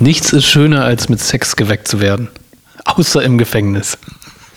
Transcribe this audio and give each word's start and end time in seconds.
Nichts 0.00 0.32
ist 0.32 0.46
schöner, 0.46 0.84
als 0.84 1.08
mit 1.08 1.20
Sex 1.20 1.54
geweckt 1.54 1.86
zu 1.86 2.00
werden. 2.00 2.28
Außer 2.84 3.22
im 3.22 3.38
Gefängnis. 3.38 3.96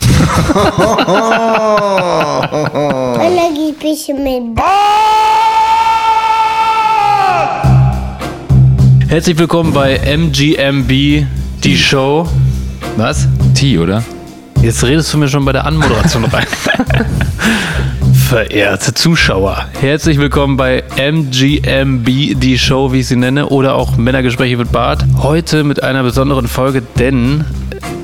Mit. 4.14 4.42
Herzlich 9.08 9.38
willkommen 9.38 9.72
bei 9.72 9.96
MGMB, 9.98 11.24
die 11.62 11.78
Show. 11.78 12.28
Was? 12.96 13.28
T, 13.54 13.78
oder? 13.78 14.02
Jetzt 14.60 14.82
redest 14.82 15.14
du 15.14 15.18
mir 15.18 15.28
schon 15.28 15.44
bei 15.44 15.52
der 15.52 15.64
Anmoderation 15.64 16.24
rein. 16.32 16.46
Verehrte 18.28 18.92
Zuschauer, 18.92 19.68
herzlich 19.80 20.18
willkommen 20.18 20.58
bei 20.58 20.84
MGMB, 20.98 22.38
die 22.38 22.58
Show, 22.58 22.92
wie 22.92 23.00
ich 23.00 23.08
sie 23.08 23.16
nenne, 23.16 23.48
oder 23.48 23.74
auch 23.74 23.96
Männergespräche 23.96 24.58
mit 24.58 24.70
Bart. 24.70 25.02
Heute 25.22 25.64
mit 25.64 25.82
einer 25.82 26.02
besonderen 26.02 26.46
Folge, 26.46 26.82
denn 26.98 27.46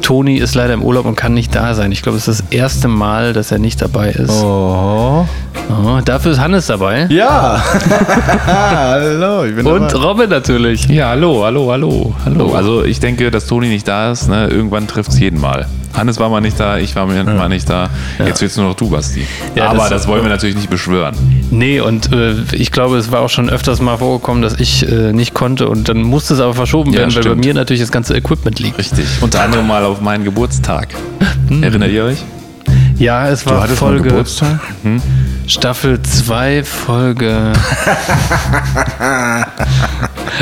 Toni 0.00 0.38
ist 0.38 0.54
leider 0.54 0.72
im 0.72 0.82
Urlaub 0.82 1.04
und 1.04 1.14
kann 1.14 1.34
nicht 1.34 1.54
da 1.54 1.74
sein. 1.74 1.92
Ich 1.92 2.00
glaube, 2.00 2.16
es 2.16 2.26
ist 2.26 2.40
das 2.40 2.50
erste 2.50 2.88
Mal, 2.88 3.34
dass 3.34 3.52
er 3.52 3.58
nicht 3.58 3.82
dabei 3.82 4.12
ist. 4.12 4.30
Oh. 4.30 5.28
Oh, 5.70 6.00
dafür 6.04 6.32
ist 6.32 6.40
Hannes 6.40 6.66
dabei. 6.66 7.06
Ja. 7.08 7.62
hallo, 8.46 9.44
ich 9.44 9.54
bin 9.56 9.66
Und 9.66 9.92
dabei. 9.92 10.04
Robin 10.04 10.30
natürlich. 10.30 10.86
Ja, 10.86 11.08
hallo, 11.08 11.42
hallo, 11.44 11.70
hallo, 11.72 12.14
hallo. 12.24 12.54
Also 12.54 12.84
ich 12.84 13.00
denke, 13.00 13.30
dass 13.30 13.46
Toni 13.46 13.68
nicht 13.68 13.86
da 13.88 14.12
ist, 14.12 14.28
ne? 14.28 14.46
irgendwann 14.48 14.86
trifft 14.86 15.10
es 15.10 15.18
jeden 15.18 15.40
Mal. 15.40 15.66
Hannes 15.94 16.18
war 16.18 16.28
mal 16.28 16.40
nicht 16.40 16.58
da, 16.58 16.76
ich 16.78 16.94
war 16.96 17.06
mal 17.06 17.48
nicht 17.48 17.68
da. 17.70 17.88
Jetzt 18.24 18.42
willst 18.42 18.56
nur 18.56 18.66
noch 18.66 18.74
du, 18.74 18.90
Basti. 18.90 19.24
Ja, 19.54 19.68
Aber 19.68 19.78
das- 19.78 19.90
das, 19.90 20.08
wollen 20.08 20.22
wir 20.22 20.28
natürlich 20.28 20.56
nicht 20.56 20.68
beschwören. 20.70 21.14
Nee, 21.50 21.80
und 21.80 22.12
äh, 22.12 22.34
ich 22.52 22.70
glaube, 22.72 22.96
es 22.98 23.10
war 23.12 23.20
auch 23.20 23.28
schon 23.30 23.48
öfters 23.48 23.80
mal 23.80 23.96
vorgekommen, 23.98 24.42
dass 24.42 24.58
ich 24.60 24.86
äh, 24.90 25.12
nicht 25.12 25.34
konnte 25.34 25.68
und 25.68 25.88
dann 25.88 26.02
musste 26.02 26.34
es 26.34 26.40
aber 26.40 26.54
verschoben 26.54 26.92
Ja, 26.92 27.00
werden, 27.00 27.14
weil 27.14 27.22
bei 27.22 27.28
stimmt. 27.30 27.44
mir 27.44 27.54
natürlich 27.54 27.80
das 27.80 27.92
ganze 27.92 28.16
Equipment 28.16 28.58
liegt. 28.58 28.76
Richtig. 28.78 29.06
Unter 29.20 29.42
anderem 29.42 29.66
mal 29.66 29.84
auf 29.84 30.00
meinen 30.00 30.24
Geburtstag. 30.24 30.88
Erinnert 31.62 31.90
ihr 31.90 32.04
euch? 32.04 32.18
Ja, 32.98 33.28
es 33.28 33.46
war 33.46 33.66
Folge 33.68 34.02
Geburtstag? 34.08 34.58
Staffel 35.46 36.00
2, 36.02 36.64
Folge. 36.64 37.52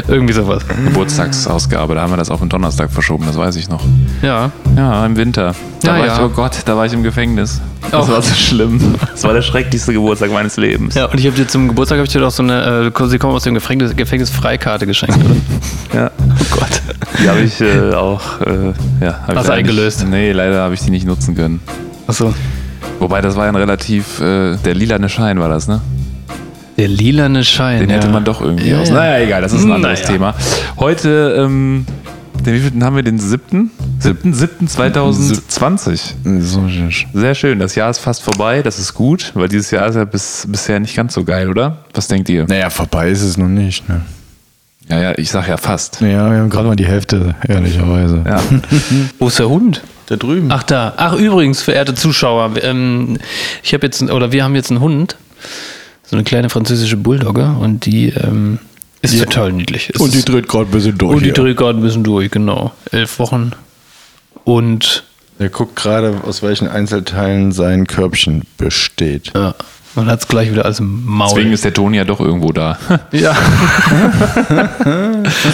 Irgendwie 0.08 0.32
sowas. 0.32 0.62
Geburtstagsausgabe, 0.84 1.94
da 1.94 2.02
haben 2.02 2.12
wir 2.12 2.16
das 2.16 2.30
auf 2.30 2.40
den 2.40 2.48
Donnerstag 2.48 2.90
verschoben, 2.90 3.26
das 3.26 3.36
weiß 3.36 3.56
ich 3.56 3.68
noch. 3.68 3.82
Ja. 4.22 4.50
Ja, 4.76 5.04
im 5.04 5.16
Winter. 5.16 5.54
Da 5.82 5.88
Ja, 5.88 5.98
war 5.98 6.06
ja. 6.06 6.14
ich, 6.14 6.20
oh 6.22 6.28
Gott, 6.28 6.52
da 6.64 6.76
war 6.76 6.86
ich 6.86 6.92
im 6.92 7.02
Gefängnis. 7.02 7.60
Das 7.90 8.08
Oh. 8.08 8.12
war 8.12 8.22
so 8.22 8.32
schlimm. 8.34 8.94
Das 9.10 9.24
war 9.24 9.34
der 9.34 9.42
schrecklichste 9.42 9.92
Geburtstag 9.92 10.30
meines 10.32 10.56
Lebens. 10.56 10.94
Ja, 10.94 11.06
und 11.06 11.18
ich 11.18 11.26
habe 11.26 11.36
dir 11.36 11.46
zum 11.48 11.68
Geburtstag 11.68 11.98
habe 11.98 12.06
ich 12.06 12.12
dir 12.12 12.20
doch 12.20 12.30
so 12.30 12.42
eine, 12.42 12.92
äh, 12.96 13.06
sie 13.08 13.18
kommen 13.18 13.34
aus 13.34 13.42
dem 13.42 13.54
Gefängnis, 13.54 13.94
Gefängnis 13.96 14.30
Freikarte 14.30 14.86
geschenkt, 14.86 15.18
oder? 15.18 15.34
Ja. 16.00 16.10
Oh 16.18 16.56
Gott. 16.58 16.80
Die 17.22 17.28
habe 17.28 17.40
ich 17.40 17.60
äh, 17.60 17.92
auch 17.92 18.40
äh, 18.40 18.72
ja, 19.04 19.18
Hast 19.34 19.48
du 19.48 19.52
eingelöst? 19.52 20.06
Nee, 20.08 20.32
leider 20.32 20.60
habe 20.62 20.74
ich 20.74 20.80
die 20.80 20.90
nicht 20.90 21.06
nutzen 21.06 21.34
können. 21.34 21.60
Achso. 22.06 22.32
Wobei, 22.98 23.20
das 23.20 23.36
war 23.36 23.44
ja 23.44 23.50
ein 23.52 23.56
relativ, 23.56 24.20
äh, 24.20 24.56
der 24.56 24.74
lilane 24.74 25.08
Schein 25.08 25.38
war 25.40 25.48
das, 25.48 25.66
ne? 25.68 25.80
Der 26.78 26.88
lilane 26.88 27.44
Schein. 27.44 27.80
Den 27.80 27.90
ja. 27.90 27.96
hätte 27.96 28.08
man 28.08 28.24
doch 28.24 28.40
irgendwie 28.40 28.70
Ja, 28.70 28.80
aus. 28.80 28.88
ja. 28.88 28.94
Naja, 28.94 29.24
egal, 29.24 29.42
das 29.42 29.52
ist 29.52 29.64
ein 29.64 29.72
anderes 29.72 30.00
Naja. 30.02 30.12
Thema. 30.12 30.34
Heute, 30.78 31.36
ähm, 31.38 31.84
den 32.46 32.54
wievielten 32.54 32.82
haben 32.84 32.96
wir? 32.96 33.02
Den 33.02 33.18
siebten? 33.18 33.70
Siebten, 33.98 34.32
siebten 34.34 34.66
2020. 34.68 36.14
So, 36.40 36.62
Sehr 37.12 37.34
schön, 37.34 37.58
das 37.58 37.74
Jahr 37.74 37.90
ist 37.90 37.98
fast 37.98 38.22
vorbei, 38.22 38.62
das 38.62 38.78
ist 38.78 38.94
gut, 38.94 39.32
weil 39.34 39.48
dieses 39.48 39.70
Jahr 39.70 39.86
ist 39.88 39.94
ja 39.96 40.04
bis, 40.04 40.46
bisher 40.48 40.80
nicht 40.80 40.96
ganz 40.96 41.14
so 41.14 41.24
geil, 41.24 41.48
oder? 41.48 41.78
Was 41.94 42.08
denkt 42.08 42.28
ihr? 42.28 42.46
naja, 42.48 42.70
vorbei 42.70 43.10
ist 43.10 43.22
es 43.22 43.36
noch 43.36 43.48
nicht. 43.48 43.88
Ne? 43.88 44.00
Ja, 44.88 45.00
ja, 45.00 45.12
ich 45.16 45.30
sag 45.30 45.48
ja 45.48 45.56
fast. 45.56 46.00
Ja, 46.00 46.30
wir 46.30 46.38
haben 46.40 46.50
gerade 46.50 46.66
mal 46.68 46.74
die 46.76 46.86
Hälfte, 46.86 47.34
ehrlicherweise. 47.46 48.22
Ja. 48.26 48.40
Wo 49.20 49.28
ist 49.28 49.38
der 49.38 49.48
Hund? 49.48 49.82
Da 50.12 50.16
drüben. 50.18 50.48
Ach 50.52 50.62
da. 50.62 50.92
Ach 50.98 51.14
übrigens, 51.14 51.62
verehrte 51.62 51.94
Zuschauer, 51.94 52.52
ähm, 52.62 53.16
ich 53.62 53.72
habe 53.72 53.86
jetzt 53.86 54.02
oder 54.02 54.30
wir 54.30 54.44
haben 54.44 54.54
jetzt 54.54 54.70
einen 54.70 54.80
Hund, 54.80 55.16
so 56.04 56.16
eine 56.16 56.22
kleine 56.24 56.50
französische 56.50 56.98
Bulldogge 56.98 57.56
und 57.58 57.86
die 57.86 58.08
ähm, 58.10 58.58
ist 59.00 59.18
total 59.18 59.52
niedlich. 59.52 59.90
Es 59.94 60.02
und 60.02 60.12
die 60.12 60.22
dreht 60.22 60.48
gerade 60.48 60.66
ein 60.66 60.70
bisschen 60.70 60.98
durch. 60.98 61.16
und 61.16 61.24
die 61.24 61.32
dreht 61.32 61.56
gerade 61.56 61.78
ein 61.78 61.82
bisschen 61.82 62.04
durch, 62.04 62.30
genau. 62.30 62.72
Elf 62.90 63.18
Wochen 63.20 63.52
und 64.44 65.04
Der 65.38 65.48
guckt 65.48 65.76
gerade, 65.76 66.20
aus 66.26 66.42
welchen 66.42 66.68
Einzelteilen 66.68 67.50
sein 67.52 67.86
Körbchen 67.86 68.42
besteht. 68.58 69.32
ja, 69.34 69.54
man 69.94 70.06
hat 70.06 70.20
es 70.20 70.28
gleich 70.28 70.50
wieder 70.50 70.64
alles 70.64 70.80
im 70.80 71.04
Maul. 71.06 71.28
Deswegen 71.34 71.52
ist 71.52 71.64
der 71.64 71.74
Toni 71.74 71.96
ja 71.98 72.04
doch 72.04 72.20
irgendwo 72.20 72.52
da. 72.52 72.78
ja. 73.12 73.34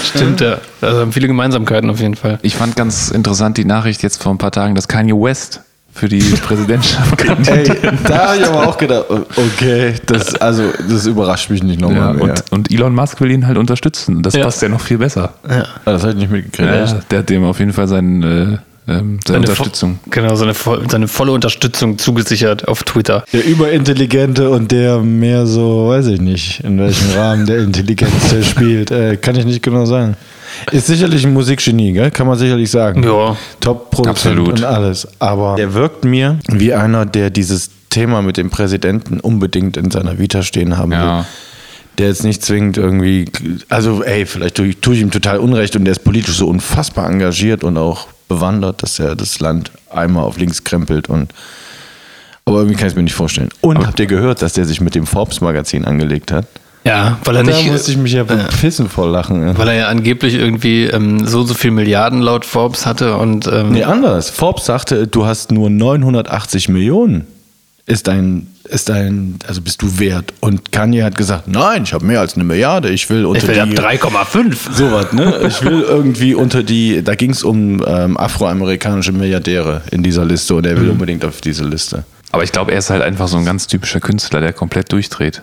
Stimmt 0.04 0.40
ja. 0.40 0.58
Also 0.80 1.00
haben 1.00 1.12
viele 1.12 1.26
Gemeinsamkeiten 1.28 1.90
auf 1.90 2.00
jeden 2.00 2.14
Fall. 2.16 2.38
Ich 2.42 2.56
fand 2.56 2.76
ganz 2.76 3.10
interessant 3.10 3.56
die 3.56 3.64
Nachricht 3.64 4.02
jetzt 4.02 4.22
vor 4.22 4.32
ein 4.32 4.38
paar 4.38 4.52
Tagen, 4.52 4.74
dass 4.74 4.88
Kanye 4.88 5.14
West 5.14 5.60
für 5.92 6.08
die 6.08 6.18
Präsidentschaft 6.42 7.18
kandidiert. 7.18 7.82
Ey, 7.82 7.90
da 8.04 8.28
habe 8.28 8.36
ich 8.38 8.46
aber 8.46 8.68
auch 8.68 8.78
gedacht, 8.78 9.06
okay, 9.10 9.94
das, 10.06 10.34
also, 10.36 10.64
das 10.88 11.06
überrascht 11.06 11.50
mich 11.50 11.62
nicht 11.64 11.80
Ja, 11.80 11.88
nochmal 11.88 12.14
mehr. 12.14 12.22
und, 12.24 12.44
und 12.52 12.70
Elon 12.70 12.94
Musk 12.94 13.20
will 13.20 13.30
ihn 13.32 13.46
halt 13.46 13.58
unterstützen. 13.58 14.22
Das 14.22 14.34
Ja. 14.34 14.44
passt 14.44 14.62
ja 14.62 14.68
noch 14.68 14.80
viel 14.80 14.98
besser. 14.98 15.34
Ja. 15.48 15.62
Ah, 15.84 15.92
das 15.92 16.02
habe 16.02 16.12
ich 16.12 16.18
nicht 16.18 16.30
mitgekriegt. 16.30 16.68
Ja, 16.72 17.00
der 17.10 17.18
hat 17.20 17.28
dem 17.30 17.44
auf 17.44 17.58
jeden 17.58 17.72
Fall 17.72 17.88
seinen, 17.88 18.22
äh, 18.22 18.58
ähm, 18.88 19.20
seine 19.26 19.40
Unterstützung. 19.40 19.98
Vo- 20.04 20.10
Genau, 20.10 20.34
seine, 20.34 20.54
vo- 20.54 20.78
seine 20.90 21.08
volle 21.08 21.32
Unterstützung 21.32 21.98
zugesichert 21.98 22.66
auf 22.66 22.82
Twitter. 22.84 23.24
Der 23.32 23.44
Überintelligente 23.46 24.50
und 24.50 24.72
der 24.72 24.98
mehr 24.98 25.46
so, 25.46 25.88
weiß 25.88 26.06
ich 26.08 26.20
nicht, 26.20 26.60
in 26.64 26.78
welchem 26.78 27.10
Rahmen 27.16 27.46
der 27.46 27.58
Intelligenz 27.58 28.30
der 28.30 28.42
spielt, 28.42 28.90
äh, 28.90 29.16
kann 29.16 29.36
ich 29.36 29.44
nicht 29.44 29.62
genau 29.62 29.84
sagen. 29.84 30.16
Ist 30.72 30.86
sicherlich 30.86 31.24
ein 31.26 31.32
Musikgenie, 31.34 31.92
gell? 31.92 32.10
kann 32.10 32.26
man 32.26 32.38
sicherlich 32.38 32.70
sagen. 32.70 33.02
Ja. 33.04 33.36
Top-Produzent 33.60 34.08
Absolut. 34.38 34.48
und 34.58 34.64
alles. 34.64 35.06
Aber 35.18 35.56
der 35.56 35.74
wirkt 35.74 36.04
mir 36.04 36.38
wie 36.48 36.72
einer, 36.74 37.04
der 37.06 37.30
dieses 37.30 37.70
Thema 37.90 38.22
mit 38.22 38.36
dem 38.36 38.50
Präsidenten 38.50 39.20
unbedingt 39.20 39.76
in 39.76 39.90
seiner 39.90 40.18
Vita 40.18 40.42
stehen 40.42 40.76
haben 40.78 40.92
Ja. 40.92 41.18
will. 41.18 41.24
Der 41.98 42.06
jetzt 42.08 42.22
nicht 42.24 42.44
zwingend 42.44 42.76
irgendwie, 42.76 43.26
also 43.68 44.02
ey, 44.04 44.24
vielleicht 44.24 44.54
tue 44.56 44.66
ich, 44.68 44.76
tue 44.78 44.94
ich 44.94 45.00
ihm 45.00 45.10
total 45.10 45.38
Unrecht 45.38 45.74
und 45.76 45.84
der 45.84 45.92
ist 45.92 46.04
politisch 46.04 46.36
so 46.36 46.46
unfassbar 46.46 47.10
engagiert 47.10 47.64
und 47.64 47.76
auch 47.76 48.06
bewandert, 48.28 48.82
dass 48.82 48.98
er 49.00 49.16
das 49.16 49.40
Land 49.40 49.72
einmal 49.90 50.22
auf 50.24 50.38
links 50.38 50.62
krempelt 50.64 51.08
und 51.08 51.32
aber 52.44 52.58
irgendwie 52.60 52.76
kann 52.76 52.86
ich 52.86 52.92
es 52.92 52.96
mir 52.96 53.02
nicht 53.02 53.14
vorstellen. 53.14 53.50
Und 53.60 53.86
habt 53.86 54.00
ihr 54.00 54.06
gehört, 54.06 54.40
dass 54.40 54.54
der 54.54 54.64
sich 54.64 54.80
mit 54.80 54.94
dem 54.94 55.06
Forbes-Magazin 55.06 55.84
angelegt 55.84 56.32
hat? 56.32 56.46
Ja, 56.84 57.18
weil 57.24 57.36
er 57.36 57.42
Da 57.42 57.50
nicht. 57.50 57.70
musste 57.70 57.90
ich 57.90 57.98
mich 57.98 58.12
ja 58.12 58.22
bepissen 58.22 58.88
vor 58.88 59.06
Lachen. 59.10 59.46
ey. 59.46 59.58
Weil 59.58 59.68
er 59.68 59.74
ja 59.74 59.88
angeblich 59.88 60.32
irgendwie 60.34 60.84
ähm, 60.84 61.26
so 61.26 61.42
so 61.42 61.52
viel 61.52 61.72
Milliarden 61.72 62.22
laut 62.22 62.46
Forbes 62.46 62.86
hatte 62.86 63.16
und 63.16 63.46
ähm, 63.48 63.72
Nee, 63.72 63.82
anders. 63.84 64.30
Forbes 64.30 64.64
sagte, 64.64 65.06
du 65.06 65.26
hast 65.26 65.50
nur 65.52 65.68
980 65.68 66.70
Millionen. 66.70 67.26
Ist 67.84 68.06
dein, 68.06 68.46
ist 68.68 68.88
dein, 68.88 69.38
also 69.46 69.60
bist 69.60 69.82
du 69.82 69.98
wert. 69.98 70.32
Und 70.40 70.72
Kanye 70.72 71.02
hat 71.02 71.16
gesagt, 71.16 71.48
nein, 71.48 71.82
ich 71.84 71.92
habe 71.92 72.04
mehr 72.04 72.20
als 72.20 72.34
eine 72.34 72.44
Milliarde. 72.44 72.90
Ich 72.90 73.08
will 73.10 73.24
unter 73.26 73.42
ich 73.42 73.48
will 73.48 73.60
ab 73.60 73.68
die 73.70 73.76
3,5. 73.76 74.72
sowas, 74.72 75.12
ne? 75.12 75.40
Ich 75.48 75.62
will 75.62 75.82
irgendwie 75.82 76.34
unter 76.34 76.62
die, 76.62 77.02
da 77.02 77.14
ging 77.14 77.30
es 77.30 77.42
um 77.42 77.82
ähm, 77.86 78.16
afroamerikanische 78.16 79.12
Milliardäre 79.12 79.82
in 79.90 80.02
dieser 80.02 80.24
Liste 80.24 80.54
und 80.54 80.66
er 80.66 80.80
will 80.80 80.90
unbedingt 80.90 81.24
auf 81.24 81.40
diese 81.40 81.64
Liste. 81.64 82.04
Aber 82.32 82.44
ich 82.44 82.52
glaube, 82.52 82.72
er 82.72 82.78
ist 82.78 82.90
halt 82.90 83.02
einfach 83.02 83.26
so 83.28 83.38
ein 83.38 83.44
ganz 83.44 83.66
typischer 83.66 84.00
Künstler, 84.00 84.40
der 84.40 84.52
komplett 84.52 84.92
durchdreht. 84.92 85.42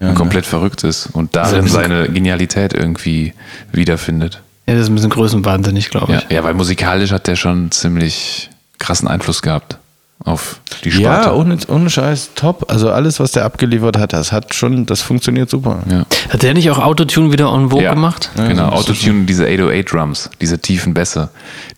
und 0.00 0.08
ne? 0.08 0.14
komplett 0.14 0.46
verrückt 0.46 0.82
ist 0.84 1.08
und 1.12 1.36
Also 1.36 1.52
darin 1.56 1.58
ein 1.58 1.64
bisschen- 1.64 1.82
seine 1.82 2.08
Genialität 2.08 2.72
irgendwie 2.72 3.32
wiederfindet. 3.72 4.40
Ja, 4.66 4.72
das 4.74 4.84
ist 4.84 4.88
ein 4.88 4.94
bisschen 4.94 5.10
größenwahnsinnig, 5.10 5.90
glaube 5.90 6.12
Ja, 6.12 6.22
ich. 6.26 6.34
ja, 6.34 6.42
weil 6.44 6.54
musikalisch 6.54 7.10
hat 7.12 7.26
der 7.26 7.36
schon 7.36 7.70
ziemlich 7.70 8.48
krassen 8.78 9.06
Einfluss 9.08 9.42
gehabt 9.42 9.76
auf 10.22 10.60
die 10.84 10.92
Sparte. 10.92 11.28
Ja, 11.28 11.34
ohne, 11.34 11.58
ohne 11.68 11.90
Scheiß, 11.90 12.30
top. 12.34 12.70
Also 12.70 12.90
alles, 12.90 13.20
was 13.20 13.32
der 13.32 13.44
abgeliefert 13.44 13.98
hat, 13.98 14.12
das 14.12 14.32
hat 14.32 14.54
schon, 14.54 14.86
das 14.86 15.02
funktioniert 15.02 15.50
super. 15.50 15.82
Ja. 15.90 16.06
Hat 16.30 16.42
der 16.42 16.54
nicht 16.54 16.70
auch 16.70 16.78
Autotune 16.78 17.32
wieder 17.32 17.52
en 17.52 17.70
vogue 17.70 17.82
Ja, 17.84 17.94
gemacht? 17.94 18.30
Genau, 18.36 18.70
das 18.70 18.80
ist 18.80 18.90
Autotune, 18.90 19.24
diese 19.24 19.44
808 19.46 19.92
Drums, 19.92 20.30
diese 20.40 20.58
tiefen 20.58 20.94
Bässe, 20.94 21.30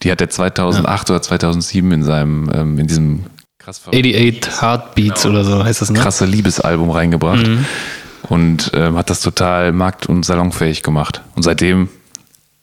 die 0.03 0.13
hat 0.13 0.21
er 0.21 0.29
2008 0.31 1.11
oder 1.11 1.23
2007 1.23 1.91
in 1.93 2.03
seinem, 2.05 2.51
ähm, 2.55 2.79
in 2.79 2.87
diesem 2.87 3.25
krass 3.59 3.79
verrückten- 3.79 4.15
88 4.15 4.63
Heartbeats 4.63 5.27
oder 5.27 5.43
so 5.45 5.65
heißt 5.65 5.83
das, 5.83 5.91
ne? 5.91 5.99
krasse 5.99 6.25
Liebesalbum 6.27 6.91
reingebracht 6.91 7.49
und 8.29 8.71
ähm, 8.75 8.97
hat 8.97 9.11
das 9.11 9.21
total 9.23 9.73
markt- 9.73 10.07
und 10.07 10.25
salonfähig 10.25 10.83
gemacht. 10.83 11.23
Und 11.35 11.43
seitdem 11.43 11.89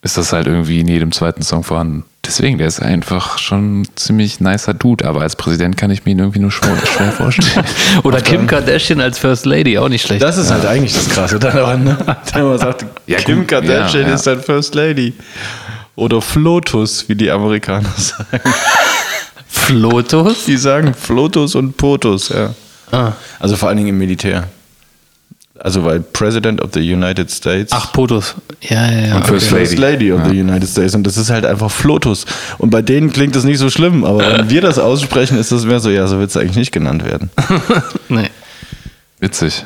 ist 0.02 0.18
das 0.18 0.34
halt 0.34 0.48
irgendwie 0.48 0.80
in 0.82 0.88
jedem 0.88 1.12
zweiten 1.12 1.42
Song 1.42 1.64
vorhanden. 1.64 2.06
Deswegen, 2.26 2.58
der 2.58 2.68
ist 2.68 2.82
einfach 2.82 3.38
schon 3.38 3.82
ein 3.82 3.88
ziemlich 3.96 4.40
nicer 4.40 4.74
Dude, 4.74 5.06
aber 5.06 5.22
als 5.22 5.36
Präsident 5.36 5.76
kann 5.76 5.92
ich 5.92 6.06
mir 6.06 6.12
ihn 6.14 6.20
irgendwie 6.20 6.40
nur 6.40 6.52
schwer, 6.52 6.78
schwer 6.86 7.12
vorstellen. 7.12 7.66
Oder 8.04 8.22
Kim 8.22 8.48
Kardashian 8.48 9.02
als 9.02 9.20
First 9.20 9.46
Lady, 9.46 9.78
auch 9.78 9.90
nicht 9.90 10.06
schlecht. 10.06 10.22
Das 10.24 10.38
ist 10.38 10.50
halt 10.50 10.66
eigentlich 10.66 10.94
das 10.94 11.10
Krasse 11.10 11.38
daran, 11.38 11.84
ne? 11.84 11.98
Wenn 12.34 12.44
man 12.48 12.58
sagt, 12.58 12.86
Ja, 13.08 13.18
Kim 13.18 13.40
gut, 13.40 13.50
Kardashian 13.50 14.04
ja, 14.04 14.10
ja. 14.10 14.16
ist 14.16 14.26
dein 14.26 14.42
First 14.42 14.74
Lady. 14.74 15.14
Oder 15.96 16.22
Flotus, 16.22 17.08
wie 17.10 17.16
die 17.16 17.30
Amerikaner 17.30 17.90
sagen. 17.98 18.42
Flotus? 19.48 20.46
Die 20.46 20.58
sagen 20.58 20.94
Flotus 20.94 21.56
und 21.56 21.76
Potus, 21.76 22.30
ja. 22.30 22.54
Ah. 22.92 23.12
Also 23.40 23.58
vor 23.58 23.68
allen 23.68 23.78
Dingen 23.78 23.90
im 23.90 23.98
Militär. 23.98 24.48
Also 25.60 25.84
weil 25.84 26.00
President 26.00 26.62
of 26.62 26.72
the 26.74 26.80
United 26.80 27.30
States. 27.30 27.72
Ach, 27.72 27.94
POTUS. 27.94 28.36
Ja, 28.62 28.90
ja, 28.90 29.08
ja. 29.08 29.16
Und 29.18 29.28
First 29.28 29.52
okay. 29.52 29.66
First 29.66 29.78
Lady 29.78 30.12
of 30.12 30.22
the 30.28 30.40
United 30.40 30.68
States. 30.68 30.96
Und 30.96 31.06
das 31.06 31.16
ist 31.16 31.30
halt 31.30 31.46
einfach 31.46 31.70
Flotus. 31.70 32.26
Und 32.58 32.72
bei 32.72 32.82
denen 32.82 33.14
klingt 33.14 33.36
das 33.36 33.44
nicht 33.44 33.60
so 33.60 33.70
schlimm, 33.70 34.04
aber 34.04 34.20
wenn 34.20 34.50
wir 34.50 34.62
das 34.62 34.80
aussprechen, 34.80 35.38
ist 35.38 35.52
das 35.52 35.66
mehr 35.66 35.80
so, 35.80 35.92
ja, 35.92 36.08
so 36.08 36.18
wird 36.20 36.32
es 36.32 36.38
eigentlich 36.38 36.58
nicht 36.58 36.72
genannt 36.72 37.06
werden. 37.06 37.30
Nee. 38.10 38.30
Witzig. 39.20 39.64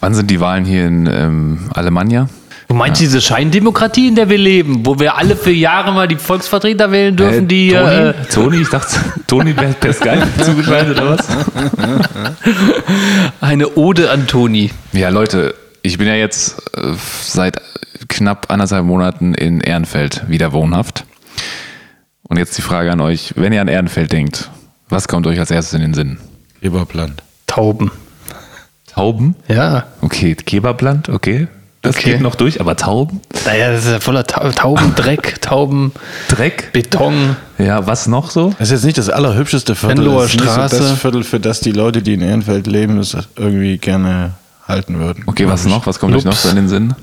Wann 0.00 0.14
sind 0.14 0.30
die 0.30 0.40
Wahlen 0.40 0.64
hier 0.64 0.86
in 0.86 1.06
ähm, 1.06 1.70
Alemannia? 1.72 2.28
Du 2.68 2.74
meinst 2.74 3.00
diese 3.00 3.20
Scheindemokratie, 3.20 4.08
in 4.08 4.16
der 4.16 4.28
wir 4.28 4.38
leben, 4.38 4.84
wo 4.84 4.98
wir 4.98 5.16
alle 5.16 5.36
für 5.36 5.52
Jahre 5.52 5.92
mal 5.92 6.08
die 6.08 6.16
Volksvertreter 6.16 6.90
wählen 6.90 7.14
dürfen, 7.14 7.46
die. 7.46 7.70
Toni? 7.70 7.94
Äh, 7.94 8.14
Toni, 8.32 8.56
ich 8.62 8.68
dachte, 8.68 8.96
Toni 9.28 9.52
per, 9.52 9.68
per 9.68 9.92
Skype 9.92 10.26
zugeschaltet 10.44 11.00
oder 11.00 11.16
was? 11.16 11.28
eine 13.40 13.76
Ode 13.76 14.10
an 14.10 14.26
Toni. 14.26 14.70
Ja, 14.92 15.10
Leute, 15.10 15.54
ich 15.82 15.96
bin 15.98 16.08
ja 16.08 16.14
jetzt 16.14 16.60
äh, 16.76 16.92
seit 17.22 17.60
knapp 18.08 18.50
anderthalb 18.50 18.84
Monaten 18.84 19.34
in 19.34 19.60
Ehrenfeld 19.60 20.24
wieder 20.28 20.52
wohnhaft. 20.52 21.04
Und 22.28 22.38
jetzt 22.38 22.58
die 22.58 22.62
Frage 22.62 22.90
an 22.90 23.00
euch, 23.00 23.34
wenn 23.36 23.52
ihr 23.52 23.60
an 23.60 23.68
Ehrenfeld 23.68 24.10
denkt, 24.10 24.50
was 24.88 25.06
kommt 25.06 25.28
euch 25.28 25.38
als 25.38 25.52
erstes 25.52 25.74
in 25.74 25.82
den 25.82 25.94
Sinn? 25.94 26.18
Eberplant. 26.60 27.22
Tauben. 27.46 27.92
Tauben? 28.92 29.36
Ja. 29.46 29.86
Okay, 30.00 30.34
Keberbland, 30.34 31.08
okay. 31.08 31.46
Das 31.86 31.96
Okay. 31.96 32.12
geht 32.12 32.20
noch 32.20 32.34
durch, 32.34 32.60
aber 32.60 32.76
Tauben? 32.76 33.20
Naja, 33.44 33.70
das 33.72 33.84
ist 33.86 33.90
ja 33.92 34.00
voller 34.00 34.24
Ta 34.24 34.50
Taubendreck, 34.50 35.36
Tauben, 35.40 35.92
Dreck? 36.28 36.70
Beton. 36.72 37.36
Ja, 37.58 37.86
was 37.86 38.06
noch 38.06 38.30
so? 38.30 38.50
Das 38.58 38.68
ist 38.68 38.72
jetzt 38.72 38.84
nicht 38.84 38.98
das 38.98 39.08
allerhübscheste 39.08 39.74
Viertel. 39.74 39.98
Venloer 39.98 40.22
Das 40.22 40.34
ist 40.34 40.40
nicht 40.40 40.50
Straße. 40.52 40.76
So 40.76 40.82
das 40.90 40.98
Viertel, 40.98 41.24
für 41.24 41.40
das 41.40 41.60
die 41.60 41.72
Leute, 41.72 42.02
die 42.02 42.14
in 42.14 42.20
Ehrenfeld 42.20 42.66
leben, 42.66 42.96
das 42.98 43.16
irgendwie 43.36 43.78
gerne 43.78 44.32
halten 44.66 44.98
würden. 44.98 45.24
Okay, 45.26 45.48
was 45.48 45.64
noch? 45.66 45.86
Was 45.86 45.98
kommt 45.98 46.14
euch 46.16 46.24
noch 46.24 46.32
so 46.34 46.48
in 46.48 46.56
den 46.56 46.68
Sinn? 46.68 46.94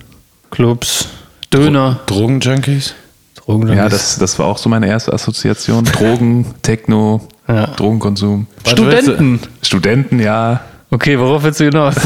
Clubs, 0.51 1.07
Döner. 1.51 2.00
Drogenjunkies? 2.06 2.94
Drogen 3.35 3.68
Ja, 3.74 3.89
das, 3.89 4.18
das 4.19 4.38
war 4.39 4.45
auch 4.45 4.57
so 4.57 4.69
meine 4.69 4.88
erste 4.88 5.12
Assoziation. 5.13 5.83
Drogen, 5.94 6.53
Techno, 6.62 7.27
Ja. 7.47 7.68
Drogenkonsum. 7.68 8.47
Studenten. 8.68 9.39
Studenten, 9.62 10.19
ja. 10.19 10.62
Okay, 10.91 11.19
worauf 11.19 11.44
willst 11.44 11.59
du 11.59 11.65
hinaus? 11.65 11.95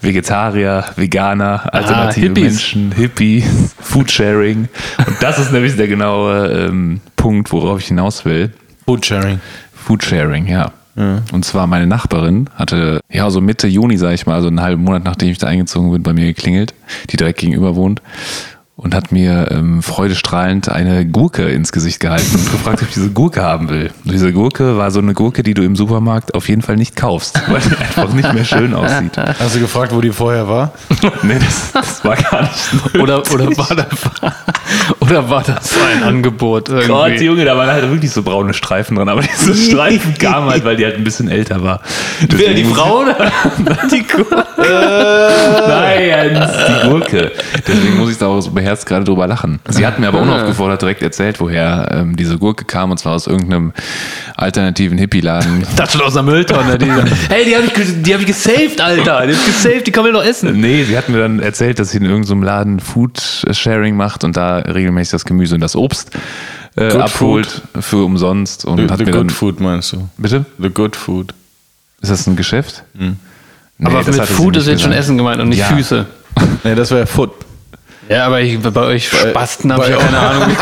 Vegetarier, 0.00 0.84
Veganer, 0.96 1.72
alternative 1.72 2.26
Hippies. 2.28 2.44
Menschen, 2.44 2.92
Hippie, 2.92 3.44
Foodsharing. 3.80 4.68
Und 5.06 5.16
das 5.22 5.38
ist 5.38 5.52
nämlich 5.52 5.76
der 5.76 5.88
genaue 5.88 6.48
ähm, 6.68 7.00
Punkt, 7.16 7.52
worauf 7.52 7.80
ich 7.80 7.88
hinaus 7.88 8.24
will. 8.24 8.52
Foodsharing. 8.86 9.40
Foodsharing, 9.74 10.46
ja. 10.46 10.72
Und 11.32 11.44
zwar 11.44 11.66
meine 11.66 11.86
Nachbarin 11.86 12.50
hatte, 12.54 13.00
ja, 13.10 13.30
so 13.30 13.40
Mitte 13.40 13.66
Juni, 13.66 13.96
sag 13.96 14.12
ich 14.12 14.26
mal, 14.26 14.34
also 14.34 14.48
einen 14.48 14.60
halben 14.60 14.82
Monat 14.82 15.04
nachdem 15.04 15.30
ich 15.30 15.38
da 15.38 15.46
eingezogen 15.46 15.90
bin, 15.92 16.02
bei 16.02 16.12
mir 16.12 16.26
geklingelt, 16.26 16.74
die 17.08 17.16
direkt 17.16 17.38
gegenüber 17.38 17.74
wohnt. 17.74 18.02
Und 18.82 18.94
hat 18.94 19.12
mir 19.12 19.48
ähm, 19.50 19.82
freudestrahlend 19.82 20.70
eine 20.70 21.04
Gurke 21.04 21.42
ins 21.48 21.70
Gesicht 21.70 22.00
gehalten 22.00 22.34
und 22.34 22.50
gefragt, 22.50 22.80
ob 22.80 22.88
ich 22.88 22.94
diese 22.94 23.10
Gurke 23.10 23.42
haben 23.42 23.68
will. 23.68 23.90
Und 24.04 24.12
diese 24.12 24.32
Gurke 24.32 24.78
war 24.78 24.90
so 24.90 25.00
eine 25.00 25.12
Gurke, 25.12 25.42
die 25.42 25.52
du 25.52 25.62
im 25.62 25.76
Supermarkt 25.76 26.34
auf 26.34 26.48
jeden 26.48 26.62
Fall 26.62 26.76
nicht 26.76 26.96
kaufst, 26.96 27.42
weil 27.48 27.60
die 27.60 27.76
einfach 27.76 28.10
nicht 28.14 28.32
mehr 28.32 28.44
schön 28.46 28.72
aussieht. 28.72 29.18
Hast 29.18 29.54
du 29.54 29.60
gefragt, 29.60 29.94
wo 29.94 30.00
die 30.00 30.12
vorher 30.12 30.48
war? 30.48 30.72
Nee, 31.22 31.38
das, 31.38 31.72
das 31.72 32.04
war 32.04 32.16
gar 32.16 32.42
nicht. 32.42 32.94
Oder, 33.00 33.22
oder, 33.32 33.56
war 33.56 33.76
das, 33.76 33.86
oder 35.00 35.28
war 35.28 35.42
das 35.42 35.74
ein 35.92 36.02
Angebot 36.02 36.68
irgendwie? 36.68 36.88
Gott, 36.88 37.20
Junge, 37.20 37.44
da 37.44 37.56
waren 37.56 37.68
halt 37.68 37.90
wirklich 37.90 38.10
so 38.10 38.22
braune 38.22 38.54
Streifen 38.54 38.96
dran, 38.96 39.08
aber 39.08 39.22
diese 39.22 39.54
Streifen 39.54 40.16
kamen 40.16 40.48
halt, 40.48 40.64
weil 40.64 40.76
die 40.76 40.84
halt 40.84 40.96
ein 40.96 41.04
bisschen 41.04 41.28
älter 41.28 41.62
war. 41.62 41.80
Wer, 42.28 42.54
die 42.54 42.64
Frau 42.64 43.00
oder 43.00 43.16
die 43.90 44.06
Gurke? 44.06 44.44
Nein, 45.68 46.06
Jens, 46.06 46.52
die 46.68 46.88
Gurke. 46.88 47.32
Deswegen 47.66 47.98
muss 47.98 48.10
ich 48.10 48.18
da 48.18 48.26
auch 48.26 48.40
so 48.40 48.50
beherzt 48.70 48.86
gerade 48.86 49.04
drüber 49.04 49.26
lachen. 49.26 49.58
Sie 49.68 49.84
hat 49.84 49.98
mir 49.98 50.06
aber 50.08 50.20
unaufgefordert 50.22 50.80
direkt 50.80 51.02
erzählt, 51.02 51.40
woher 51.40 51.88
ähm, 51.90 52.14
diese 52.16 52.38
Gurke 52.38 52.64
kam, 52.64 52.92
und 52.92 52.98
zwar 52.98 53.14
aus 53.14 53.26
irgendeinem 53.26 53.72
alternativen 54.36 54.96
Hippie-Laden. 54.96 55.66
Das 55.76 55.92
schon 55.92 56.02
aus 56.02 56.14
der 56.14 56.22
Mülltonne. 56.22 56.78
Die, 56.78 56.86
hey, 57.28 57.44
die 57.44 57.56
habe 57.56 57.66
ich, 57.66 58.02
die 58.02 58.14
hab 58.14 58.20
ich 58.20 58.26
gesaved, 58.26 58.80
Alter. 58.80 59.26
Die 59.26 59.34
hab 59.34 59.40
ich 59.40 59.46
gesaved, 59.46 59.86
die 59.86 59.90
kann 59.90 60.04
man 60.04 60.12
doch 60.12 60.24
essen. 60.24 60.60
Nee, 60.60 60.84
sie 60.84 60.96
hat 60.96 61.08
mir 61.08 61.18
dann 61.18 61.40
erzählt, 61.40 61.78
dass 61.78 61.90
sie 61.90 61.98
in 61.98 62.04
irgendeinem 62.04 62.42
Laden 62.42 62.80
Food-Sharing 62.80 63.96
macht 63.96 64.24
und 64.24 64.36
da 64.36 64.58
regelmäßig 64.58 65.12
das 65.12 65.24
Gemüse 65.24 65.54
und 65.54 65.60
das 65.62 65.74
Obst 65.74 66.10
äh, 66.76 66.92
abholt 66.92 67.62
für 67.80 68.04
umsonst. 68.04 68.64
Und 68.64 68.78
The, 68.78 68.88
hat 68.88 68.98
the 68.98 69.04
mir 69.04 69.10
good 69.12 69.20
dann, 69.20 69.30
food 69.30 69.60
meinst 69.60 69.92
du? 69.92 70.08
Bitte? 70.16 70.44
The 70.58 70.70
good 70.70 70.94
food. 70.94 71.34
Ist 72.02 72.10
das 72.10 72.26
ein 72.26 72.36
Geschäft? 72.36 72.84
Nee, 72.94 73.14
aber 73.82 74.02
das 74.04 74.16
mit 74.16 74.26
Food 74.26 74.56
ist 74.56 74.66
jetzt 74.68 74.82
schon. 74.82 74.92
Essen 74.92 75.16
gemeint 75.16 75.40
und 75.40 75.48
nicht 75.48 75.58
Ja. 75.58 75.66
Füße. 75.66 76.06
Nee, 76.64 76.74
das 76.74 76.90
wäre 76.90 77.06
Food. 77.06 77.30
Ja, 78.10 78.26
aber 78.26 78.40
ich, 78.40 78.58
bei 78.60 78.80
euch 78.80 79.10
Bei- 79.10 79.30
Spasten 79.30 79.72
habe 79.72 79.88
ich 79.88 79.96
keine 79.98 80.18
Ahnung. 80.28 80.56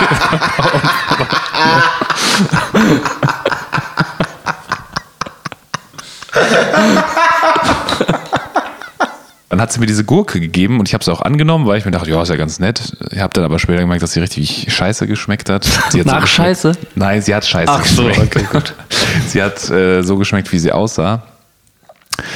Dann 9.51 9.63
hat 9.63 9.73
sie 9.73 9.81
mir 9.81 9.87
diese 9.87 10.05
Gurke 10.05 10.41
gegeben 10.41 10.79
und 10.79 10.89
ich 10.89 10.95
habe 10.95 11.03
sie 11.03 11.11
auch 11.11 11.23
angenommen, 11.23 11.67
weil 11.67 11.79
ich 11.79 11.85
mir 11.87 11.91
dachte, 11.91 12.11
ja, 12.11 12.21
ist 12.21 12.29
ja 12.29 12.37
ganz 12.37 12.59
nett. 12.59 12.95
Ich 13.13 13.19
habe 13.19 13.33
dann 13.33 13.45
aber 13.45 13.59
später 13.59 13.81
gemerkt, 13.81 14.03
dass 14.03 14.13
sie 14.13 14.21
richtig 14.21 14.67
scheiße 14.71 15.07
geschmeckt 15.07 15.49
hat. 15.49 15.65
Sie 15.91 16.01
hat 16.01 16.07
Nach 16.07 16.21
geschmeckt- 16.21 16.29
Scheiße? 16.29 16.73
Nein, 16.97 17.23
sie 17.23 17.35
hat 17.35 17.47
scheiße 17.47 17.73
Ach 17.73 17.83
so, 17.87 18.05
geschmeckt. 18.05 18.37
okay, 18.37 18.47
gut. 18.53 18.75
Sie 19.29 19.43
hat 19.43 19.71
äh, 19.71 20.03
so 20.03 20.19
geschmeckt, 20.19 20.53
wie 20.53 20.59
sie 20.59 20.71
aussah. 20.71 21.23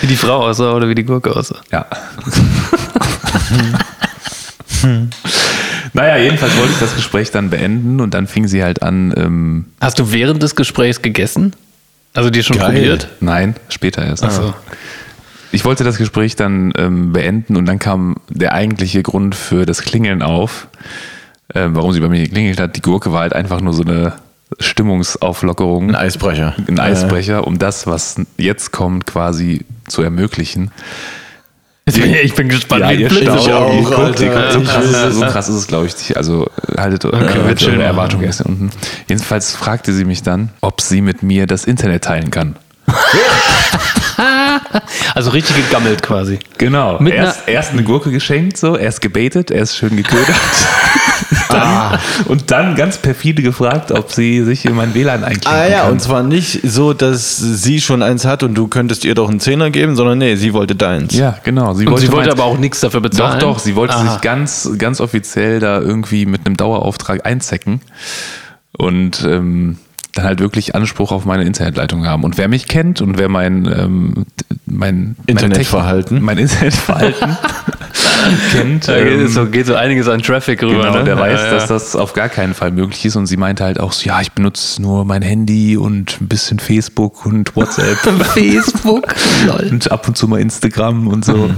Wie 0.01 0.07
die 0.07 0.17
Frau 0.17 0.43
aussah 0.47 0.73
oder 0.73 0.89
wie 0.89 0.95
die 0.95 1.05
Gurke 1.05 1.37
aussah. 1.37 1.57
Ja. 1.71 1.85
naja, 5.93 6.17
jedenfalls 6.17 6.57
wollte 6.57 6.73
ich 6.73 6.79
das 6.79 6.95
Gespräch 6.95 7.31
dann 7.31 7.51
beenden 7.51 8.01
und 8.01 8.15
dann 8.15 8.27
fing 8.27 8.47
sie 8.49 8.63
halt 8.63 8.83
an, 8.83 9.13
ähm, 9.17 9.65
Hast 9.81 9.99
du 9.99 10.13
während 10.13 10.43
des 10.43 10.57
Gesprächs 10.57 11.03
gegessen? 11.03 11.55
Also 12.15 12.31
die 12.31 12.43
schon 12.43 12.59
Geil. 12.59 12.73
probiert? 12.73 13.09
nein, 13.21 13.57
später 13.69 14.05
erst. 14.05 14.23
so. 14.31 14.55
Ich 15.51 15.65
wollte 15.65 15.85
das 15.85 15.99
Gespräch 15.99 16.37
dann 16.37 16.73
ähm, 16.77 17.13
beenden 17.13 17.57
und 17.57 17.67
dann 17.67 17.79
kam 17.79 18.17
der 18.29 18.55
eigentliche 18.55 19.03
Grund 19.03 19.35
für 19.35 19.67
das 19.67 19.83
Klingeln 19.83 20.23
auf, 20.23 20.69
ähm, 21.55 21.75
warum 21.77 21.93
sie 21.93 22.01
bei 22.01 22.09
mir 22.09 22.23
geklingelt 22.23 22.59
hat. 22.61 22.77
Die 22.77 22.81
Gurke 22.83 23.13
war 23.13 23.21
halt 23.21 23.35
einfach 23.35 23.61
nur 23.61 23.75
so 23.75 23.83
eine 23.83 24.15
Stimmungsauflockerung, 24.61 25.91
Ein 25.91 25.95
Eisbrecher. 25.97 26.55
ein 26.69 26.79
Eisbrecher, 26.79 27.47
um 27.47 27.59
das, 27.59 27.87
was 27.87 28.17
jetzt 28.37 28.73
kommt, 28.73 29.07
quasi 29.07 29.65
zu 29.89 30.03
ermöglichen. 30.03 30.71
Ich, 31.85 32.35
bin 32.35 32.49
gespannt, 32.49 32.85
wie 32.91 33.03
ihr 33.03 33.11
staunt. 33.11 33.41
Ich 33.41 33.53
auch, 33.53 33.69
guckt, 33.71 34.21
Alter. 34.23 34.53
guckt. 34.53 34.53
So, 34.53 34.61
krass 34.73 34.85
ist, 34.85 34.95
es- 34.95 35.15
so 35.17 35.21
krass 35.23 35.49
ist 35.49 35.55
es, 35.57 35.67
glaube 35.67 35.87
ich. 35.87 35.97
nicht. 35.97 36.17
Also 36.17 36.47
äh, 36.69 36.81
haltet 36.81 37.05
okay, 37.05 37.17
schön 37.59 37.71
eure 37.71 37.79
machen. 37.79 37.81
Erwartung 37.81 38.23
erst 38.23 38.43
unten. 38.43 38.71
Jedenfalls 39.09 39.55
fragte 39.57 39.93
sie 39.93 40.05
mich 40.05 40.23
dann, 40.23 40.51
ob 40.61 40.81
sie 40.81 41.01
mit 41.01 41.23
mir 41.25 41.47
das 41.49 41.65
Internet 41.65 42.05
teilen 42.05 42.31
kann. 42.31 42.57
Also 45.15 45.31
richtig 45.31 45.57
gegammelt 45.57 46.03
quasi. 46.03 46.39
Genau. 46.59 46.99
Mit 47.01 47.15
erst, 47.15 47.49
erst 47.49 47.73
eine 47.73 47.83
Gurke 47.83 48.11
geschenkt, 48.11 48.57
so, 48.57 48.77
erst 48.77 49.01
gebaitet, 49.01 49.51
erst 49.51 49.77
schön 49.77 49.97
geködert. 49.97 50.35
dann, 51.49 51.99
Und 52.27 52.51
dann 52.51 52.75
ganz 52.75 52.99
perfide 52.99 53.43
gefragt, 53.43 53.93
ob 53.93 54.11
sie 54.13 54.43
sich 54.45 54.65
in 54.65 54.75
mein 54.75 54.95
WLAN 54.95 55.25
einklinken 55.25 55.53
Ah 55.53 55.67
ja, 55.67 55.81
kann. 55.83 55.93
und 55.93 56.01
zwar 56.03 56.23
nicht 56.23 56.61
so, 56.65 56.93
dass 56.93 57.37
sie 57.37 57.81
schon 57.81 58.03
eins 58.03 58.25
hat 58.25 58.43
und 58.43 58.55
du 58.55 58.69
könntest 58.69 59.05
ihr 59.05 59.15
doch 59.15 59.29
einen 59.29 59.41
Zehner 59.41 59.71
geben, 59.71 59.97
sondern 59.97 60.19
nee, 60.19 60.37
sie 60.37 60.53
wollte 60.55 60.75
deins. 60.75 61.15
ja, 61.15 61.37
genau. 61.45 61.71
Und 61.73 61.99
sie 61.99 62.11
wollte 62.13 62.31
aber 62.33 62.45
auch 62.45 62.59
nichts 62.59 62.81
dafür 62.81 63.01
Doch, 63.01 63.11
bezahlen. 63.11 63.41
doch, 63.41 63.59
sie 63.59 63.77
wollte 63.77 63.95
Aha. 63.95 64.13
sich 64.13 64.21
ganz, 64.23 64.71
ganz 64.79 65.01
offiziell 65.01 65.61
da 65.61 65.81
irgendwie 65.81 66.27
mit 66.27 66.47
einem 66.47 66.57
Dauerauftrag 66.57 67.27
einzecken 67.27 67.81
und 68.77 69.25
ähm, 69.29 69.79
dann 70.13 70.25
halt 70.27 70.41
wirklich 70.41 70.75
Anspruch 70.75 71.11
auf 71.11 71.25
meine 71.25 71.45
Internetleitung 71.45 72.07
haben. 72.07 72.25
Und 72.25 72.37
wer 72.37 72.49
mich 72.49 72.69
kennt 72.69 73.01
und 73.01 73.19
wer 73.19 73.29
mein, 73.29 73.67
ähm, 73.67 74.27
mein 74.67 75.17
Internetverhalten. 75.27 76.21
Mein 76.21 76.39
Internetverhalten 76.39 77.37
kennt, 78.53 78.89
Da 78.89 79.03
geht, 79.03 79.13
ähm, 79.13 79.29
so, 79.29 79.47
geht 79.47 79.67
so 79.67 79.75
einiges 79.75 80.09
an 80.09 80.23
Traffic 80.23 80.63
rüber. 80.63 80.83
Genau, 80.83 80.99
ne? 80.99 81.05
der 81.05 81.19
weiß, 81.19 81.41
ja, 81.41 81.47
ja. 81.47 81.53
dass 81.53 81.69
das 81.69 81.97
auf 81.97 82.13
gar 82.13 82.29
keinen 82.29 82.53
Fall 82.53 82.73
möglich 82.73 83.05
ist. 83.07 83.17
Und 83.17 83.27
sie 83.27 83.39
meinte 83.39 83.65
halt 83.65 83.81
auch 83.81 83.93
so, 83.93 84.07
ja, 84.07 84.21
ich 84.21 84.33
benutze 84.33 84.83
nur 84.83 85.07
mein 85.07 85.23
Handy 85.23 85.79
und 85.79 86.21
ein 86.21 86.29
bisschen 86.29 86.59
Facebook 86.59 87.25
und 87.25 87.57
WhatsApp. 87.57 87.97
Facebook. 88.35 89.15
Und 89.71 89.91
ab 89.91 90.07
und 90.09 90.17
zu 90.17 90.29
mal 90.29 90.41
Instagram 90.41 91.09
und 91.09 91.25
so. 91.25 91.51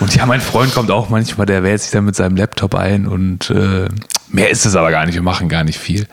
Und 0.00 0.14
ja, 0.14 0.24
mein 0.24 0.40
Freund 0.40 0.74
kommt 0.74 0.90
auch 0.90 1.10
manchmal, 1.10 1.46
der 1.46 1.62
wählt 1.62 1.82
sich 1.82 1.90
dann 1.90 2.06
mit 2.06 2.16
seinem 2.16 2.36
Laptop 2.36 2.74
ein 2.74 3.06
und 3.06 3.50
äh, 3.50 3.88
mehr 4.30 4.50
ist 4.50 4.64
es 4.64 4.76
aber 4.76 4.90
gar 4.90 5.04
nicht, 5.04 5.14
wir 5.14 5.22
machen 5.22 5.48
gar 5.48 5.64
nicht 5.64 5.78
viel. 5.78 6.06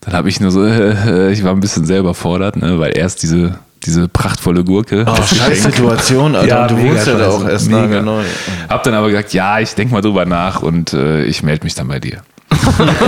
Dann 0.00 0.14
habe 0.14 0.28
ich 0.28 0.40
nur 0.40 0.50
so, 0.50 0.64
äh, 0.64 1.30
ich 1.32 1.42
war 1.44 1.52
ein 1.52 1.60
bisschen 1.60 1.84
selber 1.86 2.14
fordert, 2.14 2.56
ne, 2.56 2.78
weil 2.78 2.96
erst 2.96 3.22
diese, 3.22 3.58
diese 3.84 4.08
prachtvolle 4.08 4.64
Gurke. 4.64 5.04
Oh, 5.06 5.16
scheiß. 5.16 5.64
Situation, 5.64 6.34
Alter. 6.36 6.48
Ja, 6.48 6.66
du 6.66 6.78
wohnst 6.78 7.06
ja 7.06 7.14
da 7.14 7.28
auch 7.28 7.46
erst 7.46 7.66
Mega. 7.68 7.82
nagelneu. 7.82 8.22
Hab 8.68 8.82
dann 8.84 8.94
aber 8.94 9.08
gesagt, 9.10 9.32
ja, 9.34 9.58
ich 9.60 9.74
denk 9.74 9.90
mal 9.92 10.00
drüber 10.00 10.24
nach 10.26 10.62
und 10.62 10.92
äh, 10.92 11.24
ich 11.24 11.42
melde 11.42 11.64
mich 11.64 11.74
dann 11.74 11.88
bei 11.88 11.98
dir. 12.00 12.22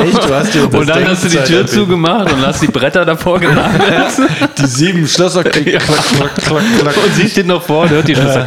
Echt? 0.05 0.25
Du 0.29 0.35
hast 0.35 0.53
dir 0.55 0.73
Und 0.73 0.89
dann 0.89 1.07
hast 1.07 1.25
du 1.25 1.29
die 1.29 1.37
Tür 1.39 1.65
zugemacht 1.67 2.33
und 2.33 2.45
hast 2.45 2.61
die 2.61 2.67
Bretter 2.67 3.05
davor 3.05 3.39
gelagert. 3.39 4.13
Die 4.59 4.67
sieben 4.67 5.07
Schlösser 5.07 5.45
klick, 5.45 5.79
klack, 5.79 5.97
klack, 6.17 6.35
klack, 6.35 6.63
klack. 6.81 6.97
Und 6.97 7.15
sie 7.15 7.29
steht 7.29 7.47
noch 7.47 7.63
vor 7.63 7.83
und 7.85 7.91
hört 7.91 8.09
die 8.09 8.17
Schlüssel. 8.17 8.47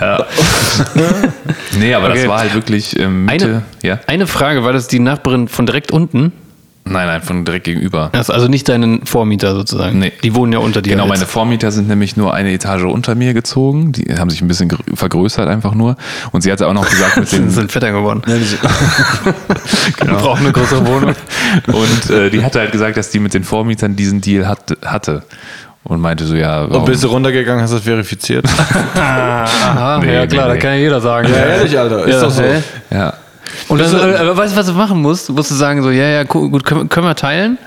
Ja. 0.00 0.26
nee, 1.78 1.94
aber 1.94 2.10
Okay. 2.10 2.18
das 2.20 2.28
war 2.28 2.38
halt 2.40 2.54
wirklich 2.54 2.98
ähm, 2.98 3.24
Mitte. 3.24 3.44
Eine, 3.46 3.62
ja? 3.82 3.98
eine 4.06 4.26
Frage, 4.26 4.62
war 4.64 4.72
das 4.72 4.88
die 4.88 4.98
Nachbarin 4.98 5.48
von 5.48 5.66
direkt 5.66 5.90
unten? 5.92 6.32
Nein, 6.86 7.06
nein, 7.06 7.22
von 7.22 7.46
direkt 7.46 7.64
gegenüber. 7.64 8.10
Das 8.12 8.28
ist 8.28 8.34
also 8.34 8.46
nicht 8.46 8.68
deinen 8.68 9.06
Vormieter 9.06 9.54
sozusagen. 9.54 9.98
Nee. 10.00 10.12
Die 10.22 10.34
wohnen 10.34 10.52
ja 10.52 10.58
unter 10.58 10.82
dir. 10.82 10.90
Genau, 10.90 11.04
jetzt. 11.04 11.14
meine 11.14 11.26
Vormieter 11.26 11.72
sind 11.72 11.88
nämlich 11.88 12.16
nur 12.18 12.34
eine 12.34 12.52
Etage 12.52 12.82
unter 12.84 13.14
mir 13.14 13.32
gezogen. 13.32 13.92
Die 13.92 14.14
haben 14.18 14.28
sich 14.28 14.42
ein 14.42 14.48
bisschen 14.48 14.68
gr- 14.68 14.76
vergrößert 14.94 15.48
einfach 15.48 15.74
nur. 15.74 15.96
Und 16.32 16.42
sie 16.42 16.52
hatte 16.52 16.66
auch 16.68 16.74
noch 16.74 16.88
gesagt 16.88 17.16
mit 17.16 17.32
Die 17.32 17.36
den 17.38 17.48
sind 17.50 17.72
fetter 17.72 17.90
geworden. 17.90 18.20
genau. 19.98 20.16
Brauchen 20.18 20.40
eine 20.44 20.52
größere 20.52 20.86
Wohnung. 20.86 21.14
Und 21.68 22.10
äh, 22.10 22.30
die 22.30 22.44
hatte 22.44 22.60
halt 22.60 22.72
gesagt, 22.72 22.96
dass 22.98 23.08
die 23.10 23.18
mit 23.18 23.32
den 23.34 23.44
Vormietern 23.44 23.96
diesen 23.96 24.20
Deal 24.20 24.46
hat, 24.46 24.76
hatte. 24.84 25.22
Und 25.84 26.00
meinte 26.00 26.24
so, 26.26 26.34
ja, 26.34 26.62
warum? 26.68 26.82
Und 26.82 26.84
bist 26.86 27.02
du 27.04 27.08
runtergegangen, 27.08 27.62
hast 27.62 27.70
du 27.72 27.76
das 27.76 27.84
verifiziert? 27.84 28.46
Aha, 28.94 29.98
Nee, 30.02 30.14
ja 30.14 30.26
klar, 30.26 30.44
nee, 30.44 30.48
da 30.48 30.54
nee. 30.54 30.58
kann 30.60 30.70
ja 30.72 30.76
jeder 30.78 31.00
sagen. 31.00 31.28
Ja, 31.30 31.36
ehrlich, 31.44 31.78
Alter. 31.78 32.04
Ist 32.06 32.20
doch 32.22 32.30
so. 32.30 32.42
hä? 32.42 32.62
ja. 32.90 33.12
Und 33.68 33.80
dann, 33.80 33.94
aber 34.16 34.36
weißt 34.36 34.54
du, 34.54 34.58
was 34.58 34.66
du 34.66 34.72
machen 34.72 35.00
musst? 35.02 35.28
Du 35.28 35.32
musst 35.32 35.50
du 35.50 35.54
sagen, 35.54 35.82
so, 35.82 35.90
ja, 35.90 36.06
ja, 36.08 36.22
gu- 36.24 36.50
gut, 36.50 36.64
können, 36.64 36.88
können 36.88 37.06
wir 37.06 37.14
teilen, 37.14 37.58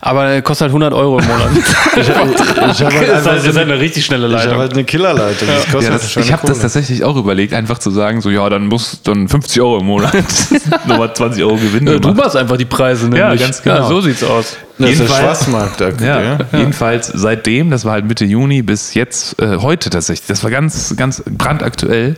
aber 0.00 0.40
kostet 0.42 0.62
halt 0.66 0.70
100 0.70 0.92
Euro 0.94 1.18
im 1.18 1.26
Monat. 1.26 1.50
Ich, 1.96 2.08
ich, 2.08 2.08
ich 2.08 2.82
habe 2.84 2.96
halt 2.96 3.08
das 3.10 3.24
das 3.24 3.44
ist 3.44 3.56
eine 3.56 3.78
richtig 3.80 4.04
schnelle 4.04 4.26
ich 4.28 4.32
hab 4.34 4.44
Leitung. 4.44 4.58
halt 4.60 4.72
eine 4.72 4.84
Killerleitung. 4.84 5.48
Das 5.48 5.64
kostet 5.72 5.82
Ja, 5.82 5.90
das, 5.98 6.10
schon 6.12 6.22
ich 6.22 6.32
habe 6.32 6.46
das 6.46 6.60
tatsächlich 6.60 7.02
auch 7.04 7.16
überlegt, 7.16 7.52
einfach 7.52 7.78
zu 7.78 7.90
sagen, 7.90 8.20
so 8.20 8.30
ja, 8.30 8.48
dann 8.48 8.66
muss 8.66 9.00
dann 9.02 9.28
50 9.28 9.60
Euro 9.60 9.78
im 9.80 9.86
Monat, 9.86 10.12
nochmal 10.86 11.12
20 11.14 11.42
Euro 11.42 11.56
Gewinn 11.56 11.86
Ja, 11.86 11.98
du 11.98 12.12
machst 12.14 12.36
einfach 12.36 12.56
die 12.56 12.64
Preise, 12.64 13.04
nämlich. 13.08 13.20
Ja, 13.20 13.34
ganz 13.34 13.62
genau. 13.62 13.76
Ja, 13.76 13.86
so 13.88 14.00
sieht's 14.00 14.22
aus. 14.22 14.56
Das 14.78 14.90
ist 14.90 14.98
der 15.00 15.06
Jedenfalls- 15.08 15.20
Schwarzmarkt. 15.20 15.80
Da, 15.80 15.88
Ja, 16.04 16.22
ja. 16.22 16.38
jedenfalls 16.52 17.08
seitdem, 17.08 17.70
das 17.70 17.84
war 17.84 17.92
halt 17.92 18.06
Mitte 18.06 18.24
Juni 18.24 18.62
bis 18.62 18.94
jetzt, 18.94 19.40
äh, 19.40 19.56
heute 19.58 19.90
tatsächlich, 19.90 20.26
das 20.28 20.42
war 20.44 20.50
ganz, 20.50 20.94
ganz 20.96 21.22
brandaktuell, 21.26 22.16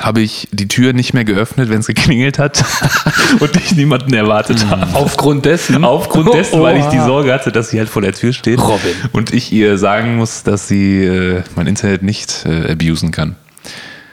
habe 0.00 0.20
ich 0.20 0.48
die 0.52 0.68
Tür 0.68 0.92
nicht 0.92 1.14
mehr 1.14 1.24
geöffnet, 1.24 1.68
wenn 1.68 1.80
es 1.80 1.86
geklingelt 1.86 2.38
hat 2.38 2.64
und 3.40 3.54
ich 3.56 3.74
niemanden 3.76 4.14
erwartet 4.14 4.66
habe. 4.66 4.94
Aufgrund 4.94 5.44
dessen. 5.44 5.84
Aufgrund 5.84 6.32
dessen, 6.34 6.60
weil 6.62 6.78
ich 6.78 6.86
die. 6.86 7.02
Sorge 7.02 7.32
hatte, 7.32 7.50
dass 7.50 7.70
sie 7.70 7.78
halt 7.78 7.88
vor 7.88 8.02
der 8.02 8.12
Tür 8.12 8.32
steht. 8.32 8.60
Robin. 8.60 8.94
Und 9.12 9.34
ich 9.34 9.52
ihr 9.52 9.76
sagen 9.76 10.16
muss, 10.16 10.42
dass 10.44 10.68
sie 10.68 11.04
äh, 11.04 11.42
mein 11.56 11.66
Internet 11.66 12.02
nicht 12.02 12.46
äh, 12.46 12.72
abusen 12.72 13.10
kann. 13.10 13.36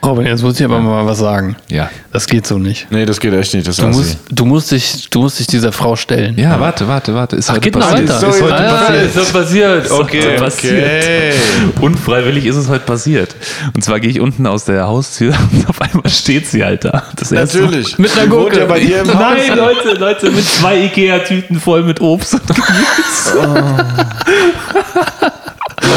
Robin, 0.02 0.24
jetzt 0.24 0.42
muss 0.42 0.58
ich 0.58 0.64
aber 0.64 0.80
mal 0.80 1.04
was 1.04 1.18
sagen. 1.18 1.56
Ja. 1.68 1.90
Das 2.10 2.26
geht 2.26 2.46
so 2.46 2.58
nicht. 2.58 2.86
Nee, 2.90 3.04
das 3.04 3.20
geht 3.20 3.34
echt 3.34 3.52
nicht. 3.52 3.68
Das 3.68 3.76
Du 3.76 3.86
musst, 3.88 4.18
du, 4.30 4.44
musst 4.46 4.70
dich, 4.72 5.10
du 5.10 5.20
musst 5.20 5.38
dich 5.38 5.46
dieser 5.46 5.72
Frau 5.72 5.94
stellen. 5.94 6.38
Ja, 6.38 6.58
warte, 6.58 6.88
warte, 6.88 7.14
warte. 7.14 7.36
Ist 7.36 7.50
heute 7.50 7.60
Geht 7.60 7.74
noch 7.76 7.82
passiert. 7.90 8.08
weiter. 8.08 8.28
Ist 8.28 8.42
heute 8.42 8.62
ja, 8.62 8.70
passiert. 8.72 9.04
ist 9.04 9.16
das 9.16 9.32
passiert. 9.32 9.90
Okay, 9.90 10.20
Okay. 10.20 10.36
passiert. 10.38 11.34
Unfreiwillig 11.82 12.46
ist 12.46 12.56
es 12.56 12.68
heute 12.68 12.84
passiert. 12.86 13.36
Und 13.74 13.84
zwar 13.84 14.00
gehe 14.00 14.10
ich 14.10 14.20
unten 14.20 14.46
aus 14.46 14.64
der 14.64 14.86
Haustür 14.86 15.34
und 15.52 15.68
auf 15.68 15.80
einmal 15.82 16.08
steht 16.08 16.46
sie 16.48 16.64
halt 16.64 16.84
da. 16.86 17.02
Das 17.16 17.30
Mal. 17.30 17.44
Natürlich. 17.44 17.98
Mit 17.98 18.16
einer 18.16 18.26
Gurke. 18.26 18.60
ja 18.60 18.66
bei 18.66 18.80
dir 18.80 19.00
im 19.02 19.08
Haus. 19.08 19.16
Nein, 19.18 19.56
Leute, 19.58 19.92
Leute, 19.98 20.30
mit 20.30 20.44
zwei 20.46 20.78
Ikea-Tüten 20.84 21.60
voll 21.60 21.82
mit 21.82 22.00
Obst 22.00 22.34
und 22.34 22.46
Gemüse. 22.46 23.84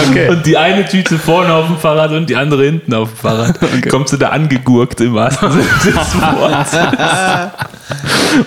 Okay. 0.09 0.29
Und 0.29 0.45
die 0.45 0.57
eine 0.57 0.85
Tüte 0.85 1.17
vorne 1.17 1.53
auf 1.53 1.67
dem 1.67 1.77
Fahrrad 1.77 2.11
und 2.11 2.29
die 2.29 2.35
andere 2.35 2.65
hinten 2.65 2.93
auf 2.93 3.09
dem 3.09 3.17
Fahrrad. 3.17 3.59
Kommt 3.89 4.09
sie 4.09 4.17
da 4.17 4.29
angegurkt 4.29 5.01
im 5.01 5.13
wahrsten 5.13 5.51
Sinne 5.51 5.63
des 5.85 6.21
Wortes. 6.21 6.79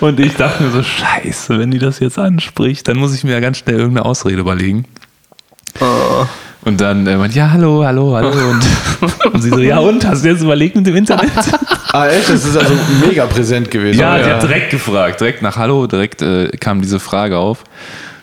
Und 0.00 0.20
ich 0.20 0.34
dachte 0.34 0.62
mir 0.62 0.70
so, 0.70 0.82
scheiße, 0.82 1.58
wenn 1.58 1.70
die 1.70 1.78
das 1.78 2.00
jetzt 2.00 2.18
anspricht, 2.18 2.88
dann 2.88 2.96
muss 2.98 3.14
ich 3.14 3.24
mir 3.24 3.32
ja 3.32 3.40
ganz 3.40 3.58
schnell 3.58 3.76
irgendeine 3.76 4.06
Ausrede 4.06 4.40
überlegen. 4.40 4.86
Und 6.66 6.80
dann 6.80 7.06
äh, 7.06 7.16
meint, 7.16 7.32
ja, 7.34 7.52
hallo, 7.52 7.84
hallo, 7.84 8.16
hallo. 8.16 8.28
Und, 9.00 9.34
und 9.34 9.40
sie 9.40 9.50
so, 9.50 9.58
ja 9.58 9.78
und, 9.78 10.04
hast 10.06 10.24
du 10.24 10.28
jetzt 10.28 10.42
überlegt 10.42 10.74
mit 10.74 10.86
dem 10.86 10.96
Internet? 10.96 11.30
Ah, 11.92 12.08
echt? 12.08 12.28
Das 12.28 12.44
ist 12.44 12.56
also 12.56 12.72
mega 13.06 13.26
präsent 13.26 13.70
gewesen. 13.70 14.00
Ja, 14.00 14.16
ja. 14.16 14.24
die 14.24 14.30
hat 14.32 14.42
direkt 14.42 14.70
gefragt, 14.70 15.20
direkt 15.20 15.42
nach 15.42 15.56
Hallo, 15.56 15.86
direkt 15.86 16.22
äh, 16.22 16.48
kam 16.58 16.80
diese 16.80 16.98
Frage 16.98 17.38
auf. 17.38 17.62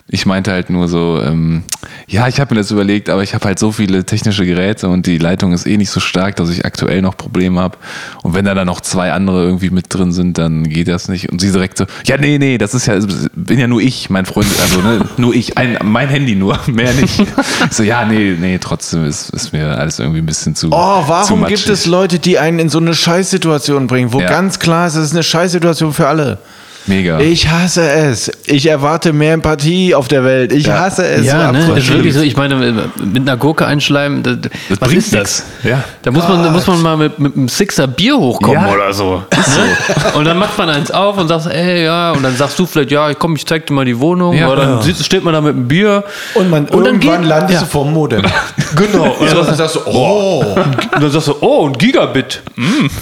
Ich 0.06 0.26
meinte 0.26 0.52
halt 0.52 0.68
nur 0.68 0.86
so, 0.86 1.18
ähm, 1.24 1.62
ja, 2.06 2.28
ich 2.28 2.38
habe 2.38 2.54
mir 2.54 2.60
das 2.60 2.70
überlegt, 2.70 3.08
aber 3.08 3.22
ich 3.22 3.32
habe 3.34 3.46
halt 3.46 3.58
so 3.58 3.72
viele 3.72 4.04
technische 4.04 4.44
Geräte 4.44 4.88
und 4.90 5.06
die 5.06 5.16
Leitung 5.16 5.54
ist 5.54 5.66
eh 5.66 5.78
nicht 5.78 5.88
so 5.88 5.98
stark, 5.98 6.36
dass 6.36 6.50
ich 6.50 6.66
aktuell 6.66 7.00
noch 7.00 7.16
Probleme 7.16 7.58
habe. 7.58 7.78
Und 8.22 8.34
wenn 8.34 8.44
da 8.44 8.52
dann 8.54 8.66
noch 8.66 8.82
zwei 8.82 9.12
andere 9.12 9.42
irgendwie 9.44 9.70
mit 9.70 9.86
drin 9.88 10.12
sind, 10.12 10.36
dann 10.36 10.64
geht 10.68 10.88
das 10.88 11.08
nicht. 11.08 11.32
Und 11.32 11.40
sie 11.40 11.50
direkt 11.50 11.78
so, 11.78 11.86
ja, 12.04 12.18
nee, 12.18 12.36
nee, 12.36 12.58
das 12.58 12.74
ist 12.74 12.84
ja, 12.84 12.98
bin 13.34 13.58
ja 13.58 13.66
nur 13.66 13.80
ich, 13.80 14.10
mein 14.10 14.26
Freund, 14.26 14.46
also 14.60 14.82
ne, 14.82 15.08
nur 15.16 15.34
ich, 15.34 15.56
ein, 15.56 15.78
mein 15.82 16.10
Handy 16.10 16.34
nur, 16.34 16.58
mehr 16.66 16.92
nicht. 16.92 17.20
Ich 17.20 17.26
so, 17.70 17.82
ja, 17.82 18.04
nee, 18.04 18.36
nee, 18.38 18.58
trotzdem 18.58 19.06
ist, 19.06 19.30
ist 19.30 19.54
mir 19.54 19.78
alles 19.78 19.98
irgendwie 20.00 20.18
ein 20.18 20.26
bisschen 20.26 20.54
zu. 20.54 20.66
Oh, 20.66 20.70
zu 21.02 21.08
warum 21.08 21.40
matschig. 21.40 21.64
gibt 21.64 21.70
es 21.70 21.86
Leute, 21.86 22.18
die 22.18 22.38
einen 22.38 22.58
in 22.58 22.68
so 22.68 22.76
eine 22.78 22.92
Scheißsituation 22.94 23.86
bringen, 23.86 24.12
wo 24.12 24.20
Ja. 24.20 24.28
ganz 24.28 24.58
klar 24.58 24.86
ist, 24.86 24.96
es 24.96 25.06
ist 25.06 25.12
eine 25.14 25.22
Scheißsituation 25.22 25.94
für 25.94 26.08
alle? 26.08 26.38
Mega. 26.86 27.18
Ich 27.20 27.48
hasse 27.48 27.88
es. 27.88 28.30
Ich 28.46 28.66
erwarte 28.66 29.12
mehr 29.12 29.32
Empathie 29.34 29.94
auf 29.94 30.08
der 30.08 30.24
Welt. 30.24 30.52
Ich 30.52 30.66
Ja. 30.66 30.80
hasse 30.80 31.06
es. 31.06 31.24
Ja, 31.26 31.46
so 31.46 31.72
ne? 31.72 31.78
Ist 31.78 31.90
wirklich 31.90 32.12
so, 32.14 32.20
ich 32.20 32.36
meine, 32.36 32.56
mit 32.56 33.22
einer 33.22 33.36
Gurke 33.36 33.64
einschleimen, 33.66 34.22
das, 34.22 34.36
Das 34.42 34.50
was 34.80 34.88
bringt 34.88 35.02
ist 35.02 35.14
das? 35.14 35.44
Ja. 35.62 35.82
Da 36.02 36.10
muss 36.10 36.28
man, 36.28 36.42
da 36.42 36.50
muss 36.50 36.66
man 36.66 36.82
mal 36.82 36.96
mit, 36.96 37.18
mit 37.18 37.36
einem 37.36 37.48
Sixer 37.48 37.86
Bier 37.86 38.16
hochkommen 38.18 38.60
Ja. 38.66 38.72
oder 38.72 38.92
so. 38.92 39.22
Ne? 39.32 40.12
Und 40.14 40.24
dann 40.26 40.38
macht 40.38 40.58
man 40.58 40.68
eins 40.68 40.90
auf 40.90 41.16
und 41.16 41.28
sagt, 41.28 41.46
ey, 41.46 41.84
ja, 41.84 42.12
und 42.12 42.22
dann 42.22 42.36
sagst 42.36 42.58
du 42.58 42.66
vielleicht, 42.66 42.90
ja, 42.90 43.08
ich 43.10 43.18
komm, 43.18 43.34
ich 43.36 43.46
zeig 43.46 43.66
dir 43.66 43.72
mal 43.72 43.84
die 43.84 43.98
Wohnung. 43.98 44.34
Ja. 44.34 44.48
oder 44.50 44.80
dann 44.82 44.94
steht 44.94 45.24
man 45.24 45.32
da 45.32 45.40
mit 45.40 45.54
einem 45.54 45.66
Bier. 45.68 46.04
Und, 46.34 46.50
man, 46.50 46.66
Und 46.66 46.72
dann 46.84 46.84
irgendwann 46.96 47.20
geht- 47.20 47.28
landest 47.30 47.52
ja. 47.54 47.60
du 47.60 47.66
vorm 47.66 47.92
Modem. 47.92 48.22
Genau. 48.76 49.04
Und 49.20 49.28
Ja, 49.28 49.34
dann, 49.34 49.46
dann 49.46 49.54
sagst 49.54 49.76
du, 49.76 49.80
oh, 49.86 50.40
und 50.56 51.00
dann 51.02 51.10
sagst 51.10 51.28
du, 51.28 51.34
oh, 51.40 51.68
ein 51.68 51.74
Gigabit. 51.74 52.42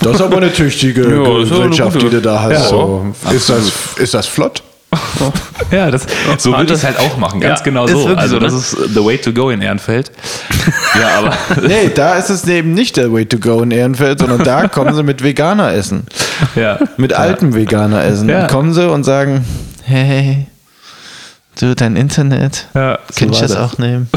das 0.02 0.16
ist 0.16 0.20
aber 0.20 0.36
eine 0.36 0.52
tüchtige 0.52 1.00
Ja, 1.02 1.38
Gesellschaft, 1.40 2.02
die 2.02 2.10
du 2.10 2.20
da 2.20 2.42
hast. 2.42 2.52
Ja, 2.52 2.60
so. 2.68 3.06
ist, 3.34 3.48
das, 3.48 3.71
ist 3.96 4.14
das 4.14 4.26
flott? 4.26 4.62
Ja, 5.70 5.90
das, 5.90 6.06
so 6.36 6.50
würde 6.50 6.64
ich 6.74 6.78
es 6.80 6.84
halt 6.84 6.98
auch 6.98 7.16
machen, 7.16 7.40
ganz 7.40 7.60
Ja, 7.60 7.64
genau 7.64 7.86
so. 7.86 8.08
Also 8.14 8.34
so, 8.34 8.40
ne? 8.40 8.40
das 8.46 8.52
ist 8.52 8.70
the 8.92 9.02
way 9.02 9.16
to 9.16 9.32
go 9.32 9.48
in 9.48 9.62
Ehrenfeld. 9.62 10.10
ja, 11.00 11.18
aber 11.18 11.34
Nee, 11.66 11.90
da 11.94 12.16
ist 12.16 12.28
es 12.28 12.46
eben 12.46 12.74
nicht 12.74 12.98
der 12.98 13.10
Way 13.10 13.24
to 13.24 13.38
go 13.38 13.62
in 13.62 13.70
Ehrenfeld, 13.70 14.18
sondern 14.18 14.44
da 14.44 14.68
kommen 14.68 14.94
sie 14.94 15.02
mit 15.02 15.22
Veganer 15.22 15.72
essen. 15.72 16.04
ja. 16.56 16.78
Mit 16.98 17.14
altem 17.14 17.54
Veganer 17.54 18.04
essen. 18.04 18.28
Ja. 18.28 18.46
Kommen 18.48 18.74
sie 18.74 18.86
und 18.86 19.04
sagen, 19.04 19.46
hey, 19.84 20.46
du, 21.58 21.74
dein 21.74 21.96
Internet, 21.96 22.66
Ja, 22.74 22.98
so 23.10 23.20
kann 23.20 23.28
ich 23.30 23.34
war 23.40 23.48
das, 23.48 23.52
das. 23.52 23.72
auch 23.72 23.78
nehmen? 23.78 24.10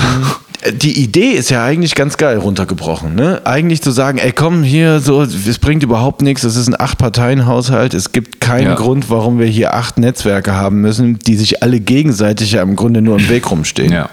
Die 0.73 1.01
Idee 1.03 1.31
ist 1.31 1.49
ja 1.49 1.63
eigentlich 1.63 1.95
ganz 1.95 2.17
geil 2.17 2.37
runtergebrochen. 2.37 3.13
Ne? 3.15 3.41
Eigentlich 3.45 3.81
zu 3.81 3.91
sagen, 3.91 4.17
ey 4.17 4.31
komm 4.31 4.63
hier, 4.63 4.99
so, 4.99 5.21
es 5.21 5.59
bringt 5.59 5.83
überhaupt 5.83 6.21
nichts, 6.21 6.43
es 6.43 6.55
ist 6.55 6.67
ein 6.67 6.79
Acht-Parteien-Haushalt, 6.79 7.93
es 7.93 8.11
gibt 8.11 8.41
keinen 8.41 8.67
Ja. 8.69 8.75
Grund, 8.75 9.09
warum 9.09 9.39
wir 9.39 9.47
hier 9.47 9.73
acht 9.73 9.97
Netzwerke 9.99 10.53
haben 10.53 10.81
müssen, 10.81 11.19
die 11.19 11.35
sich 11.35 11.61
alle 11.63 11.79
gegenseitig 11.79 12.53
ja 12.53 12.61
im 12.61 12.75
Grunde 12.75 13.01
nur 13.01 13.17
im 13.19 13.29
Weg 13.29 13.49
rumstehen. 13.51 13.91
ja. 13.91 14.09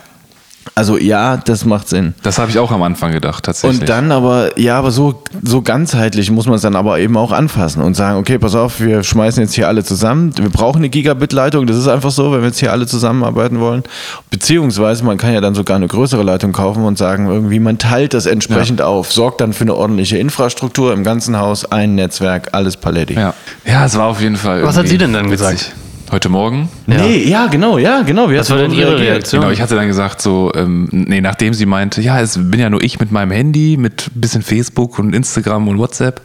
Also 0.75 0.97
ja, 0.97 1.37
das 1.37 1.65
macht 1.65 1.89
Sinn. 1.89 2.15
Das 2.23 2.39
habe 2.39 2.51
ich 2.51 2.59
auch 2.59 2.71
am 2.71 2.83
Anfang 2.83 3.13
gedacht, 3.13 3.45
tatsächlich. 3.45 3.81
Und 3.81 3.89
dann 3.89 4.11
aber, 4.11 4.59
ja, 4.59 4.79
aber 4.79 4.91
so, 4.91 5.23
so 5.43 5.61
ganzheitlich 5.61 6.31
muss 6.31 6.47
man 6.47 6.55
es 6.55 6.63
dann 6.63 6.77
aber 6.77 6.99
eben 6.99 7.17
auch 7.17 7.33
anfassen 7.33 7.83
und 7.83 7.95
sagen, 7.95 8.19
okay, 8.19 8.39
pass 8.39 8.55
auf, 8.55 8.81
wir 8.81 9.03
schmeißen 9.03 9.43
jetzt 9.43 9.55
hier 9.55 9.69
alle 9.69 9.85
zusammen. 9.85 10.33
Wir 10.37 10.49
brauchen 10.49 10.79
eine 10.79 10.89
Gigabit-Leitung, 10.89 11.67
das 11.67 11.77
ist 11.77 11.89
einfach 11.89 12.11
so, 12.11 12.33
wenn 12.33 12.41
wir 12.41 12.49
jetzt 12.49 12.59
hier 12.59 12.73
alle 12.73 12.87
zusammenarbeiten 12.87 13.61
wollen. 13.61 13.83
Beziehungsweise 14.31 15.05
man 15.05 15.19
kann 15.19 15.35
ja 15.35 15.41
dann 15.41 15.55
sogar 15.55 15.77
eine 15.77 15.89
größere 15.89 16.23
Leitung 16.23 16.53
kaufen 16.53 16.85
und 16.85 16.97
sagen, 16.97 17.29
irgendwie, 17.29 17.61
man 17.61 17.79
teilt 17.79 18.15
das 18.15 18.27
entsprechend 18.27 18.81
auf, 18.81 19.13
sorgt 19.13 19.41
dann 19.41 19.53
für 19.53 19.65
eine 19.65 19.75
ordentliche 19.75 20.17
Infrastruktur 20.17 20.93
im 20.93 21.05
ganzen 21.05 21.39
Haus, 21.39 21.71
ein 21.71 21.95
Netzwerk, 21.95 22.49
alles 22.53 22.77
Paletti. 22.77 23.15
ja. 23.15 23.35
ja, 23.65 23.85
es 23.85 23.97
war 23.97 24.07
auf 24.07 24.21
jeden 24.21 24.37
Fall. 24.37 24.63
Was 24.65 24.77
hat 24.77 24.89
sie 24.89 24.99
denn 24.99 25.13
dann 25.13 25.31
witzig. 25.31 25.49
gesagt? 25.49 25.73
Heute 26.13 26.29
Morgen? 26.29 26.69
Nee, 26.87 27.27
ja, 27.27 27.47
genau, 27.47 27.79
ja, 27.79 28.03
genau. 28.03 28.29
Wie 28.29 28.35
Was 28.35 28.41
hast 28.41 28.51
war 28.51 28.59
du 28.59 28.69
denn 28.69 28.73
ihre 28.73 28.91
reagiert? 28.91 29.13
Reaktion? 29.13 29.41
Genau, 29.41 29.51
ich 29.51 29.63
hatte 29.63 29.77
dann 29.77 29.87
gesagt, 29.87 30.21
so, 30.21 30.53
ähm, 30.55 30.87
nee, 30.91 31.23
nachdem 31.23 31.55
sie 31.55 31.65
meinte, 31.65 32.03
ja, 32.03 32.21
es 32.21 32.39
bin 32.39 32.61
ja 32.61 32.69
nur 32.69 32.83
ich 32.83 33.01
mit 33.01 33.11
meinem 33.11 33.31
Handy, 33.31 33.79
mit 33.79 34.11
ein 34.15 34.21
bisschen 34.21 34.43
Facebook 34.43 34.99
und 34.99 35.15
Instagram 35.15 35.69
und 35.69 35.79
WhatsApp, 35.79 36.21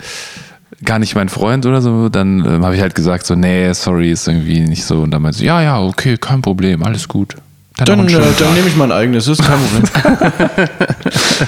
gar 0.83 0.99
nicht 0.99 1.15
mein 1.15 1.29
Freund 1.29 1.65
oder 1.65 1.81
so, 1.81 2.09
dann 2.09 2.39
ähm, 2.45 2.65
habe 2.65 2.75
ich 2.75 2.81
halt 2.81 2.95
gesagt, 2.95 3.25
so, 3.25 3.35
nee, 3.35 3.71
sorry, 3.71 4.11
ist 4.11 4.27
irgendwie 4.27 4.59
nicht 4.59 4.83
so. 4.83 5.03
Und 5.03 5.11
dann 5.11 5.21
meinte 5.21 5.37
sie, 5.37 5.45
ja, 5.45 5.61
ja, 5.61 5.79
okay, 5.81 6.17
kein 6.17 6.41
Problem, 6.41 6.83
alles 6.83 7.07
gut. 7.07 7.35
Dann, 7.77 8.01
einen 8.01 8.09
äh, 8.09 8.21
dann 8.37 8.53
nehme 8.55 8.67
ich 8.67 8.75
mein 8.75 8.91
eigenes, 8.91 9.23
das 9.23 9.39
ist 9.39 9.45
kein 9.47 9.57
Problem. 9.57 10.67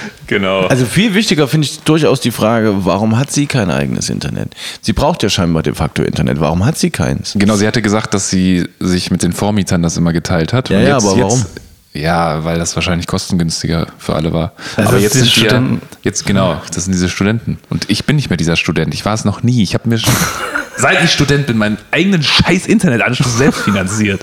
Genau. 0.30 0.60
Also 0.60 0.84
viel 0.84 1.14
wichtiger 1.14 1.48
finde 1.48 1.66
ich 1.66 1.80
durchaus 1.80 2.20
die 2.20 2.30
Frage, 2.30 2.84
warum 2.84 3.18
hat 3.18 3.32
sie 3.32 3.46
kein 3.46 3.68
eigenes 3.68 4.08
Internet? 4.08 4.54
Sie 4.80 4.92
braucht 4.92 5.24
ja 5.24 5.28
scheinbar 5.28 5.64
de 5.64 5.74
facto 5.74 6.04
Internet. 6.04 6.38
Warum 6.38 6.64
hat 6.64 6.78
sie 6.78 6.90
keins? 6.90 7.34
Genau, 7.36 7.56
sie 7.56 7.66
hatte 7.66 7.82
gesagt, 7.82 8.14
dass 8.14 8.30
sie 8.30 8.68
sich 8.78 9.10
mit 9.10 9.24
den 9.24 9.32
Vormietern 9.32 9.82
das 9.82 9.96
immer 9.96 10.12
geteilt 10.12 10.52
hat. 10.52 10.68
Ja, 10.68 10.78
ja, 10.78 10.96
aber 10.98 11.18
warum? 11.18 11.44
Ja, 11.92 12.44
weil 12.44 12.58
das 12.58 12.76
wahrscheinlich 12.76 13.06
kostengünstiger 13.06 13.88
für 13.98 14.14
alle 14.14 14.32
war. 14.32 14.52
Also 14.76 14.90
aber 14.90 14.92
das 14.92 15.02
jetzt 15.02 15.12
sind 15.14 15.24
sind 15.24 15.32
Studenten. 15.32 15.80
wir, 15.80 15.98
jetzt 16.02 16.24
genau, 16.24 16.60
das 16.72 16.84
sind 16.84 16.92
diese 16.92 17.08
Studenten. 17.08 17.58
Und 17.68 17.90
ich 17.90 18.04
bin 18.04 18.16
nicht 18.16 18.30
mehr 18.30 18.36
dieser 18.36 18.56
Student. 18.56 18.94
Ich 18.94 19.04
war 19.04 19.14
es 19.14 19.24
noch 19.24 19.42
nie. 19.42 19.62
Ich 19.62 19.74
habe 19.74 19.88
mir 19.88 19.98
schon 19.98 20.14
seit 20.80 21.02
ich 21.04 21.12
Student 21.12 21.46
bin, 21.46 21.58
meinen 21.58 21.78
eigenen 21.90 22.22
scheiß 22.22 22.66
Internetanschluss 22.66 23.36
selbst 23.36 23.62
finanziert. 23.62 24.22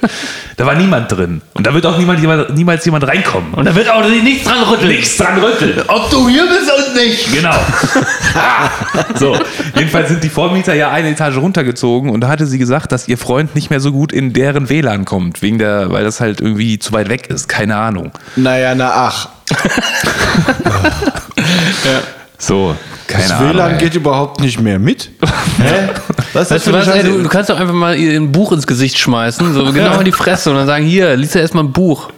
Da 0.55 0.65
war 0.65 0.75
niemand 0.75 1.11
drin. 1.11 1.41
Und 1.53 1.67
da 1.67 1.73
wird 1.73 1.85
auch 1.85 1.97
niemand, 1.97 2.19
jemand, 2.19 2.55
niemals 2.55 2.83
jemand 2.85 3.07
reinkommen. 3.07 3.53
Und 3.53 3.65
da 3.65 3.75
wird 3.75 3.89
auch 3.89 4.07
nichts 4.07 4.45
dran 4.45 4.63
rütteln. 4.63 4.89
nichts 4.89 5.17
dran 5.17 5.39
rütteln. 5.39 5.83
Ob 5.87 6.09
du 6.09 6.27
hier 6.27 6.45
bist 6.47 6.71
und 6.71 6.95
nicht. 6.95 7.33
Genau. 7.33 7.55
so, 9.15 9.37
jedenfalls 9.75 10.09
sind 10.09 10.23
die 10.23 10.29
Vormieter 10.29 10.73
ja 10.73 10.91
eine 10.91 11.09
Etage 11.09 11.37
runtergezogen 11.37 12.09
und 12.09 12.21
da 12.21 12.27
hatte 12.27 12.47
sie 12.47 12.57
gesagt, 12.57 12.91
dass 12.91 13.07
ihr 13.07 13.17
Freund 13.17 13.55
nicht 13.55 13.69
mehr 13.69 13.79
so 13.79 13.91
gut 13.91 14.11
in 14.11 14.33
deren 14.33 14.69
WLAN 14.69 15.05
kommt, 15.05 15.41
wegen 15.41 15.59
der, 15.59 15.91
weil 15.91 16.03
das 16.03 16.19
halt 16.19 16.41
irgendwie 16.41 16.79
zu 16.79 16.91
weit 16.93 17.09
weg 17.09 17.27
ist. 17.27 17.47
Keine 17.57 17.75
Ahnung. 17.75 18.11
Naja, 18.35 18.75
na 18.75 18.91
ach. 19.07 19.29
So, 22.39 22.75
keine 23.07 23.23
Das 23.23 23.31
Ahnung. 23.31 23.53
WLAN 23.55 23.71
ey. 23.71 23.77
geht 23.79 23.95
überhaupt 23.95 24.39
nicht 24.41 24.59
mehr 24.59 24.77
mit. 24.77 25.09
Hä? 25.57 25.89
Was 26.33 26.51
Weißt 26.51 26.67
du 26.67 26.73
was, 26.73 26.87
ey, 26.87 27.01
du, 27.01 27.23
du 27.23 27.29
kannst 27.29 27.49
doch 27.49 27.59
einfach 27.59 27.73
mal 27.73 27.95
ihr 27.95 28.11
ein 28.19 28.31
Buch 28.31 28.51
ins 28.51 28.67
Gesicht 28.67 28.99
schmeißen, 28.99 29.55
so 29.55 29.71
genau 29.71 29.97
in 29.97 30.05
die 30.05 30.11
Fresse 30.11 30.51
und 30.51 30.57
dann 30.57 30.67
sagen, 30.67 30.85
hier, 30.85 31.15
lies 31.15 31.33
ja 31.33 31.41
erstmal 31.41 31.63
ein 31.63 31.71
Buch. 31.71 32.09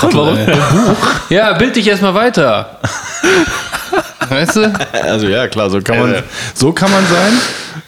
Warum? 0.00 0.36
Ein 0.36 0.46
Buch? 0.46 0.96
Ja, 1.30 1.52
bild 1.52 1.76
dich 1.76 1.86
erstmal 1.86 2.14
weiter. 2.14 2.80
Weißt 4.28 4.56
du? 4.56 4.72
Also 5.04 5.28
ja, 5.28 5.46
klar, 5.46 5.70
so 5.70 5.80
kann 5.80 6.00
man, 6.00 6.22
so 6.54 6.72
kann 6.72 6.90
man 6.90 7.06
sein. 7.06 7.32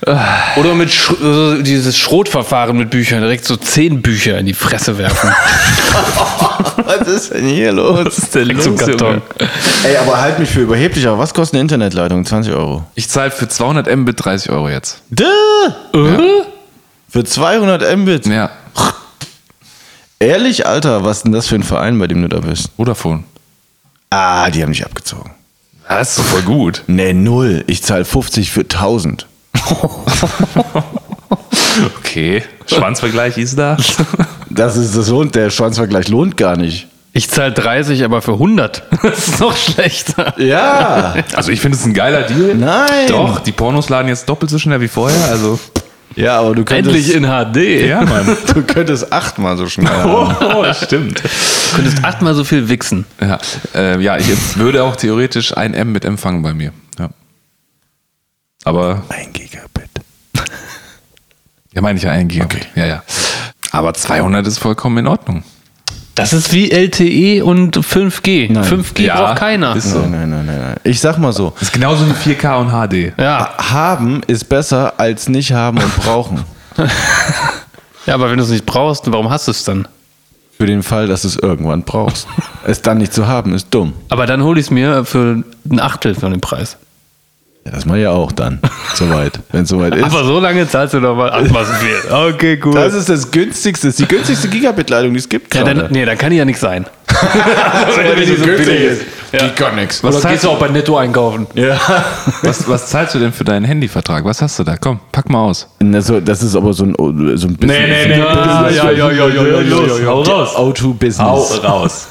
Oder 0.01 0.75
mit 0.75 0.91
Sch 0.91 1.13
so 1.21 1.61
dieses 1.61 1.99
Schrotverfahren 1.99 2.77
mit 2.77 2.91
Büchern, 2.91 3.21
direkt 3.21 3.45
so 3.45 3.57
zehn 3.57 4.01
Bücher 4.01 4.39
in 4.39 4.47
die 4.47 4.55
Fresse 4.55 4.97
werfen. 4.97 5.31
Was 6.85 7.09
ist 7.09 7.35
denn 7.35 7.47
hier 7.47 7.73
los? 7.73 8.05
Was 8.07 8.19
ist 8.19 8.35
denn 8.35 8.45
Direkt 8.45 8.63
zum 8.63 8.77
Karton. 8.77 9.23
Ey, 9.85 9.97
aber 9.97 10.21
halt 10.21 10.39
mich 10.39 10.51
für 10.51 10.61
überheblich. 10.61 11.07
Aber 11.07 11.19
was 11.19 11.35
kostet 11.35 11.55
eine 11.55 11.63
Internetleitung? 11.63 12.25
20 12.25 12.53
Euro. 12.53 12.85
Ich 12.95 13.09
zahle 13.09 13.31
für 13.31 13.49
200 13.49 13.95
Mbit 13.97 14.25
30 14.25 14.51
Euro 14.51 14.69
jetzt. 14.69 15.03
Duh! 15.11 15.25
Für 17.09 17.25
200 17.25 17.97
Mbit. 17.97 18.27
Ja, 18.27 18.51
Ehrlich, 20.21 20.67
Alter, 20.67 21.05
was 21.05 21.19
ist 21.19 21.23
denn 21.25 21.33
das 21.33 21.47
für 21.47 21.55
ein 21.55 21.63
Verein, 21.63 21.99
bei 21.99 22.09
dem 22.09 22.23
du 22.23 22.29
da 22.29 22.41
bist? 22.41 22.71
Vodafone. 22.77 23.23
Ah, 24.11 24.51
die 24.51 24.63
haben 24.63 24.73
dich 24.73 24.85
abgezogen. 24.85 25.31
Das 25.89 26.19
ist 26.19 26.27
voll 26.27 26.43
gut. 26.43 26.83
Nee, 26.89 27.13
null. 27.13 27.63
Ich 27.69 27.83
zahle 27.83 28.05
50 28.05 28.51
für 28.51 28.63
1000. 28.63 29.27
Okay, 31.99 32.43
Schwanzvergleich 32.67 33.39
ist 33.39 33.57
da. 33.59 33.77
Das 34.51 34.77
ist, 34.77 34.97
das 34.97 35.09
lohnt, 35.09 35.35
der 35.35 35.51
Schwanzvergleich 35.51 36.09
lohnt 36.09 36.37
gar 36.37 36.57
nicht. 36.57 36.89
Ich 37.13 37.31
zahle 37.31 37.53
30, 37.53 38.05
aber 38.05 38.21
für 38.23 38.33
100. 38.33 38.83
Das 39.03 39.29
ist 39.29 39.41
noch 39.41 39.57
schlechter. 39.57 40.35
Ja. 40.39 41.15
Also 41.35 41.53
ich 41.53 41.61
finde 41.61 41.77
es 41.79 41.85
ein 41.85 41.95
geiler 41.95 42.23
Deal. 42.23 42.55
Nein. 42.55 42.89
Doch, 43.09 43.39
die 43.41 43.53
Pornos 43.53 43.89
laden 43.89 44.09
jetzt 44.09 44.29
doppelt 44.29 44.51
so 44.51 44.59
schnell 44.59 44.81
wie 44.81 44.89
vorher. 44.89 45.29
Also 45.31 45.59
Ja, 46.17 46.39
aber 46.41 46.55
du 46.55 46.65
könntest, 46.65 46.97
Endlich 46.97 47.15
in 47.15 47.25
HD. 47.25 47.89
ja, 47.89 48.03
Mann. 48.05 48.37
du 48.55 48.63
könntest 48.63 49.13
achtmal 49.13 49.57
so 49.57 49.69
schnell 49.69 49.89
haben. 49.93 50.37
Oh, 50.57 50.65
stimmt. 50.75 51.23
Du 51.23 51.77
könntest 51.77 52.05
achtmal 52.05 52.35
so 52.35 52.43
viel 52.45 52.69
wichsen. 52.69 53.05
Ja, 53.21 53.39
äh, 53.75 54.01
ja, 54.01 54.17
ich 54.17 54.27
würde 54.59 54.83
auch 54.83 54.97
theoretisch 54.97 55.57
ein 55.57 55.75
M 55.75 55.93
mit 55.93 56.05
empfangen 56.05 56.43
bei 56.43 56.53
mir. 56.55 56.73
Aber, 58.69 59.03
Ein 59.09 59.33
Gigabit. 59.33 59.89
ja, 61.73 61.81
meine 61.81 61.97
ich 61.97 62.05
ja 62.05 62.11
ein 62.11 62.29
Gigabit. 62.29 62.69
Ja, 62.75 62.85
ja. 62.85 63.03
Aber 63.73 63.95
200 63.95 64.47
ist 64.47 64.59
vollkommen 64.59 64.99
in 64.99 65.07
Ordnung. 65.07 65.43
Das 66.15 66.35
ist 66.35 66.53
wie 66.53 66.71
LTE 66.71 67.43
und 67.47 67.79
5G. 67.79 68.53
5G 68.53 69.03
Ja, 69.05 69.17
braucht 69.23 69.39
keiner. 69.39 69.75
ist 69.75 69.91
so. 69.93 70.01
Nein, 70.01 70.11
nein, 70.11 70.29
nein, 70.31 70.47
nein, 70.47 70.61
nein. 70.61 70.77
Ich 70.85 71.01
sag 71.01 71.17
mal 71.17 71.33
so. 71.33 71.55
Das 71.55 71.63
ist 71.69 71.73
genauso 71.73 72.07
wie 72.07 72.35
4K 72.35 72.61
und 72.61 72.69
HD. 72.71 73.19
Ja. 73.19 73.55
Haben 73.57 74.21
ist 74.27 74.47
besser 74.51 74.93
als 74.99 75.31
nicht 75.31 75.51
haben 75.53 75.79
und 75.79 75.97
brauchen. 75.97 76.45
ja, 78.05 78.15
aber 78.15 78.31
wenn 78.31 78.37
du 78.37 78.45
es 78.45 78.51
nicht 78.51 78.67
brauchst, 78.67 79.11
warum 79.11 79.31
hast 79.31 79.47
du 79.47 79.53
es 79.53 79.65
dann? 79.65 79.89
Für 80.59 80.67
den 80.67 80.83
Fall, 80.83 81.07
dass 81.07 81.23
du 81.23 81.29
es 81.29 81.37
irgendwann 81.37 81.85
brauchst. 81.85 82.27
Es 82.67 82.83
dann 82.83 82.99
nicht 82.99 83.15
zu 83.15 83.27
haben, 83.27 83.55
ist 83.55 83.69
dumm. 83.71 83.95
Aber 84.11 84.27
dann 84.27 84.43
hole 84.43 84.61
ich 84.61 84.67
es 84.67 84.71
mir 84.71 85.07
für 85.07 85.43
ein 85.71 85.81
Achtel 85.81 86.15
von 86.15 86.33
dem 86.33 86.43
Preis. 86.43 86.77
Ja, 87.65 87.73
das 87.73 87.85
mache 87.85 87.99
ich 87.99 88.05
ja 88.05 88.11
auch 88.11 88.33
dann. 88.33 88.61
Soweit. 88.95 89.39
Wenn 89.53 89.63
es 89.65 89.69
soweit 89.69 89.95
ist. 89.95 90.05
Aber 90.05 90.25
so 90.25 90.41
lange 90.41 90.67
zahlst 90.69 90.95
du 90.95 91.01
doch 91.01 91.15
mal 91.15 91.31
achtmal 91.31 91.65
so 91.65 91.73
viel. 91.75 92.13
Okay, 92.35 92.57
gut. 92.57 92.75
das 92.75 92.95
ist 92.95 93.09
das 93.09 93.31
günstigste, 93.31 93.89
das 93.89 93.99
ist 93.99 94.01
die 94.01 94.09
günstigste 94.09 94.49
Gigabit-Leitung, 94.49 95.13
die 95.13 95.19
es 95.19 95.29
gibt. 95.29 95.55
ja, 95.55 95.65
dann, 95.65 95.91
nee, 95.91 96.05
dann 96.05 96.17
kann 96.17 96.31
die 96.31 96.37
ja 96.37 96.45
nicht 96.45 96.59
sein. 96.59 96.87
wenn 97.97 98.17
die 98.27 98.37
so 98.37 98.45
günstig 98.45 98.81
ist. 98.81 99.03
Die 99.33 99.49
kann 99.51 99.77
nix. 99.77 100.03
Was 100.03 100.15
Oder 100.15 100.15
gehst 100.15 100.23
zahlst, 100.23 100.45
du 100.45 100.49
auch 100.51 100.59
bei 100.59 100.69
Netto 100.69 100.97
einkaufen? 100.97 101.47
Ja. 101.55 101.79
was, 102.43 102.67
was 102.67 102.87
zahlst 102.87 103.15
du 103.15 103.19
denn 103.19 103.33
für 103.33 103.45
deinen 103.45 103.65
Handyvertrag? 103.65 104.25
Was 104.25 104.41
hast 104.41 104.59
du 104.59 104.65
da? 104.65 104.77
Komm, 104.77 105.01
pack 105.13 105.29
mal 105.29 105.41
aus. 105.41 105.69
Das, 105.81 106.11
das 106.25 106.43
ist 106.43 106.57
aber 106.57 106.73
so 106.73 106.85
ein, 106.85 106.95
so 107.37 107.49
ein 107.49 107.57
bisschen. 107.57 107.69
Ja, 107.69 108.69
ja, 108.69 108.91
ja, 108.91 108.91
ja, 108.91 109.11
ja, 109.11 109.29
ja, 109.29 109.61
ja, 109.61 109.61
ja. 109.61 110.07
Hau 110.07 110.23
raus. 110.23 110.55
O2-Business. 110.57 111.63
raus. 111.63 112.09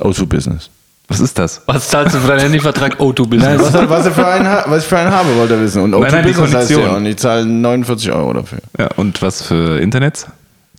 O2-Business. 0.00 0.70
Was 1.10 1.18
ist 1.18 1.36
das? 1.40 1.60
Was 1.66 1.88
zahlst 1.88 2.14
du 2.14 2.20
für 2.20 2.28
deinen 2.28 2.40
Handyvertrag 2.42 3.00
O2 3.00 3.36
Nein, 3.36 3.58
Business? 3.58 3.72
was, 3.74 3.88
was, 3.90 4.06
er 4.06 4.12
für 4.12 4.26
einen, 4.28 4.46
was 4.66 4.84
ich 4.84 4.88
für 4.88 4.96
einen 4.96 5.10
habe, 5.10 5.34
wollte 5.34 5.54
er 5.54 5.60
wissen. 5.60 5.82
Und 5.82 5.90
Nein, 5.90 6.02
nein, 6.02 6.24
die 6.24 6.30
O2-Business 6.30 6.54
heißt 6.54 6.70
ja. 6.70 6.88
Und 6.90 7.04
ich 7.04 7.16
zahle 7.16 7.44
49 7.44 8.12
Euro 8.12 8.32
dafür. 8.32 8.60
Ja, 8.78 8.90
und 8.94 9.20
was 9.20 9.42
für 9.42 9.80
Internet? 9.80 10.28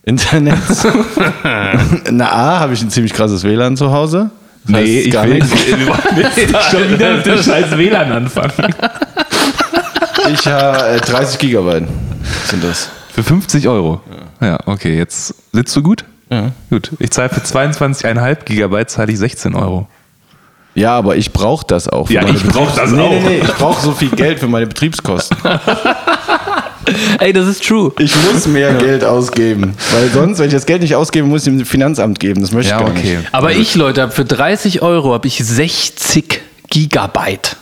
Internet. 0.04 0.58
Na 2.10 2.32
A, 2.32 2.60
habe 2.60 2.72
ich 2.72 2.80
ein 2.80 2.88
ziemlich 2.88 3.12
krasses 3.12 3.44
WLAN 3.44 3.76
zu 3.76 3.92
Hause. 3.92 4.30
Das 4.64 4.76
heißt 4.76 5.10
gar 5.10 5.26
nichts. 5.26 5.50
schon 6.70 6.90
wieder 6.90 7.16
mit 7.16 7.26
dem 7.26 7.42
scheiß 7.42 7.76
WLAN 7.76 8.10
anfangen. 8.10 8.74
Ich 10.32 10.46
habe 10.46 10.88
äh, 10.88 10.98
30 10.98 11.38
Gigabyte 11.40 11.88
sind 12.46 12.64
das. 12.64 12.88
Für 13.12 13.22
50 13.22 13.68
Euro. 13.68 14.00
Ja, 14.40 14.58
okay, 14.64 14.96
jetzt 14.96 15.34
sitzt 15.52 15.76
du 15.76 15.82
gut? 15.82 16.06
Ja. 16.30 16.52
Gut. 16.70 16.90
Ich 16.98 17.10
zahle 17.10 17.28
für 17.28 17.42
22,5 17.42 18.44
Gigabyte 18.44 18.88
zahle 18.88 19.12
ich 19.12 19.18
16 19.18 19.54
Euro. 19.54 19.88
Ja, 20.74 20.96
aber 20.96 21.16
ich 21.16 21.32
brauche 21.32 21.66
das 21.66 21.88
auch. 21.88 22.06
für 22.06 22.14
Ja, 22.14 22.22
meine 22.22 22.36
ich 22.36 22.44
brauch 22.44 22.70
Betriebs- 22.70 22.76
das 22.76 22.90
nee, 22.92 23.00
auch. 23.02 23.10
Nee, 23.10 23.20
nee, 23.28 23.38
ich 23.42 23.52
brauche 23.54 23.82
so 23.82 23.92
viel 23.92 24.08
Geld 24.10 24.38
für 24.40 24.48
meine 24.48 24.66
Betriebskosten. 24.66 25.36
Ey, 27.20 27.32
das 27.32 27.46
ist 27.46 27.64
true. 27.66 27.92
Ich 27.98 28.12
muss 28.32 28.46
mehr 28.46 28.74
Geld 28.74 29.04
ausgeben. 29.04 29.74
Weil 29.92 30.08
sonst, 30.10 30.38
wenn 30.38 30.46
ich 30.46 30.52
das 30.52 30.66
Geld 30.66 30.82
nicht 30.82 30.94
ausgebe, 30.96 31.26
muss 31.26 31.46
ich 31.46 31.52
dem 31.56 31.64
Finanzamt 31.64 32.18
geben. 32.18 32.40
Das 32.40 32.52
möchte 32.52 32.70
Ja, 32.70 32.78
ich 32.80 32.86
gar 32.86 32.90
okay. 32.96 33.16
nicht. 33.18 33.28
Aber 33.34 33.52
ich, 33.52 33.74
Leute, 33.76 34.10
für 34.10 34.24
30 34.24 34.82
Euro 34.82 35.12
habe 35.12 35.28
ich 35.28 35.38
60 35.44 36.40
Gigabyte 36.70 37.56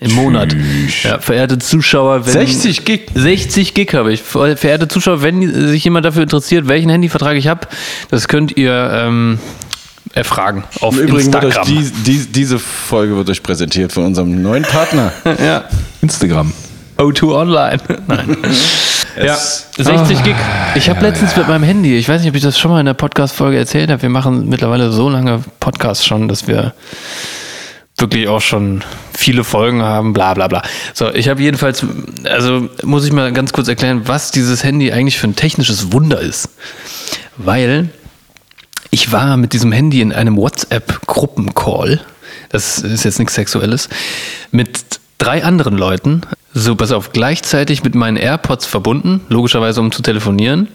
im 0.00 0.12
Monat. 0.14 0.56
Ja, 1.04 1.18
verehrte 1.18 1.58
Zuschauer, 1.58 2.24
wenn 2.26 2.32
60 2.32 2.84
Gig? 2.84 3.08
60 3.14 3.74
Gig 3.74 3.94
habe 3.94 4.12
ich. 4.12 4.22
Verehrte 4.22 4.88
Zuschauer, 4.88 5.22
wenn 5.22 5.68
sich 5.68 5.84
jemand 5.84 6.04
dafür 6.06 6.22
interessiert, 6.24 6.66
welchen 6.68 6.88
Handyvertrag 6.90 7.36
ich 7.36 7.46
habe, 7.46 7.66
das 8.10 8.26
könnt 8.28 8.56
ihr 8.56 8.90
ähm, 8.92 9.38
erfragen 10.18 10.64
auf 10.80 10.96
Im 10.96 11.08
Übrigen 11.08 11.32
wird 11.32 11.44
euch 11.44 11.56
Instagram. 11.56 11.66
die, 12.04 12.18
die, 12.18 12.26
diese 12.26 12.58
Folge 12.58 13.16
wird 13.16 13.30
euch 13.30 13.42
präsentiert 13.42 13.92
von 13.92 14.04
unserem 14.04 14.42
neuen 14.42 14.64
Partner. 14.64 15.12
ja. 15.24 15.64
Instagram. 16.02 16.52
O2 16.98 17.32
Online. 17.32 17.78
Nein. 18.08 18.36
ja, 19.24 19.36
60 19.36 20.24
Gig. 20.24 20.34
Ich 20.74 20.90
habe 20.90 21.00
letztens 21.00 21.36
mit 21.36 21.46
meinem 21.46 21.62
Handy, 21.62 21.96
ich 21.96 22.08
weiß 22.08 22.20
nicht, 22.20 22.30
ob 22.30 22.34
ich 22.34 22.42
das 22.42 22.58
schon 22.58 22.72
mal 22.72 22.80
in 22.80 22.86
der 22.86 22.94
Podcast-Folge 22.94 23.56
erzählt 23.56 23.90
habe, 23.90 24.02
wir 24.02 24.08
machen 24.08 24.48
mittlerweile 24.48 24.90
so 24.90 25.08
lange 25.08 25.44
Podcasts 25.60 26.04
schon, 26.04 26.26
dass 26.26 26.48
wir 26.48 26.74
wirklich 27.96 28.28
auch 28.28 28.40
schon 28.40 28.82
viele 29.16 29.44
Folgen 29.44 29.82
haben, 29.82 30.12
bla 30.12 30.34
bla 30.34 30.48
bla. 30.48 30.62
So, 30.94 31.12
ich 31.12 31.28
habe 31.28 31.40
jedenfalls, 31.40 31.84
also 32.24 32.68
muss 32.82 33.04
ich 33.04 33.12
mal 33.12 33.32
ganz 33.32 33.52
kurz 33.52 33.68
erklären, 33.68 34.02
was 34.06 34.32
dieses 34.32 34.64
Handy 34.64 34.92
eigentlich 34.92 35.18
für 35.18 35.28
ein 35.28 35.36
technisches 35.36 35.92
Wunder 35.92 36.20
ist. 36.20 36.48
Weil 37.36 37.90
ich 38.90 39.12
war 39.12 39.36
mit 39.36 39.52
diesem 39.52 39.72
Handy 39.72 40.00
in 40.00 40.12
einem 40.12 40.36
WhatsApp-Gruppencall, 40.36 42.00
das 42.50 42.78
ist 42.78 43.04
jetzt 43.04 43.18
nichts 43.18 43.34
Sexuelles, 43.34 43.88
mit 44.50 45.00
drei 45.18 45.44
anderen 45.44 45.76
Leuten, 45.76 46.22
so 46.54 46.74
pass 46.76 46.92
auf, 46.92 47.12
gleichzeitig 47.12 47.84
mit 47.84 47.94
meinen 47.94 48.16
AirPods 48.16 48.66
verbunden, 48.66 49.20
logischerweise 49.28 49.80
um 49.80 49.92
zu 49.92 50.02
telefonieren. 50.02 50.68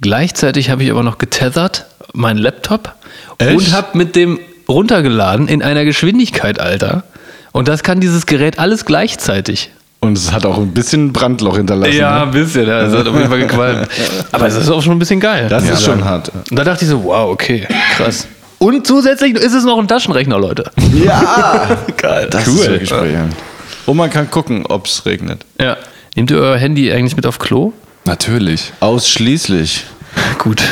Gleichzeitig 0.00 0.70
habe 0.70 0.82
ich 0.82 0.90
aber 0.90 1.02
noch 1.02 1.18
getethert, 1.18 1.86
meinen 2.12 2.38
Laptop 2.38 2.94
Echt? 3.38 3.56
und 3.56 3.72
habe 3.72 3.98
mit 3.98 4.16
dem 4.16 4.38
runtergeladen 4.68 5.48
in 5.48 5.62
einer 5.62 5.84
Geschwindigkeit, 5.84 6.58
Alter. 6.58 7.04
Und 7.52 7.68
das 7.68 7.82
kann 7.82 8.00
dieses 8.00 8.26
Gerät 8.26 8.58
alles 8.58 8.84
gleichzeitig. 8.84 9.70
Und 10.04 10.18
es 10.18 10.32
hat 10.32 10.44
auch 10.44 10.58
ein 10.58 10.72
bisschen 10.72 11.12
Brandloch 11.12 11.56
hinterlassen. 11.56 11.94
Ja, 11.96 12.16
ne? 12.18 12.22
ein 12.24 12.30
bisschen, 12.30 12.66
ja, 12.68 12.82
das 12.84 12.92
hat 12.94 13.06
auf 13.08 13.14
jeden 13.16 13.28
Fall 13.28 13.38
gequalmt. 13.40 13.88
Aber 14.32 14.46
es 14.46 14.54
ist 14.54 14.68
auch 14.70 14.82
schon 14.82 14.92
ein 14.92 14.98
bisschen 14.98 15.20
geil. 15.20 15.46
Das 15.48 15.62
ist 15.64 15.70
Ja, 15.70 15.76
schon 15.76 15.98
dann- 16.00 16.08
hart. 16.08 16.30
Und 16.50 16.58
da 16.58 16.64
dachte 16.64 16.84
ich 16.84 16.90
so, 16.90 17.02
wow, 17.04 17.30
okay, 17.30 17.66
krass. 17.96 18.26
Und 18.58 18.86
zusätzlich 18.86 19.34
ist 19.34 19.52
es 19.54 19.64
noch 19.64 19.78
ein 19.78 19.88
Taschenrechner, 19.88 20.38
Leute. 20.38 20.64
Ja, 21.04 21.78
Geil. 21.96 22.28
das 22.30 22.46
ist 22.46 22.68
wirklich 22.68 22.90
brillant. 22.90 23.34
Und 23.86 23.96
man 23.96 24.10
kann 24.10 24.30
gucken, 24.30 24.64
ob 24.66 24.86
es 24.86 25.04
regnet. 25.06 25.44
Ja. 25.60 25.76
Nehmt 26.16 26.30
ihr 26.30 26.38
euer 26.38 26.56
Handy 26.56 26.92
eigentlich 26.92 27.16
mit 27.16 27.26
auf 27.26 27.38
Klo? 27.38 27.72
Natürlich. 28.04 28.72
Ausschließlich. 28.80 29.84
Gut. 30.38 30.62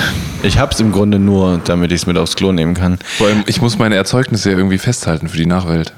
Ich 0.42 0.59
hab's 0.59 0.81
im 0.81 0.92
Grunde 0.92 1.18
nur, 1.18 1.61
damit 1.64 1.92
ich 1.92 2.02
es 2.02 2.07
mit 2.07 2.18
aufs 2.18 2.35
Klo 2.35 2.52
nehmen 2.52 2.74
kann. 2.74 2.98
Vor 3.18 3.28
allem, 3.28 3.44
ich 3.46 3.61
muss 3.61 3.78
meine 3.78 3.94
Erzeugnisse 3.94 4.50
ja 4.50 4.57
irgendwie 4.57 4.78
festhalten 4.78 5.28
für 5.28 5.37
die 5.37 5.46
Nachwelt. 5.46 5.92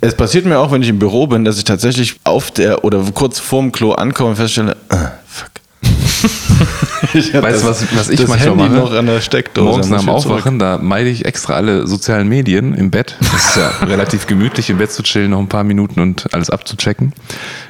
Es 0.00 0.14
passiert 0.14 0.46
mir 0.46 0.58
auch, 0.58 0.72
wenn 0.72 0.82
ich 0.82 0.88
im 0.88 0.98
Büro 0.98 1.26
bin, 1.26 1.44
dass 1.44 1.58
ich 1.58 1.64
tatsächlich 1.64 2.16
auf 2.24 2.50
der 2.50 2.84
oder 2.84 3.04
kurz 3.14 3.38
vorm 3.38 3.72
Klo 3.72 3.92
ankomme 3.92 4.30
und 4.30 4.36
feststelle, 4.36 4.76
ah, 4.88 5.12
fuck. 5.26 5.50
ich 7.14 7.34
hab 7.34 7.42
Weißt 7.42 7.62
du, 7.62 7.68
was, 7.68 7.96
was 7.96 8.08
ich 8.08 8.20
das 8.20 8.28
manchmal 8.28 8.56
Handy 8.58 8.68
mache? 8.74 8.84
noch 8.84 8.92
an 8.92 9.06
der 9.06 9.20
Steckdose. 9.20 9.64
Morgens 9.66 9.88
nach 9.88 10.00
dem. 10.00 10.08
Aufwachen, 10.08 10.58
da 10.58 10.78
meide 10.78 11.08
ich 11.08 11.24
extra 11.24 11.54
alle 11.54 11.86
sozialen 11.86 12.28
Medien 12.28 12.74
im 12.74 12.90
Bett. 12.90 13.16
Das 13.20 13.46
ist 13.46 13.56
ja 13.56 13.68
relativ 13.86 14.26
gemütlich, 14.26 14.70
im 14.70 14.78
Bett 14.78 14.92
zu 14.92 15.02
chillen, 15.02 15.30
noch 15.30 15.38
ein 15.38 15.48
paar 15.48 15.64
Minuten 15.64 16.00
und 16.00 16.32
alles 16.32 16.50
abzuchecken. 16.50 17.12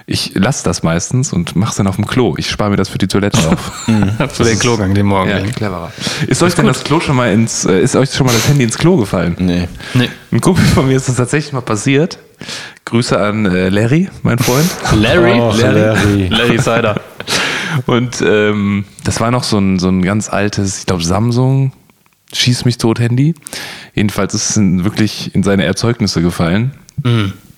Ich 0.07 0.33
lasse 0.35 0.65
das 0.65 0.83
meistens 0.83 1.33
und 1.33 1.55
mache 1.57 1.71
es 1.71 1.77
dann 1.77 1.87
auf 1.87 1.97
dem 1.97 2.07
Klo. 2.07 2.35
Ich 2.37 2.51
spare 2.51 2.71
mir 2.71 2.77
das 2.77 2.89
für 2.89 2.99
die 2.99 3.07
Toilette 3.09 3.39
auf. 3.49 3.73
Für 4.33 4.45
den 4.45 4.59
Klogang, 4.59 4.95
den 4.95 5.07
Morgen. 5.07 5.31
ja, 5.31 5.41
cleverer. 5.41 5.93
Ist 6.27 6.43
euch 6.43 6.55
denn 6.55 6.67
das 6.67 6.83
Klo 6.85 7.01
schon 7.01 7.17
mal 7.17 7.33
ins, 7.33 7.65
äh, 7.65 7.81
ist 7.81 7.95
euch 7.97 8.13
schon 8.13 8.27
mal 8.27 8.33
das 8.33 8.49
Handy 8.49 8.65
ins 8.65 8.77
Klo 8.79 8.97
gefallen? 8.97 9.37
Nee. 9.39 9.69
Nee. 9.95 10.09
Ein 10.33 10.41
Kumpel 10.41 10.65
von 10.65 10.87
mir 10.87 10.97
ist 10.97 11.09
das 11.09 11.17
tatsächlich 11.17 11.53
mal 11.53 11.61
passiert. 11.61 12.19
Grüße 12.85 13.19
an 13.19 13.47
äh, 13.47 13.69
Larry, 13.69 14.09
mein 14.23 14.39
Freund. 14.39 14.69
Larry? 14.95 15.39
Och, 15.41 15.57
Larry. 15.61 16.29
Larry 16.29 16.59
Cider. 16.59 16.97
Und 17.87 18.23
ähm, 18.23 18.85
das 19.05 19.21
war 19.21 19.31
noch 19.31 19.45
so 19.45 19.59
ein, 19.59 19.79
so 19.79 19.89
ein 19.89 20.03
ganz 20.03 20.29
altes, 20.29 20.81
ich 20.81 20.87
glaube 20.87 21.03
Samsung, 21.05 21.73
schieß 22.33 22.65
mich 22.65 22.79
tot 22.79 23.01
Handy. 23.01 23.35
Jedenfalls 23.95 24.35
ist 24.35 24.57
es 24.57 24.85
wirklich 24.85 25.35
in 25.35 25.43
seine 25.43 25.65
Erzeugnisse 25.65 26.23
gefallen. 26.23 26.73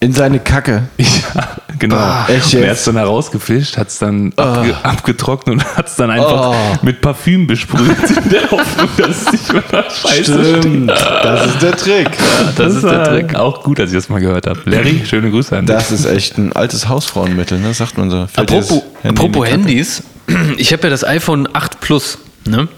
In 0.03 0.13
seine 0.13 0.41
Kacke. 0.41 0.83
Ja, 1.35 1.49
genau. 1.79 1.97
Echt 2.29 2.55
und 2.55 2.63
er 2.63 2.71
hat 2.71 2.77
es 2.77 2.85
dann 2.85 2.97
herausgefischt, 2.97 3.77
hat 3.79 3.89
es 3.89 3.99
dann 3.99 4.33
abge 4.37 4.77
abgetrocknet 4.83 5.55
und 5.57 5.77
hat 5.77 5.89
es 5.89 5.97
dann 5.97 6.11
einfach 6.11 6.51
Oh. 6.51 6.55
mit 6.83 7.01
Parfüm 7.01 7.47
besprüht, 7.47 7.97
in 8.25 8.29
der 8.31 8.51
Hoffnung, 8.51 8.89
dass 8.99 9.23
es 9.23 9.33
nicht 9.33 9.53
mehr 9.53 9.63
nach 9.73 9.91
Scheiße 9.91 10.59
Stimmt. 10.61 10.91
Das 10.91 11.47
ist 11.47 11.63
der 11.63 11.73
Trick. 11.77 12.11
Das 12.57 12.75
ist 12.75 12.85
der 12.85 13.05
Trick. 13.05 13.35
Auch 13.35 13.63
gut, 13.63 13.79
dass 13.79 13.91
ich 13.91 13.97
das 13.97 14.09
mal 14.11 14.21
gehört 14.21 14.47
habe. 14.47 14.61
Larry, 14.67 15.03
schöne 15.07 15.31
Grüße 15.31 15.57
an 15.57 15.65
dich. 15.67 15.75
Das 15.75 15.91
ist 15.91 16.05
echt 16.05 16.37
ein 16.39 16.53
altes 16.53 16.89
Hausfrauenmittel, 16.89 17.59
ne? 17.59 17.73
Sagt 17.73 17.97
man 17.97 18.11
so. 18.11 18.27
Fällt 18.27 18.51
das 18.51 18.71
Apropos, 18.71 18.85
Handy 19.03 19.21
apropos? 19.21 19.49
Handys, 19.49 20.03
ich 20.59 20.73
habe 20.73 20.83
ja 20.85 20.91
das 20.91 21.05
iPhone 21.05 21.49
8 21.53 21.81
Plus, 21.81 22.19
ne? 22.47 22.69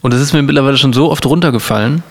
Und 0.00 0.12
das 0.12 0.20
ist 0.20 0.32
mir 0.32 0.42
mittlerweile 0.42 0.76
schon 0.76 0.92
so 0.92 1.10
oft 1.10 1.24
runtergefallen. 1.26 2.02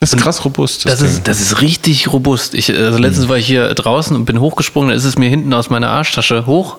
Das 0.00 0.12
ist 0.12 0.22
krass 0.22 0.44
robust. 0.44 0.86
Das 0.86 1.00
Ding. 1.00 1.08
ist, 1.08 1.26
das 1.26 1.40
ist 1.40 1.60
richtig 1.60 2.12
robust. 2.12 2.54
Ich, 2.54 2.72
also 2.72 2.98
letztens 2.98 3.28
war 3.28 3.36
ich 3.36 3.46
hier 3.46 3.74
draußen 3.74 4.14
und 4.14 4.26
bin 4.26 4.40
hochgesprungen, 4.40 4.90
da 4.90 4.94
ist 4.94 5.04
es 5.04 5.18
mir 5.18 5.28
hinten 5.28 5.52
aus 5.52 5.70
meiner 5.70 5.90
Arschtasche 5.90 6.46
hoch. 6.46 6.76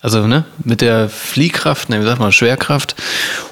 Also, 0.00 0.28
ne, 0.28 0.44
mit 0.62 0.80
der 0.80 1.08
Fliehkraft, 1.08 1.88
ne, 1.88 2.00
wie 2.00 2.04
sagt 2.04 2.20
man, 2.20 2.30
Schwerkraft, 2.30 2.94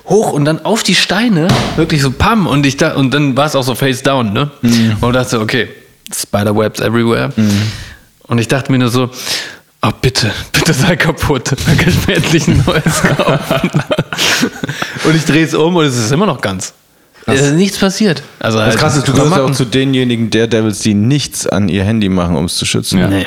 hoch 0.07 0.33
und 0.33 0.45
dann 0.45 0.65
auf 0.65 0.85
die 0.85 0.95
Steine, 0.95 1.49
wirklich 1.75 2.01
so 2.01 2.13
pam, 2.13 2.47
und 2.47 2.65
ich 2.65 2.77
da, 2.77 2.95
und 2.95 3.13
dann 3.13 3.37
war 3.37 3.47
es 3.47 3.57
auch 3.57 3.65
so 3.65 3.75
face 3.75 4.05
down, 4.05 4.33
ne? 4.33 4.51
Und 5.01 5.13
dachte 5.13 5.31
so, 5.31 5.41
okay, 5.41 5.69
Spiderwebs 6.15 6.79
everywhere. 6.79 7.33
Und 8.29 8.39
ich 8.39 8.47
dachte 8.47 8.71
mir 8.71 8.79
nur 8.79 8.91
so, 8.91 9.11
oh 9.83 9.91
bitte, 10.01 10.31
bitte 10.53 10.73
sei 10.73 10.95
kaputt, 10.95 11.51
dann 11.67 11.77
kann 11.77 11.89
ich 11.89 12.07
mir 12.07 12.15
endlich 12.15 12.47
ein 12.47 12.63
neues 12.65 13.03
kaufen. 13.03 13.71
und 15.05 15.17
ich 15.17 15.25
drehe 15.25 15.45
es 15.45 15.53
um 15.53 15.75
und 15.75 15.85
es 15.85 15.97
ist 15.97 16.13
immer 16.13 16.27
noch 16.27 16.41
ganz. 16.41 16.75
Es 17.27 17.41
ist 17.41 17.55
nichts 17.55 17.79
passiert. 17.79 18.23
Also 18.39 18.59
Das 18.59 18.69
halt 18.69 18.79
krasse 18.79 18.99
ist, 18.99 19.09
du 19.09 19.13
gehörst 19.13 19.37
ja 19.37 19.43
auch 19.43 19.51
zu 19.51 19.65
denjenigen 19.65 20.31
Daredevils, 20.31 20.79
die 20.81 20.95
nichts 20.95 21.47
an 21.47 21.69
ihr 21.69 21.83
Handy 21.85 22.09
machen, 22.09 22.37
um 22.37 22.45
es 22.45 22.57
zu 22.57 22.65
schützen. 22.67 23.01
Ja. 23.01 23.09
Nee. 23.09 23.27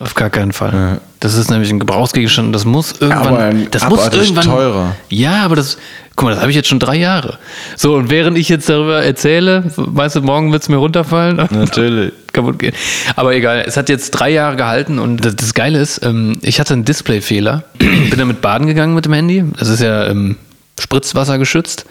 Auf 0.00 0.14
gar 0.14 0.30
keinen 0.30 0.52
Fall. 0.52 0.98
Das 1.20 1.34
ist 1.34 1.50
nämlich 1.50 1.70
ein 1.70 1.78
Gebrauchsgegenstand. 1.78 2.46
und 2.46 2.52
Das 2.54 2.64
muss 2.64 2.94
irgendwann. 3.00 3.26
Aber 3.26 3.38
ein 3.38 3.68
das 3.70 3.86
muss 3.88 4.08
irgendwann. 4.08 4.44
teurer. 4.44 4.96
Ja, 5.10 5.44
aber 5.44 5.56
das. 5.56 5.76
Guck 6.16 6.24
mal, 6.24 6.30
das 6.32 6.40
habe 6.40 6.50
ich 6.50 6.56
jetzt 6.56 6.68
schon 6.68 6.78
drei 6.78 6.96
Jahre. 6.96 7.38
So, 7.76 7.94
und 7.94 8.10
während 8.10 8.36
ich 8.38 8.48
jetzt 8.48 8.68
darüber 8.68 9.02
erzähle, 9.02 9.64
weißt 9.76 10.16
du, 10.16 10.22
morgen 10.22 10.52
wird 10.52 10.62
es 10.62 10.68
mir 10.70 10.76
runterfallen. 10.76 11.36
Natürlich. 11.50 12.12
kaputt 12.32 12.58
gehen. 12.58 12.74
Aber 13.14 13.34
egal, 13.34 13.62
es 13.66 13.76
hat 13.76 13.88
jetzt 13.90 14.10
drei 14.12 14.30
Jahre 14.30 14.56
gehalten 14.56 14.98
und 14.98 15.24
das, 15.24 15.36
das 15.36 15.54
Geile 15.54 15.78
ist, 15.78 16.02
ähm, 16.04 16.38
ich 16.42 16.60
hatte 16.60 16.72
einen 16.74 16.84
Displayfehler. 16.84 17.64
Bin 17.78 18.18
damit 18.18 18.40
baden 18.40 18.66
gegangen 18.66 18.94
mit 18.94 19.04
dem 19.04 19.12
Handy. 19.12 19.44
Das 19.58 19.68
ist 19.68 19.80
ja 19.80 20.06
ähm, 20.06 20.36
Spritzwasser 20.80 21.38
geschützt. 21.38 21.84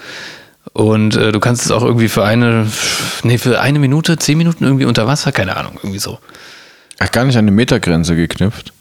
Und 0.73 1.15
äh, 1.15 1.31
du 1.31 1.39
kannst 1.39 1.65
es 1.65 1.71
auch 1.71 1.83
irgendwie 1.83 2.09
für 2.09 2.23
eine, 2.23 2.67
nee, 3.23 3.37
für 3.37 3.59
eine 3.59 3.79
Minute, 3.79 4.17
zehn 4.17 4.37
Minuten 4.37 4.63
irgendwie 4.63 4.85
unter 4.85 5.07
Wasser, 5.07 5.31
keine 5.31 5.57
Ahnung, 5.57 5.73
irgendwie 5.81 5.99
so. 5.99 6.19
Ach, 6.99 7.11
gar 7.11 7.25
nicht 7.25 7.37
an 7.37 7.45
die 7.45 7.51
Metergrenze 7.51 8.15
geknüpft. 8.15 8.73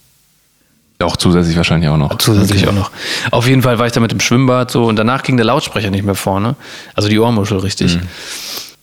Auch 1.00 1.16
zusätzlich 1.16 1.56
wahrscheinlich 1.56 1.88
auch 1.88 1.96
noch. 1.96 2.18
Zusätzlich 2.18 2.66
auch 2.66 2.72
noch. 2.72 2.90
Auf 3.30 3.46
jeden 3.46 3.62
Fall 3.62 3.78
war 3.78 3.86
ich 3.86 3.92
da 3.92 4.00
mit 4.00 4.10
dem 4.10 4.18
Schwimmbad 4.18 4.70
so 4.70 4.84
und 4.84 4.96
danach 4.96 5.22
ging 5.22 5.36
der 5.36 5.46
Lautsprecher 5.46 5.90
nicht 5.90 6.04
mehr 6.04 6.16
vorne. 6.16 6.56
Also 6.94 7.08
die 7.08 7.18
Ohrmuschel 7.20 7.58
richtig. 7.58 7.98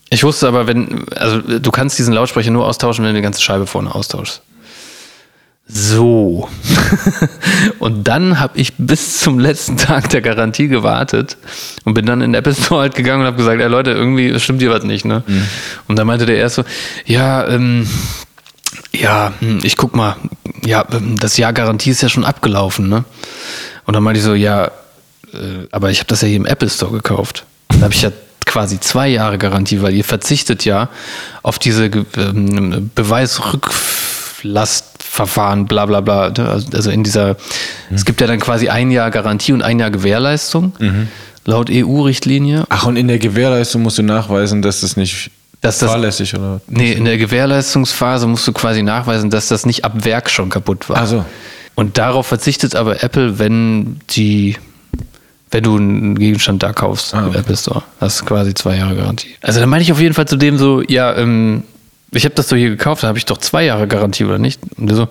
Ich 0.10 0.24
wusste 0.24 0.48
aber, 0.48 0.66
wenn, 0.66 1.06
also 1.10 1.42
du 1.42 1.72
kannst 1.72 2.00
diesen 2.00 2.14
Lautsprecher 2.14 2.52
nur 2.52 2.66
austauschen, 2.66 3.04
wenn 3.04 3.12
du 3.12 3.20
die 3.20 3.24
ganze 3.24 3.42
Scheibe 3.42 3.68
vorne 3.68 3.94
austauschst. 3.94 4.42
So. 5.68 6.48
und 7.80 8.08
dann 8.08 8.40
habe 8.40 8.60
ich 8.60 8.74
bis 8.78 9.20
zum 9.20 9.40
letzten 9.40 9.78
Tag 9.78 10.10
der 10.10 10.22
Garantie 10.22 10.68
gewartet 10.68 11.38
und 11.86 11.96
bin 11.96 12.06
dann 12.06 12.22
in 12.22 12.32
den 12.34 12.40
Apple 12.40 12.54
Store 12.54 12.82
halt 12.82 12.96
gegangen 12.96 13.22
und 13.22 13.28
habe 13.28 13.38
gesagt, 13.38 13.60
ja 13.60 13.68
Leute, 13.68 13.92
irgendwie 13.92 14.40
stimmt 14.40 14.62
hier 14.62 14.70
was 14.70 14.84
nicht, 14.84 15.06
ne? 15.06 15.24
Und 15.88 15.98
dann 15.98 16.06
meinte 16.06 16.28
der 16.28 16.38
erst 16.38 16.56
so, 16.56 16.64
ja, 17.06 17.48
ähm, 17.48 17.88
ja, 18.94 19.34
hm, 19.40 19.60
ich 19.64 19.76
guck 19.76 19.96
mal, 19.96 20.18
ja, 20.64 20.86
ähm, 20.92 21.18
das 21.18 21.38
Jahr 21.38 21.52
Garantie 21.52 21.90
ist 21.90 22.02
ja 22.02 22.10
schon 22.10 22.26
abgelaufen, 22.26 22.88
ne? 22.88 23.04
Und 23.86 23.96
dann 23.96 24.04
meinte 24.04 24.20
ich 24.20 24.26
so, 24.26 24.36
ja, 24.36 24.66
äh, 25.34 25.68
aber 25.72 25.90
ich 25.90 26.00
habe 26.00 26.08
das 26.08 26.22
ja 26.22 26.28
hier 26.28 26.38
im 26.38 26.46
Apple 26.46 26.70
Store 26.70 26.92
gekauft. 26.92 27.46
Da 27.70 27.82
habe 27.82 27.94
ich 27.94 28.04
ja 28.04 28.12
quasi 28.46 28.80
zwei 28.80 29.08
Jahre 29.08 29.40
Garantie, 29.40 29.82
weil 29.82 29.94
ihr 29.94 30.04
verzichtet 30.04 30.64
ja 30.64 30.90
auf 31.42 31.58
diese 31.58 31.86
ähm, 31.86 32.92
Beweisrücklastverfahren, 35.16 35.66
bla 35.66 35.86
bla 35.86 36.02
bla. 36.02 36.22
Also- 36.52 36.68
Also 36.76 36.92
in 36.92 37.04
dieser, 37.04 37.36
es 37.94 38.06
gibt 38.06 38.22
ja 38.22 38.28
dann 38.28 38.40
quasi 38.40 38.70
ein 38.70 38.92
Jahr 38.92 39.12
Garantie 39.12 39.54
und 39.54 39.62
ein 39.62 39.80
Jahr 39.80 39.92
Gewährleistung, 39.92 40.74
laut 41.46 41.70
EU-Richtlinie. 41.72 42.66
Ach, 42.70 42.86
und 42.86 42.98
in 42.98 43.08
der 43.08 43.20
Gewährleistung 43.20 43.82
musst 43.84 43.98
du 43.98 44.04
nachweisen, 44.04 44.62
dass 44.62 44.82
das 44.82 44.98
nicht 44.98 45.32
Dass 45.62 45.80
das- 45.80 45.90
fahrlässig 45.92 46.36
oder. 46.36 46.62
Nee, 46.68 46.94
in 46.94 47.06
der 47.06 47.18
Gewährleistungsphase 47.18 48.28
musst 48.28 48.48
du 48.48 48.54
quasi 48.54 48.84
nachweisen, 48.84 49.30
dass 49.30 49.48
das 49.48 49.66
nicht 49.66 49.86
ab 49.86 49.94
Werk 50.06 50.30
schon 50.30 50.50
kaputt 50.50 50.90
war. 50.90 50.98
Ach 50.98 51.08
so. 51.08 51.26
Und 51.76 51.98
darauf 51.98 52.28
verzichtet 52.28 52.74
aber 52.76 53.04
Apple, 53.04 53.38
wenn 53.38 54.00
die, 54.12 54.56
wenn 55.52 55.64
du 55.64 55.76
einen 55.76 56.16
Gegenstand 56.18 56.64
da 56.64 56.72
kaufst 56.72 57.14
Ah, 57.14 57.20
im 57.20 57.28
okay. 57.30 57.40
Apple 57.40 57.58
Store. 57.58 57.84
Hast 58.00 58.26
quasi 58.26 58.54
zwei 58.54 58.78
Jahre 58.78 58.96
Garantie. 58.96 59.36
Also 59.42 59.60
dann 59.60 59.68
meine 59.70 59.82
ich 59.84 59.92
auf 59.92 60.00
jeden 60.00 60.14
Fall 60.14 60.26
zu 60.28 60.38
dem 60.38 60.58
so, 60.58 60.82
ja, 60.88 61.14
ähm, 61.18 61.64
ich 62.16 62.26
habe 62.26 62.36
das 62.36 62.48
doch 62.48 62.56
hier 62.58 62.70
gekauft, 62.70 63.04
da 63.04 63.08
habe 63.08 63.18
ich 63.18 63.26
doch 63.26 63.38
zwei 63.38 63.64
Jahre 63.64 63.88
Garantie, 63.88 64.26
oder 64.26 64.38
nicht? 64.38 64.62
Und 64.78 64.88
der 64.88 64.96
so, 64.96 65.08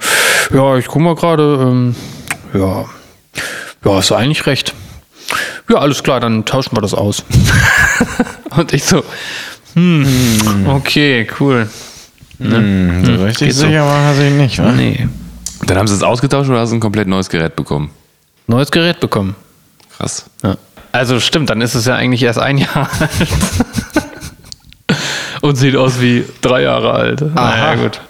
ja, 0.53 0.77
ich 0.77 0.87
guck 0.87 1.03
mal 1.03 1.14
gerade, 1.14 1.59
ähm, 1.61 1.95
ja, 2.53 2.85
ja, 3.85 3.95
hast 3.95 4.11
du 4.11 4.14
eigentlich 4.14 4.47
recht. 4.47 4.75
Ja, 5.69 5.77
alles 5.77 6.03
klar, 6.03 6.21
dann 6.21 6.45
tauschen 6.45 6.77
wir 6.77 6.81
das 6.81 6.95
aus. 6.95 7.25
Und 8.57 8.73
ich 8.73 8.85
so, 8.85 9.03
hm, 9.75 10.07
okay, 10.69 11.27
cool. 11.40 11.69
Hm, 12.38 13.05
so 13.05 13.25
richtig 13.25 13.49
geht 13.49 13.57
so. 13.57 13.67
sicher 13.67 13.85
war 13.85 14.03
er 14.09 14.14
sich 14.14 14.33
nicht, 14.33 14.59
wa? 14.59 14.73
Nee. 14.73 15.09
Dann 15.67 15.79
haben 15.79 15.87
sie 15.87 15.95
es 15.95 16.03
ausgetauscht 16.03 16.51
oder 16.51 16.61
hast 16.61 16.71
du 16.71 16.77
ein 16.77 16.81
komplett 16.81 17.09
neues 17.09 17.29
Gerät 17.29 17.57
bekommen? 17.57 17.90
Neues 18.47 18.71
Gerät 18.71 19.01
bekommen. 19.01 19.35
Krass. 19.97 20.27
Ja. 20.43 20.57
Also 20.93 21.19
stimmt, 21.21 21.51
dann 21.51 21.61
ist 21.61 21.75
es 21.75 21.87
ja 21.87 21.97
eigentlich 21.97 22.23
erst 22.23 22.38
ein 22.38 22.59
Jahr 22.59 22.88
alt. 23.01 23.11
Und 25.44 25.57
sieht 25.57 25.76
aus 25.76 26.00
wie 26.00 26.24
drei 26.40 26.62
Jahre 26.62 26.94
alt. 26.94 27.20
Naja, 27.20 27.74
gut. 27.74 28.00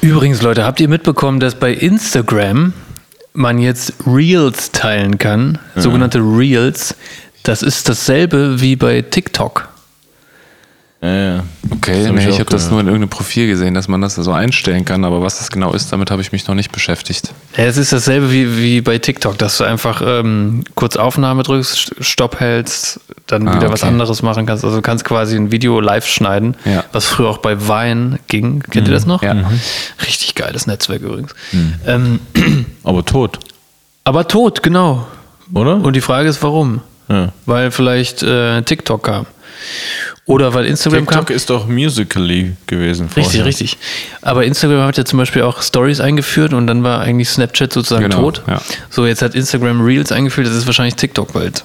Übrigens, 0.00 0.40
Leute, 0.40 0.64
habt 0.64 0.80
ihr 0.80 0.88
mitbekommen, 0.88 1.38
dass 1.38 1.54
bei 1.54 1.70
Instagram 1.70 2.72
man 3.34 3.58
jetzt 3.58 3.92
Reels 4.06 4.72
teilen 4.72 5.18
kann? 5.18 5.58
Sogenannte 5.76 6.20
Reels. 6.20 6.96
Das 7.42 7.62
ist 7.62 7.90
dasselbe 7.90 8.62
wie 8.62 8.74
bei 8.74 9.02
TikTok. 9.02 9.68
Ja, 11.00 11.14
ja. 11.36 11.44
Okay, 11.70 12.06
hab 12.08 12.14
nee, 12.16 12.22
ich 12.22 12.28
ich, 12.30 12.40
habe 12.40 12.50
das 12.50 12.70
nur 12.72 12.80
in 12.80 12.86
irgendeinem 12.88 13.08
Profil 13.10 13.46
gesehen, 13.46 13.72
dass 13.74 13.86
man 13.86 14.00
das 14.00 14.16
so 14.16 14.32
einstellen 14.32 14.84
kann, 14.84 15.04
aber 15.04 15.22
was 15.22 15.38
das 15.38 15.48
genau 15.52 15.72
ist, 15.72 15.92
damit 15.92 16.10
habe 16.10 16.22
ich 16.22 16.32
mich 16.32 16.48
noch 16.48 16.56
nicht 16.56 16.72
beschäftigt. 16.72 17.32
Ja, 17.56 17.64
es 17.66 17.76
ist 17.76 17.92
dasselbe 17.92 18.32
wie, 18.32 18.58
wie 18.58 18.80
bei 18.80 18.98
TikTok, 18.98 19.38
dass 19.38 19.58
du 19.58 19.64
einfach 19.64 20.02
ähm, 20.04 20.64
kurz 20.74 20.96
Aufnahme 20.96 21.44
drückst, 21.44 21.76
St- 21.76 22.02
Stopp 22.02 22.40
hältst, 22.40 22.98
dann 23.28 23.46
Ah, 23.46 23.54
wieder 23.54 23.70
was 23.70 23.82
okay. 23.84 23.92
anderes 23.92 24.22
machen 24.22 24.44
kannst. 24.44 24.64
Also 24.64 24.76
du 24.78 24.82
kannst 24.82 25.04
quasi 25.04 25.36
ein 25.36 25.52
Video 25.52 25.78
live 25.78 26.04
schneiden, 26.06 26.56
Ja. 26.64 26.82
was 26.90 27.04
früher 27.04 27.28
auch 27.28 27.38
bei 27.38 27.60
Vine 27.68 28.18
ging. 28.26 28.60
Kennt 28.68 28.88
ihr 28.88 28.94
das 28.94 29.06
noch? 29.06 29.22
Ja. 29.22 29.34
Mhm. 29.34 29.46
Richtig 30.04 30.34
geiles 30.34 30.66
Netzwerk 30.66 31.02
übrigens. 31.02 31.32
Ähm, 31.86 32.18
Aber 32.82 33.04
tot, 33.04 33.38
aber 34.02 34.26
tot, 34.26 34.64
genau. 34.64 35.06
oder? 35.54 35.76
Und 35.76 35.94
die 35.94 36.00
Frage 36.00 36.28
ist, 36.28 36.42
warum? 36.42 36.80
ja. 37.08 37.32
Weil 37.46 37.70
vielleicht 37.70 38.24
äh, 38.24 38.62
TikTok 38.62 39.04
kam. 39.04 39.26
Oder 40.28 40.52
weil 40.54 40.66
Instagram 40.66 41.06
kam. 41.06 41.20
TikTok 41.20 41.34
ist 41.36 41.48
doch 41.50 41.66
Musically 41.66 42.54
gewesen 42.66 43.08
vorher. 43.08 43.26
Richtig, 43.26 43.44
richtig. 43.44 43.78
Aber 44.22 44.44
Instagram 44.44 44.86
hat 44.86 44.98
ja 44.98 45.04
zum 45.04 45.18
Beispiel 45.18 45.42
auch 45.42 45.62
Stories 45.62 46.00
eingeführt 46.00 46.52
und 46.52 46.66
dann 46.66 46.82
war 46.84 47.00
eigentlich 47.00 47.30
Snapchat 47.30 47.72
sozusagen 47.72 48.04
Genau, 48.10 48.30
tot. 48.30 48.42
ja. 48.46 48.60
So, 48.90 49.06
jetzt 49.06 49.22
hat 49.22 49.34
Instagram 49.34 49.80
Reels 49.80 50.12
eingeführt, 50.12 50.46
das 50.46 50.54
ist 50.54 50.66
wahrscheinlich 50.66 50.96
TikTok 50.96 51.32
bald. 51.32 51.64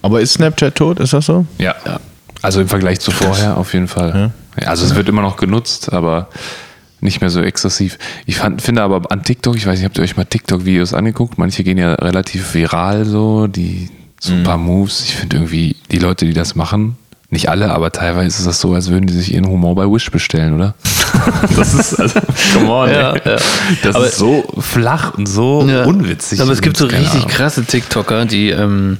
Aber 0.00 0.20
ist 0.20 0.34
Snapchat 0.34 0.76
tot? 0.76 1.00
Ist 1.00 1.12
das 1.12 1.26
so? 1.26 1.44
Ja. 1.58 1.74
Ja. 1.84 1.98
Also 2.40 2.60
im 2.60 2.68
Vergleich 2.68 3.00
zu 3.00 3.10
vorher 3.10 3.56
auf 3.56 3.72
jeden 3.74 3.88
Fall. 3.88 4.32
Ja. 4.60 4.68
Also 4.68 4.84
es 4.86 4.94
wird 4.94 5.08
immer 5.08 5.22
noch 5.22 5.36
genutzt, 5.36 5.92
aber 5.92 6.28
nicht 7.00 7.20
mehr 7.20 7.30
so 7.30 7.42
exzessiv. 7.42 7.98
Ich 8.26 8.36
fand, 8.36 8.62
finde 8.62 8.82
aber 8.82 9.10
an 9.10 9.24
TikTok, 9.24 9.56
ich 9.56 9.66
weiß 9.66 9.78
nicht, 9.78 9.84
habt 9.86 9.98
ihr 9.98 10.04
euch 10.04 10.16
mal 10.16 10.24
TikTok-Videos 10.24 10.94
angeguckt? 10.94 11.36
Manche 11.38 11.64
gehen 11.64 11.78
ja 11.78 11.94
relativ 11.94 12.54
viral 12.54 13.04
so, 13.06 13.46
die 13.48 13.90
so 14.20 14.32
ein 14.32 14.42
paar 14.42 14.56
Moves. 14.56 15.02
Ich 15.04 15.16
finde 15.16 15.36
irgendwie, 15.36 15.76
die 15.90 15.98
Leute, 15.98 16.24
die 16.24 16.32
das 16.32 16.54
machen, 16.54 16.96
nicht 17.34 17.48
alle, 17.50 17.70
aber 17.72 17.92
teilweise 17.92 18.38
ist 18.38 18.46
das 18.46 18.60
so, 18.60 18.72
als 18.74 18.88
würden 18.90 19.06
die 19.06 19.12
sich 19.12 19.34
ihren 19.34 19.46
Humor 19.46 19.74
bei 19.74 19.84
Wish 19.84 20.10
bestellen, 20.10 20.54
oder? 20.54 20.74
das 21.56 21.74
ist, 21.74 22.00
also, 22.00 22.18
come 22.54 22.70
on, 22.72 22.90
Ja, 22.90 23.14
ja. 23.14 23.36
Das 23.82 23.94
Aber- 23.94 24.06
ist 24.06 24.16
so 24.16 24.44
flach 24.58 25.14
und 25.14 25.26
so 25.26 25.66
Ja. 25.68 25.84
unwitzig. 25.84 26.40
Aber 26.40 26.52
es 26.52 26.62
gibt 26.62 26.76
so 26.76 26.86
richtig 26.86 27.10
Ahnung. 27.12 27.28
krasse 27.28 27.64
TikToker, 27.64 28.24
die, 28.24 28.50
ähm, 28.50 28.98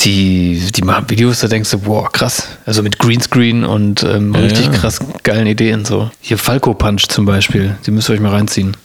die, 0.00 0.62
die 0.74 0.82
machen 0.82 1.10
Videos, 1.10 1.40
da 1.40 1.48
denkst 1.48 1.70
du, 1.70 1.78
boah, 1.78 2.10
krass. 2.10 2.48
Also 2.64 2.82
mit 2.82 2.98
Greenscreen 2.98 3.64
und 3.64 4.02
ähm, 4.02 4.34
richtig 4.34 4.72
krass 4.72 4.98
geilen 5.24 5.46
Ideen 5.46 5.84
so. 5.84 6.10
Hier 6.20 6.38
Falco 6.38 6.72
Punch 6.74 7.08
zum 7.08 7.26
Beispiel, 7.26 7.76
die 7.86 7.90
müsst 7.90 8.08
ihr 8.08 8.14
euch 8.14 8.20
mal 8.20 8.30
reinziehen 8.30 8.76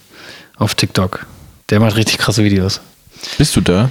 auf 0.58 0.76
TikTok. 0.76 1.26
Der 1.70 1.80
macht 1.80 1.96
richtig 1.96 2.18
krasse 2.18 2.44
Videos. 2.44 2.82
Bist 3.38 3.56
du 3.56 3.62
da? 3.62 3.90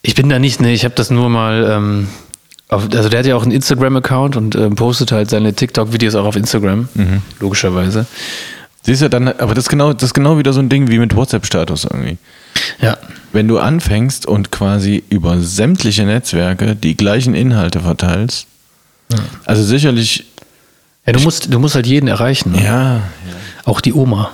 Ich 0.00 0.14
bin 0.14 0.28
da 0.28 0.38
nicht, 0.38 0.60
ne, 0.60 0.72
ich 0.72 0.84
habe 0.84 0.94
das 0.94 1.10
nur 1.10 1.28
mal, 1.28 1.68
ähm, 1.70 2.08
auf, 2.68 2.88
also 2.94 3.08
der 3.08 3.18
hat 3.18 3.26
ja 3.26 3.36
auch 3.36 3.42
einen 3.42 3.52
Instagram-Account 3.52 4.36
und 4.36 4.54
ähm, 4.54 4.74
postet 4.74 5.12
halt 5.12 5.30
seine 5.30 5.52
TikTok-Videos 5.52 6.14
auch 6.14 6.24
auf 6.24 6.36
Instagram, 6.36 6.88
logischerweise. 7.40 8.06
Siehst 8.82 9.00
du 9.02 9.08
dann, 9.08 9.28
aber 9.28 9.54
das 9.54 9.64
ist 9.64 9.68
genau, 9.70 9.92
das 9.92 10.04
ist 10.04 10.14
genau 10.14 10.38
wieder 10.38 10.52
so 10.52 10.60
ein 10.60 10.68
Ding 10.68 10.88
wie 10.88 10.98
mit 10.98 11.16
WhatsApp-Status 11.16 11.84
irgendwie. 11.84 12.18
Ja, 12.80 12.98
Wenn 13.32 13.48
du 13.48 13.58
anfängst 13.58 14.26
und 14.26 14.50
quasi 14.50 15.02
über 15.08 15.40
sämtliche 15.40 16.04
Netzwerke 16.04 16.76
die 16.76 16.96
gleichen 16.96 17.34
Inhalte 17.34 17.80
verteilst, 17.80 18.46
also 19.44 19.62
sicherlich, 19.62 20.26
ja 21.06 21.12
du, 21.12 21.20
musst, 21.20 21.52
du 21.52 21.58
musst 21.58 21.74
halt 21.74 21.86
jeden 21.86 22.08
erreichen, 22.08 22.52
ne? 22.52 22.64
ja, 22.64 23.00
auch 23.64 23.80
die 23.80 23.92
Oma. 23.92 24.30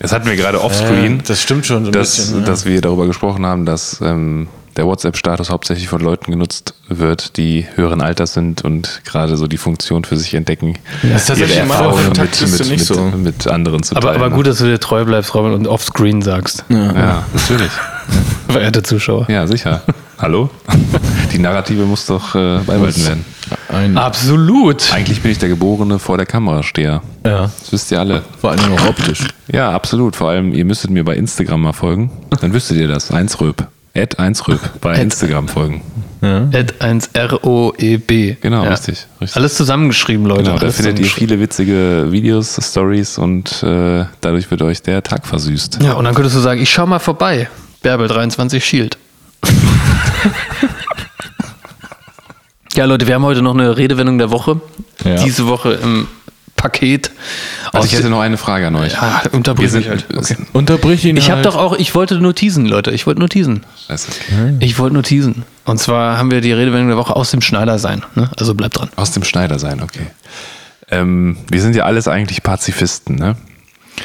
Das 0.00 0.12
hatten 0.12 0.28
wir 0.28 0.36
gerade 0.36 0.62
offscreen. 0.62 1.20
Äh, 1.20 1.22
das 1.26 1.42
stimmt 1.42 1.66
schon 1.66 1.84
so 1.84 1.90
ein 1.90 1.92
dass, 1.92 2.16
bisschen, 2.16 2.40
ja. 2.40 2.46
dass 2.46 2.64
wir 2.64 2.80
darüber 2.80 3.06
gesprochen 3.06 3.44
haben, 3.46 3.66
dass 3.66 4.00
ähm, 4.00 4.46
der 4.78 4.86
WhatsApp-Status 4.86 5.50
hauptsächlich 5.50 5.88
von 5.88 6.00
Leuten 6.00 6.30
genutzt 6.30 6.72
wird, 6.88 7.36
die 7.36 7.66
höheren 7.74 8.00
Alters 8.00 8.32
sind 8.32 8.62
und 8.64 9.02
gerade 9.04 9.36
so 9.36 9.46
die 9.46 9.58
Funktion 9.58 10.04
für 10.04 10.16
sich 10.16 10.32
entdecken, 10.34 10.78
Das 11.02 11.22
ist 11.22 11.26
tatsächlich 11.26 11.58
Erfahrungen 11.58 12.06
mit, 12.08 12.18
mit, 12.18 12.40
nicht 12.40 12.70
mit, 12.70 12.80
so. 12.80 13.00
mit 13.00 13.46
anderen 13.46 13.82
zu 13.82 13.94
Aber, 13.96 14.08
teilen. 14.12 14.22
aber 14.22 14.34
gut, 14.34 14.46
dass 14.46 14.58
du 14.58 14.64
dir 14.64 14.78
treu 14.80 15.04
bleibst, 15.04 15.34
Robin, 15.34 15.52
und 15.52 15.66
offscreen 15.66 16.22
sagst, 16.22 16.64
Ja, 16.70 17.24
natürlich. 17.34 17.70
verehrte 18.48 18.82
Zuschauer. 18.82 19.26
Ja, 19.28 19.46
sicher. 19.46 19.82
Hallo? 20.18 20.48
Die 21.32 21.38
Narrative 21.38 21.82
muss 21.84 22.06
doch 22.06 22.34
äh, 22.34 22.58
beibehalten 22.66 23.04
werden. 23.06 23.24
ein, 23.68 23.98
Absolut. 23.98 24.92
Eigentlich 24.94 25.20
bin 25.22 25.30
ich 25.32 25.38
der 25.38 25.48
geborene 25.50 25.98
vor 25.98 26.16
der 26.16 26.24
Kamerasteher. 26.26 27.02
ja, 27.26 27.42
Das 27.42 27.70
wisst 27.72 27.90
ihr 27.92 28.00
alle. 28.00 28.22
vor 28.40 28.52
allem 28.52 28.72
auch 28.72 28.88
optisch. 28.88 29.26
Ja, 29.52 29.70
absolut. 29.72 30.16
Vor 30.16 30.30
allem, 30.30 30.52
ihr 30.54 30.64
müsstet 30.64 30.90
mir 30.90 31.04
bei 31.04 31.16
Instagram 31.16 31.62
mal 31.62 31.72
folgen. 31.74 32.10
Dann 32.40 32.52
wüsstet 32.54 32.78
ihr 32.78 32.88
das. 32.88 33.12
1röb. 33.12 33.66
Ad 33.98 34.16
1röb. 34.16 34.58
Bei 34.80 34.92
Ad. 34.94 35.02
Instagram 35.02 35.48
folgen. 35.48 35.82
Ad 36.20 36.74
1 36.80 37.10
R-O-E-B. 37.12 38.36
Genau, 38.40 38.64
richtig, 38.64 39.06
richtig. 39.20 39.36
Alles 39.36 39.54
zusammengeschrieben, 39.54 40.26
Leute. 40.26 40.42
Genau, 40.44 40.56
da 40.56 40.62
Alles 40.62 40.76
findet 40.76 40.98
ihr 40.98 41.06
viele 41.06 41.38
witzige 41.40 42.06
Videos, 42.10 42.58
Stories 42.60 43.18
und 43.18 43.62
äh, 43.62 44.04
dadurch 44.20 44.50
wird 44.50 44.62
euch 44.62 44.82
der 44.82 45.02
Tag 45.02 45.26
versüßt. 45.26 45.78
Ja, 45.82 45.92
und 45.92 46.04
dann 46.04 46.14
könntest 46.14 46.36
du 46.36 46.40
sagen, 46.40 46.60
ich 46.60 46.70
schau 46.70 46.86
mal 46.86 46.98
vorbei. 46.98 47.48
Bärbel 47.82 48.08
23 48.08 48.64
Shield. 48.64 48.98
ja, 52.74 52.84
Leute, 52.84 53.06
wir 53.06 53.14
haben 53.14 53.24
heute 53.24 53.42
noch 53.42 53.54
eine 53.54 53.76
Redewendung 53.76 54.18
der 54.18 54.30
Woche. 54.30 54.60
Ja. 55.04 55.22
Diese 55.22 55.46
Woche 55.46 55.74
im 55.74 56.08
Paket. 56.58 57.10
Also 57.72 57.86
ich 57.86 57.94
hätte 57.94 58.10
noch 58.10 58.20
eine 58.20 58.36
Frage 58.36 58.66
an 58.66 58.76
euch. 58.76 58.92
Ja, 58.92 59.22
unterbrich 59.32 59.72
mich 59.72 59.88
halt. 59.88 60.04
Okay. 60.14 60.36
Unterbrich 60.52 61.04
ihn 61.06 61.16
Ich 61.16 61.30
habe 61.30 61.36
halt. 61.36 61.46
doch 61.46 61.56
auch, 61.56 61.74
ich 61.78 61.94
wollte 61.94 62.16
nur 62.20 62.34
teasen, 62.34 62.66
Leute. 62.66 62.90
Ich 62.90 63.06
wollte 63.06 63.20
nur 63.20 63.30
teasen. 63.30 63.64
Scheiße. 63.86 64.08
Ich 64.60 64.78
wollte 64.78 64.92
nur 64.94 65.02
teasen. 65.02 65.44
Und 65.64 65.78
zwar 65.78 66.18
haben 66.18 66.30
wir 66.30 66.42
die 66.42 66.52
Redewendung 66.52 66.88
der 66.88 66.98
Woche 66.98 67.16
aus 67.16 67.30
dem 67.30 67.40
Schneider 67.40 67.78
sein. 67.78 68.04
Ne? 68.14 68.30
Also 68.36 68.54
bleibt 68.54 68.78
dran. 68.78 68.90
Aus 68.96 69.12
dem 69.12 69.24
Schneider 69.24 69.58
sein, 69.58 69.82
okay. 69.82 70.06
Ähm, 70.90 71.38
wir 71.48 71.62
sind 71.62 71.74
ja 71.76 71.84
alles 71.84 72.08
eigentlich 72.08 72.42
Pazifisten, 72.42 73.16
ne? 73.16 73.36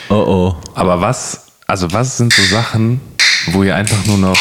Oh 0.09 0.15
oh. 0.15 0.55
Aber 0.75 1.01
was, 1.01 1.47
also 1.67 1.91
was 1.91 2.17
sind 2.17 2.33
so 2.33 2.43
Sachen, 2.43 3.01
wo 3.47 3.63
ihr 3.63 3.75
einfach 3.75 4.05
nur 4.05 4.17
noch, 4.17 4.37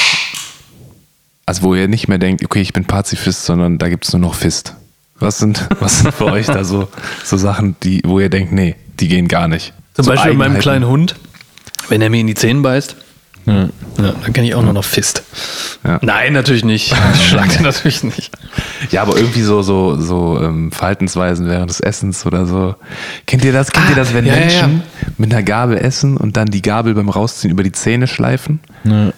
also 1.46 1.62
wo 1.62 1.74
ihr 1.74 1.88
nicht 1.88 2.08
mehr 2.08 2.18
denkt, 2.18 2.44
okay, 2.44 2.60
ich 2.60 2.72
bin 2.72 2.84
Pazifist, 2.84 3.44
sondern 3.44 3.78
da 3.78 3.88
gibt 3.88 4.04
es 4.04 4.12
nur 4.12 4.20
noch 4.20 4.34
Fist. 4.34 4.74
Was 5.22 5.38
sind, 5.38 5.66
was 5.80 6.00
sind 6.00 6.12
für 6.14 6.26
euch 6.26 6.46
da 6.46 6.64
so, 6.64 6.88
so 7.24 7.36
Sachen, 7.36 7.76
die, 7.82 8.02
wo 8.04 8.20
ihr 8.20 8.28
denkt, 8.30 8.52
nee, 8.52 8.76
die 9.00 9.08
gehen 9.08 9.28
gar 9.28 9.48
nicht? 9.48 9.72
Zum 9.94 10.04
so 10.04 10.10
Beispiel 10.10 10.32
meinem 10.32 10.42
Eigenheiten. 10.42 10.62
kleinen 10.62 10.86
Hund, 10.86 11.16
wenn 11.88 12.00
er 12.02 12.10
mir 12.10 12.20
in 12.20 12.26
die 12.26 12.34
Zähne 12.34 12.60
beißt, 12.60 12.96
ja, 13.44 13.68
dann 13.96 14.32
kenne 14.32 14.46
ich 14.46 14.54
auch 14.54 14.62
nur 14.62 14.72
noch 14.72 14.84
Fist. 14.84 15.24
Ja. 15.84 15.98
Nein, 16.00 16.32
natürlich 16.32 16.64
nicht. 16.64 16.94
Ich 17.14 17.28
schlag 17.28 17.48
den 17.48 17.62
natürlich 17.64 18.04
nicht. 18.04 18.30
Ja, 18.92 19.02
aber 19.02 19.16
irgendwie 19.16 19.42
so, 19.42 19.62
so, 19.62 20.00
so 20.00 20.38
ähm, 20.40 20.70
Verhaltensweisen 20.70 21.48
während 21.48 21.68
des 21.68 21.80
Essens 21.80 22.24
oder 22.24 22.46
so. 22.46 22.76
Kennt 23.26 23.44
ihr 23.44 23.52
das? 23.52 23.72
Kennt 23.72 23.86
Ah, 23.86 23.90
ihr 23.90 23.96
das, 23.96 24.14
wenn 24.14 24.26
ja, 24.26 24.34
ja, 24.34 24.40
Menschen 24.40 24.82
mit 25.18 25.32
einer 25.34 25.42
Gabel 25.42 25.76
essen 25.76 26.16
und 26.16 26.36
dann 26.36 26.48
die 26.52 26.62
Gabel 26.62 26.94
beim 26.94 27.08
Rausziehen 27.08 27.50
über 27.50 27.64
die 27.64 27.72
Zähne 27.72 28.06
schleifen? 28.06 28.60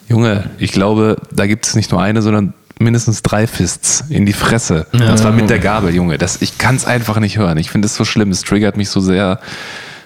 Junge, 0.09 0.49
ich 0.59 0.73
glaube, 0.73 1.17
da 1.31 1.47
gibt 1.47 1.67
es 1.67 1.75
nicht 1.75 1.91
nur 1.91 2.01
eine, 2.01 2.23
sondern 2.23 2.55
mindestens 2.85 3.23
drei 3.23 3.47
Fists 3.47 4.05
in 4.09 4.27
die 4.27 4.33
Fresse. 4.33 4.87
Und 4.93 5.19
zwar 5.19 5.33
mit 5.33 5.51
der 5.51 5.59
Gabel, 5.59 5.95
Junge. 5.95 6.19
Das, 6.19 6.43
ich 6.43 6.59
kann 6.59 6.77
es 6.77 6.85
einfach 6.85 7.19
nicht 7.19 7.39
hören. 7.39 7.59
Ich 7.59 7.71
finde 7.71 7.87
es 7.87 7.95
so 7.95 8.05
schlimm. 8.05 8.31
Es 8.31 8.43
triggert 8.43 8.77
mich 8.77 8.89
so 8.89 9.01
sehr. 9.01 9.41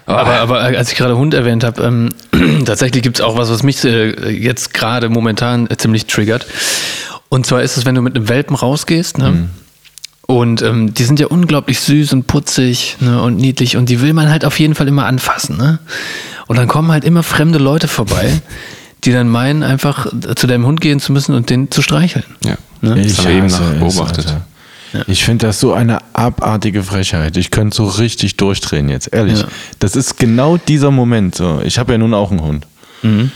Oh, 0.07 0.13
Aber, 0.13 0.37
aber 0.37 0.61
als 0.61 0.91
ich 0.91 0.97
gerade 0.97 1.19
Hund 1.19 1.35
erwähnt 1.35 1.65
habe, 1.65 1.83
ähm, 1.83 2.15
tatsächlich 2.65 3.03
gibt 3.03 3.19
es 3.19 3.25
auch 3.25 3.37
was, 3.37 3.51
was 3.51 3.63
mich 3.63 3.85
äh, 3.85 4.31
jetzt 4.31 4.73
gerade 4.73 5.11
momentan 5.11 5.69
äh, 5.69 5.77
ziemlich 5.77 6.07
triggert. 6.07 6.47
Und 7.29 7.45
zwar 7.45 7.63
ist 7.63 7.77
es, 7.77 7.85
wenn 7.85 7.95
du 7.95 8.01
mit 8.01 8.17
einem 8.17 8.29
Welpen 8.31 8.57
rausgehst, 8.57 9.19
ne? 9.19 9.49
Und 10.31 10.61
ähm, 10.61 10.93
die 10.93 11.05
sind 11.05 11.19
ja 11.21 11.29
unglaublich 11.29 11.81
süß 11.81 12.13
und 12.13 12.27
putzig 12.27 12.99
ne, 13.01 13.23
und 13.23 13.37
niedlich 13.37 13.79
und 13.79 13.89
die 13.89 14.03
will 14.03 14.13
man 14.13 14.29
halt 14.29 14.45
auf 14.45 14.59
jeden 14.61 14.75
Fall 14.75 14.87
immer 14.87 15.07
anfassen. 15.07 15.57
Ne? 15.57 15.79
Und 16.47 16.59
dann 16.59 16.69
kommen 16.69 16.93
halt 16.93 17.05
immer 17.05 17.23
fremde 17.23 17.59
Leute 17.59 17.89
vorbei, 17.89 18.43
die 19.05 19.13
dann 19.13 19.29
meinen, 19.29 19.63
einfach 19.63 20.07
zu 20.37 20.47
deinem 20.47 20.67
Hund 20.67 20.81
gehen 20.81 21.01
zu 21.01 21.13
müssen 21.13 21.35
und 21.35 21.51
den 21.51 21.71
zu 21.71 21.83
streicheln. 21.83 22.25
ja. 22.45 22.57
Ne? 22.81 22.91
Haben 22.91 22.97
wir 23.25 23.31
eben 23.31 23.47
es, 23.47 23.59
beobachtet. 23.59 24.27
Alter. 24.29 24.47
Ich 25.09 25.25
finde 25.25 25.47
das 25.49 25.61
so 25.61 25.73
eine 25.73 25.99
abartige 26.15 26.83
Frechheit. 26.83 27.37
Ich 27.37 27.51
könnte 27.51 27.77
so 27.77 27.87
richtig 27.87 28.37
durchdrehen 28.37 28.89
jetzt, 28.89 29.13
ehrlich. 29.13 29.41
Ja. 29.41 29.49
Das 29.81 29.97
ist 29.97 30.17
genau 30.17 30.57
dieser 30.57 30.91
Moment. 30.91 31.35
So. 31.35 31.61
Ich 31.65 31.79
habe 31.79 31.93
ja 31.93 31.99
nun 31.99 32.15
auch 32.15 32.31
einen 32.31 32.41
Hund. 32.43 32.67
Mhm. 33.03 33.31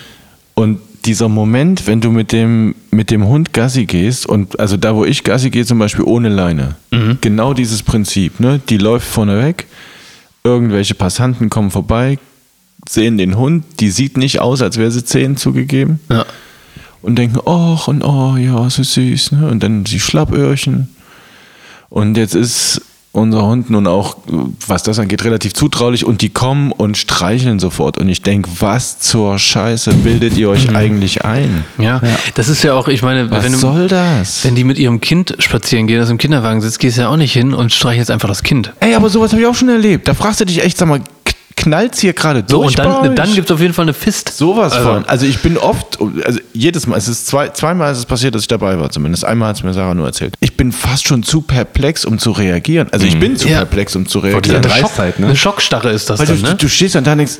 Und 0.54 0.78
dieser 1.04 1.28
Moment, 1.28 1.86
wenn 1.88 2.00
du 2.00 2.10
mit 2.12 2.30
dem, 2.30 2.76
mit 2.92 3.10
dem 3.10 3.26
Hund 3.26 3.52
Gassi 3.52 3.86
gehst, 3.86 4.26
und 4.26 4.60
also 4.60 4.76
da, 4.76 4.94
wo 4.94 5.04
ich 5.04 5.24
Gassi 5.24 5.50
gehe, 5.50 5.66
zum 5.66 5.78
Beispiel 5.80 6.04
ohne 6.04 6.28
Leine, 6.28 6.76
Mhm. 6.92 7.18
genau 7.20 7.52
dieses 7.52 7.82
Prinzip, 7.82 8.38
ne? 8.38 8.60
Die 8.68 8.78
läuft 8.78 9.08
vorne 9.08 9.42
weg, 9.44 9.66
irgendwelche 10.44 10.94
Passanten 10.94 11.50
kommen 11.50 11.70
vorbei, 11.72 12.18
sehen 12.92 13.18
den 13.18 13.36
Hund, 13.36 13.64
die 13.80 13.90
sieht 13.90 14.16
nicht 14.16 14.40
aus, 14.40 14.62
als 14.62 14.76
wäre 14.76 14.90
sie 14.90 15.04
Zehen 15.04 15.36
zugegeben 15.36 16.00
Ja. 16.10 16.24
und 17.00 17.16
denken, 17.16 17.38
ach 17.46 17.88
und 17.88 18.02
oh, 18.02 18.36
ja, 18.36 18.68
so 18.70 18.82
süß, 18.82 19.32
ne? 19.32 19.48
Und 19.48 19.62
dann 19.62 19.84
die 19.84 20.00
Schlappöhrchen. 20.00 20.88
Und 21.88 22.16
jetzt 22.16 22.34
ist 22.34 22.80
unser 23.14 23.44
Hund 23.44 23.68
nun 23.68 23.86
auch, 23.86 24.16
was 24.66 24.82
das 24.84 24.98
angeht, 24.98 25.22
relativ 25.24 25.52
zutraulich 25.52 26.06
und 26.06 26.22
die 26.22 26.30
kommen 26.30 26.72
und 26.72 26.96
streicheln 26.96 27.58
sofort. 27.58 27.98
Und 27.98 28.08
ich 28.08 28.22
denke, 28.22 28.48
was 28.60 29.00
zur 29.00 29.38
Scheiße 29.38 29.92
bildet 29.96 30.38
ihr 30.38 30.48
euch 30.48 30.74
eigentlich 30.74 31.22
ein? 31.22 31.64
Ja. 31.76 32.00
das 32.34 32.48
ist 32.48 32.62
ja 32.64 32.72
auch, 32.72 32.88
ich 32.88 33.02
meine, 33.02 33.30
Was 33.30 33.44
wenn 33.44 33.52
du, 33.52 33.58
soll 33.58 33.88
das? 33.88 34.42
Wenn 34.46 34.54
die 34.54 34.64
mit 34.64 34.78
ihrem 34.78 35.02
Kind 35.02 35.36
spazieren 35.40 35.86
gehen, 35.86 35.98
das 36.00 36.08
im 36.08 36.16
Kinderwagen 36.16 36.62
sitzt, 36.62 36.78
gehst 36.78 36.96
du 36.96 37.02
ja 37.02 37.08
auch 37.08 37.18
nicht 37.18 37.34
hin 37.34 37.52
und 37.52 37.70
streichelst 37.70 38.10
einfach 38.10 38.28
das 38.28 38.42
Kind. 38.42 38.72
Ey, 38.80 38.94
aber 38.94 39.10
sowas 39.10 39.32
habe 39.32 39.42
ich 39.42 39.46
auch 39.46 39.54
schon 39.54 39.68
erlebt. 39.68 40.08
Da 40.08 40.14
fragst 40.14 40.40
du 40.40 40.46
dich 40.46 40.64
echt, 40.64 40.78
sag 40.78 40.88
mal, 40.88 41.02
k- 41.56 41.62
knallt's 41.64 42.00
hier 42.00 42.12
gerade 42.12 42.44
So, 42.46 42.62
durch 42.62 42.76
und 42.78 42.84
bei 42.84 43.06
dann, 43.08 43.16
dann 43.16 43.34
gibt 43.34 43.48
es 43.50 43.54
auf 43.54 43.60
jeden 43.60 43.74
Fall 43.74 43.84
eine 43.84 43.94
Fist. 43.94 44.28
Sowas 44.36 44.72
Also- 44.72 44.88
von. 44.88 45.04
Also 45.06 45.26
ich 45.26 45.38
bin 45.40 45.56
oft, 45.58 45.98
also 46.24 46.38
jedes 46.52 46.86
Mal, 46.86 46.96
es 46.96 47.08
ist 47.08 47.26
zwei, 47.26 47.48
zweimal 47.48 47.92
ist 47.92 47.98
es 47.98 48.06
passiert, 48.06 48.34
dass 48.34 48.42
ich 48.42 48.48
dabei 48.48 48.78
war 48.78 48.90
zumindest. 48.90 49.24
Einmal 49.24 49.48
hat 49.50 49.56
es 49.56 49.62
mir 49.62 49.72
Sarah 49.74 49.94
nur 49.94 50.06
erzählt. 50.06 50.34
Ich 50.40 50.56
bin 50.56 50.72
fast 50.72 51.06
schon 51.06 51.22
zu 51.22 51.42
perplex, 51.42 52.04
um 52.04 52.18
zu 52.18 52.32
reagieren. 52.32 52.88
Also 52.92 53.06
ich 53.06 53.18
bin 53.18 53.36
zu 53.36 53.48
Ja. 53.48 53.58
perplex, 53.58 53.94
um 53.96 54.06
zu 54.06 54.18
reagieren. 54.18 54.56
eine, 54.56 54.68
Schock, 54.68 54.80
Dreistheit, 54.82 55.18
ne? 55.18 55.26
eine 55.26 55.36
Schockstarre 55.36 55.90
ist 55.90 56.10
das 56.10 56.18
Weil 56.18 56.26
dann, 56.26 56.40
du, 56.40 56.48
ne? 56.48 56.54
du 56.56 56.68
stehst 56.68 56.94
dann 56.94 57.04
da 57.04 57.12
und 57.12 57.18
denkst, 57.18 57.38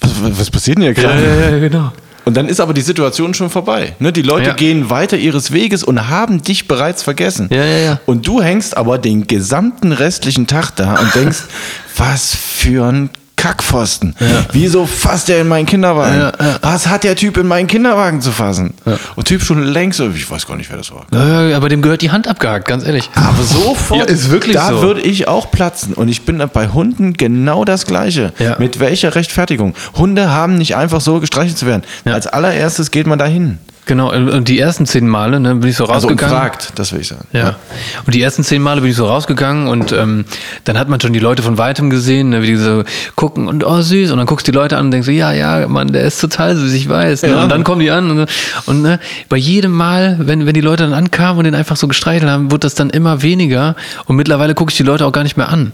was, 0.00 0.10
was 0.38 0.50
passiert 0.50 0.78
denn 0.78 0.84
hier 0.84 0.94
gerade? 0.94 1.50
ja, 1.52 1.58
genau. 1.58 1.92
Und 2.24 2.36
dann 2.36 2.46
ist 2.48 2.60
aber 2.60 2.72
die 2.72 2.82
Situation 2.82 3.34
schon 3.34 3.50
vorbei. 3.50 3.96
Ne? 3.98 4.12
Die 4.12 4.22
Leute 4.22 4.50
Ja. 4.50 4.54
gehen 4.54 4.90
weiter 4.90 5.16
ihres 5.16 5.50
Weges 5.52 5.82
und 5.82 6.08
haben 6.08 6.40
dich 6.40 6.68
bereits 6.68 7.02
vergessen. 7.02 7.48
Ja, 7.50 7.64
ja, 7.64 7.78
ja. 7.78 8.00
Und 8.06 8.28
du 8.28 8.40
hängst 8.40 8.76
aber 8.76 8.98
den 8.98 9.26
gesamten 9.26 9.90
restlichen 9.90 10.46
Tag 10.46 10.70
da 10.76 10.94
und 11.00 11.12
denkst, 11.16 11.38
was 11.96 12.32
für 12.36 12.86
ein 12.86 13.10
Kackpfosten. 13.36 14.14
Wieso 14.52 14.86
fasst 14.86 15.28
er 15.28 15.40
in 15.40 15.48
meinen 15.48 15.66
Kinderwagen? 15.66 16.30
Was 16.62 16.86
hat 16.86 17.02
der 17.04 17.16
Typ 17.16 17.36
in 17.38 17.46
meinen 17.48 17.66
Kinderwagen 17.66 18.20
zu 18.20 18.30
fassen? 18.30 18.74
Und 19.16 19.24
Typ 19.26 19.42
schon 19.42 19.62
längst, 19.64 19.98
ich 20.00 20.30
weiß 20.30 20.46
gar 20.46 20.56
nicht, 20.56 20.70
wer 20.70 20.76
das 20.78 20.92
war. 20.92 21.06
Äh, 21.12 21.54
aber 21.54 21.68
dem 21.68 21.82
gehört 21.82 22.02
die 22.02 22.10
Hand 22.12 22.28
abgehakt, 22.28 22.68
ganz 22.68 22.84
ehrlich. 22.86 23.10
Aber 23.14 23.42
sofort, 23.42 23.98
Ja, 24.00 24.06
ist 24.06 24.30
wirklich 24.30 24.54
da 24.54 24.68
so. 24.68 24.82
würde 24.82 25.00
ich 25.00 25.26
auch 25.28 25.50
platzen. 25.50 25.94
Und 25.94 26.08
ich 26.08 26.22
bin 26.22 26.42
bei 26.52 26.68
Hunden 26.68 27.14
genau 27.14 27.64
das 27.64 27.86
Gleiche. 27.86 28.32
Ja. 28.38 28.56
Mit 28.58 28.78
welcher 28.80 29.14
Rechtfertigung? 29.14 29.74
Hunde 29.96 30.30
haben 30.30 30.56
nicht 30.56 30.76
einfach 30.76 31.00
so 31.00 31.18
gestreichelt 31.20 31.58
zu 31.58 31.66
werden. 31.66 31.82
Ja. 32.04 32.12
Als 32.14 32.26
allererstes 32.26 32.90
geht 32.92 33.06
man 33.06 33.18
dahin. 33.18 33.58
Genau, 33.84 34.12
und 34.12 34.46
die 34.46 34.60
ersten 34.60 34.86
zehn 34.86 35.08
Male 35.08 35.40
ne, 35.40 35.56
bin 35.56 35.68
ich 35.68 35.76
so 35.76 35.86
Also 35.86 36.06
rausgegangen. 36.06 36.36
fragt, 36.36 36.78
das 36.78 36.92
will 36.92 37.00
ich 37.00 37.08
sagen. 37.08 37.26
Ja. 37.32 37.56
Und 38.06 38.14
die 38.14 38.22
ersten 38.22 38.44
zehn 38.44 38.62
Male 38.62 38.80
bin 38.80 38.90
ich 38.90 38.96
so 38.96 39.06
rausgegangen 39.06 39.66
und 39.66 39.90
ähm, 39.90 40.24
dann 40.62 40.78
hat 40.78 40.88
man 40.88 41.00
schon 41.00 41.12
die 41.12 41.18
Leute 41.18 41.42
von 41.42 41.58
weitem 41.58 41.90
gesehen, 41.90 42.28
ne, 42.28 42.42
wie 42.42 42.46
die 42.46 42.56
so 42.56 42.84
gucken 43.16 43.48
und 43.48 43.64
oh 43.64 43.80
süß 43.82 44.12
und 44.12 44.18
dann 44.18 44.26
guckst 44.26 44.46
du 44.46 44.52
die 44.52 44.56
Leute 44.56 44.76
an 44.76 44.84
und 44.86 44.90
denkst 44.92 45.06
so, 45.06 45.10
ja, 45.12 45.32
ja, 45.32 45.66
Mann, 45.66 45.92
der 45.92 46.02
ist 46.04 46.20
total 46.20 46.54
süß, 46.54 46.72
ich 46.74 46.88
weiß. 46.88 47.22
Ne? 47.22 47.30
Ja. 47.30 47.42
Und 47.42 47.48
dann 47.48 47.64
kommen 47.64 47.80
die 47.80 47.90
an 47.90 48.08
und, 48.08 48.30
und 48.66 48.82
ne, 48.82 49.00
bei 49.28 49.36
jedem 49.36 49.72
Mal, 49.72 50.16
wenn, 50.20 50.46
wenn 50.46 50.54
die 50.54 50.60
Leute 50.60 50.84
dann 50.84 50.94
ankamen 50.94 51.38
und 51.38 51.44
den 51.44 51.56
einfach 51.56 51.74
so 51.76 51.88
gestreichelt 51.88 52.30
haben, 52.30 52.52
wurde 52.52 52.60
das 52.60 52.76
dann 52.76 52.88
immer 52.90 53.22
weniger 53.22 53.74
und 54.06 54.14
mittlerweile 54.14 54.54
gucke 54.54 54.70
ich 54.70 54.76
die 54.76 54.84
Leute 54.84 55.04
auch 55.06 55.12
gar 55.12 55.24
nicht 55.24 55.36
mehr 55.36 55.48
an. 55.48 55.72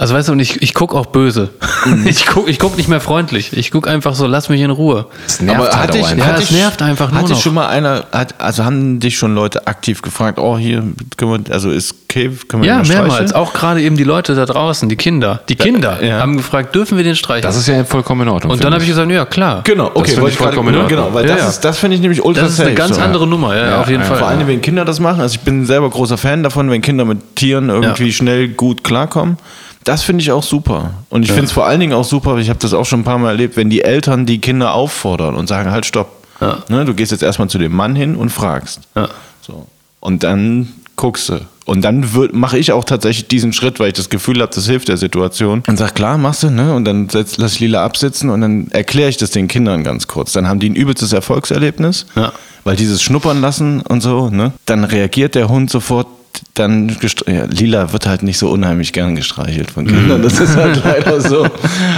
Also 0.00 0.14
weißt 0.14 0.28
du, 0.28 0.32
und 0.32 0.40
ich, 0.40 0.62
ich 0.62 0.72
gucke 0.72 0.96
auch 0.96 1.04
böse. 1.06 1.50
Mhm. 1.84 2.06
Ich 2.10 2.24
gucke 2.26 2.50
ich 2.50 2.58
guck 2.58 2.76
nicht 2.78 2.88
mehr 2.88 3.00
freundlich. 3.00 3.52
Ich 3.52 3.70
gucke 3.70 3.88
einfach 3.90 4.14
so, 4.14 4.26
lass 4.26 4.48
mich 4.48 4.62
in 4.62 4.70
Ruhe. 4.70 5.06
Das 5.26 5.42
nervt 5.42 5.60
Aber 5.60 5.68
halt 5.78 5.88
hatte 5.88 5.98
ich. 5.98 6.10
Ja, 6.16 6.36
es 6.38 6.50
nervt 6.50 6.80
einfach 6.80 7.10
nur 7.10 7.20
Hatte 7.20 7.32
noch. 7.32 7.40
schon 7.42 7.52
mal 7.52 7.68
einer, 7.68 8.06
hat, 8.10 8.34
also 8.40 8.64
haben 8.64 8.98
dich 8.98 9.18
schon 9.18 9.34
Leute 9.34 9.66
aktiv 9.66 10.00
gefragt, 10.00 10.38
oh 10.38 10.56
hier, 10.56 10.82
können 11.18 11.44
wir, 11.46 11.52
also 11.52 11.70
ist 11.70 11.94
okay, 12.08 12.30
können 12.48 12.62
wir 12.62 12.68
Ja, 12.70 12.82
mehrmals. 12.82 13.34
Auch 13.34 13.52
gerade 13.52 13.82
eben 13.82 13.98
die 13.98 14.04
Leute 14.04 14.34
da 14.34 14.46
draußen, 14.46 14.88
die 14.88 14.96
Kinder. 14.96 15.42
Die 15.50 15.56
Kinder 15.56 16.02
ja. 16.02 16.18
haben 16.20 16.38
gefragt, 16.38 16.74
dürfen 16.74 16.96
wir 16.96 17.04
den 17.04 17.14
streichen? 17.14 17.42
Das 17.42 17.56
ist 17.56 17.68
ja 17.68 17.84
vollkommen 17.84 18.22
in 18.22 18.28
Ordnung. 18.28 18.52
und 18.52 18.64
dann 18.64 18.72
habe 18.72 18.82
ich 18.82 18.88
gesagt, 18.88 19.10
ja 19.10 19.26
klar. 19.26 19.60
Genau, 19.64 19.90
okay, 19.92 20.12
finde 20.12 20.22
wollte 20.22 20.32
ich 20.32 20.40
ich 20.40 20.44
vollkommen 20.46 20.68
in 20.70 20.80
Ordnung. 20.80 20.88
genau, 20.88 21.12
weil 21.12 21.28
Ja, 21.28 21.34
das, 21.34 21.42
ja. 21.42 21.48
ist, 21.50 21.60
das 21.60 21.78
finde 21.78 21.96
ich 21.96 22.00
nämlich 22.00 22.24
ultra 22.24 22.44
Das 22.44 22.52
ist 22.54 22.60
eine 22.60 22.70
safe, 22.70 22.76
ganz 22.78 22.96
so. 22.96 23.02
andere 23.02 23.26
Nummer, 23.26 23.54
ja, 23.54 23.66
Ja, 23.66 23.80
auf 23.82 23.88
jeden 23.90 24.00
ja. 24.00 24.06
Fall. 24.08 24.16
Vor 24.16 24.28
allem, 24.28 24.46
wenn 24.46 24.62
Kinder 24.62 24.86
das 24.86 24.98
machen. 24.98 25.20
Also 25.20 25.34
ich 25.34 25.40
bin 25.40 25.66
selber 25.66 25.90
großer 25.90 26.16
Fan 26.16 26.42
davon, 26.42 26.70
wenn 26.70 26.80
Kinder 26.80 27.04
mit 27.04 27.36
Tieren 27.36 27.68
irgendwie 27.68 28.12
schnell 28.14 28.48
gut 28.48 28.82
klarkommen. 28.82 29.36
Das 29.84 30.02
finde 30.02 30.22
ich 30.22 30.30
auch 30.30 30.42
super. 30.42 30.92
Und 31.08 31.22
ich 31.22 31.30
finde 31.32 31.46
es 31.46 31.52
vor 31.52 31.66
allen 31.66 31.80
Dingen 31.80 31.92
auch 31.94 32.04
super, 32.04 32.36
ich 32.38 32.48
habe 32.50 32.58
das 32.58 32.74
auch 32.74 32.84
schon 32.84 33.00
ein 33.00 33.04
paar 33.04 33.18
Mal 33.18 33.30
erlebt, 33.30 33.56
wenn 33.56 33.70
die 33.70 33.82
Eltern 33.82 34.26
die 34.26 34.38
Kinder 34.40 34.74
auffordern 34.74 35.34
und 35.36 35.46
sagen, 35.46 35.70
halt 35.70 35.86
stopp. 35.86 36.10
Ja. 36.40 36.58
Ne, 36.68 36.84
du 36.84 36.94
gehst 36.94 37.12
jetzt 37.12 37.22
erstmal 37.22 37.48
zu 37.48 37.58
dem 37.58 37.72
Mann 37.72 37.94
hin 37.96 38.14
und 38.16 38.30
fragst. 38.30 38.80
Ja. 38.94 39.08
So. 39.40 39.66
Und 40.00 40.22
dann 40.22 40.68
guckst 40.96 41.28
du. 41.30 41.40
Und 41.66 41.82
dann 41.82 42.04
mache 42.32 42.58
ich 42.58 42.72
auch 42.72 42.84
tatsächlich 42.84 43.28
diesen 43.28 43.52
Schritt, 43.52 43.78
weil 43.78 43.88
ich 43.88 43.94
das 43.94 44.10
Gefühl 44.10 44.40
habe, 44.42 44.52
das 44.52 44.66
hilft 44.66 44.88
der 44.88 44.96
Situation. 44.96 45.62
Und 45.66 45.76
sag, 45.76 45.94
klar, 45.94 46.18
machst 46.18 46.42
du, 46.42 46.50
ne? 46.50 46.74
Und 46.74 46.84
dann 46.84 47.08
setz, 47.08 47.38
lass 47.38 47.54
ich 47.54 47.60
Lila 47.60 47.84
absitzen 47.84 48.28
und 48.28 48.40
dann 48.40 48.68
erkläre 48.72 49.08
ich 49.08 49.18
das 49.18 49.30
den 49.30 49.46
Kindern 49.48 49.84
ganz 49.84 50.08
kurz. 50.08 50.32
Dann 50.32 50.48
haben 50.48 50.58
die 50.58 50.68
ein 50.68 50.74
übelstes 50.74 51.12
Erfolgserlebnis, 51.12 52.06
Ja. 52.16 52.32
weil 52.64 52.74
dieses 52.76 53.02
Schnuppern 53.02 53.40
lassen 53.40 53.82
und 53.82 54.00
so, 54.00 54.30
ne? 54.30 54.52
Dann 54.66 54.84
reagiert 54.84 55.34
der 55.36 55.48
Hund 55.48 55.70
sofort. 55.70 56.06
Dann 56.54 56.94
ja, 57.26 57.44
Lila 57.46 57.92
wird 57.92 58.06
halt 58.06 58.22
nicht 58.22 58.36
so 58.38 58.50
unheimlich 58.50 58.92
gern 58.92 59.14
gestreichelt 59.16 59.70
von 59.70 59.86
Kindern. 59.86 60.20
Das 60.22 60.38
ist 60.40 60.56
halt 60.56 60.82
leider 60.84 61.20
so. 61.20 61.46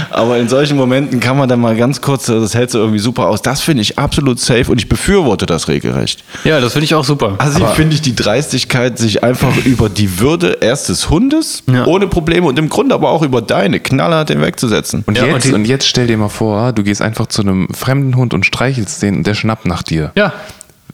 Aber 0.09 0.37
in 0.37 0.47
solchen 0.47 0.77
Momenten 0.77 1.19
kann 1.19 1.37
man 1.37 1.49
dann 1.49 1.59
mal 1.59 1.75
ganz 1.75 2.01
kurz, 2.01 2.27
das 2.27 2.53
hält 2.53 2.71
so 2.71 2.79
irgendwie 2.79 2.99
super 2.99 3.27
aus. 3.27 3.41
Das 3.41 3.61
finde 3.61 3.81
ich 3.81 3.97
absolut 3.99 4.39
safe 4.39 4.69
und 4.71 4.77
ich 4.79 4.87
befürworte 4.87 5.45
das 5.45 5.67
regelrecht. 5.67 6.23
Ja, 6.43 6.59
das 6.61 6.73
finde 6.73 6.85
ich 6.85 6.95
auch 6.95 7.03
super. 7.03 7.35
Also 7.39 7.59
ich 7.59 7.65
finde 7.73 7.95
ich 7.95 8.01
die 8.01 8.15
Dreistigkeit, 8.15 8.97
sich 8.97 9.23
einfach 9.23 9.53
über 9.65 9.89
die 9.89 10.19
Würde 10.19 10.57
erst 10.61 10.89
des 10.89 11.09
Hundes 11.09 11.63
Ja. 11.71 11.85
ohne 11.85 12.07
Probleme 12.07 12.47
und 12.47 12.57
im 12.59 12.69
Grunde 12.69 12.93
aber 12.95 13.09
auch 13.09 13.23
über 13.23 13.41
deine 13.41 13.79
knallhart 13.79 14.29
hinwegzusetzen. 14.29 15.03
Und, 15.07 15.17
Ja, 15.17 15.25
jetzt, 15.25 15.51
und 15.51 15.65
jetzt 15.65 15.87
stell 15.87 16.07
dir 16.07 16.17
mal 16.17 16.29
vor, 16.29 16.71
du 16.73 16.83
gehst 16.83 17.01
einfach 17.01 17.27
zu 17.27 17.41
einem 17.41 17.67
fremden 17.73 18.15
Hund 18.15 18.33
und 18.33 18.45
streichelst 18.45 19.01
den 19.01 19.17
und 19.17 19.27
der 19.27 19.33
schnappt 19.33 19.65
nach 19.65 19.83
dir. 19.83 20.11
ja, 20.15 20.31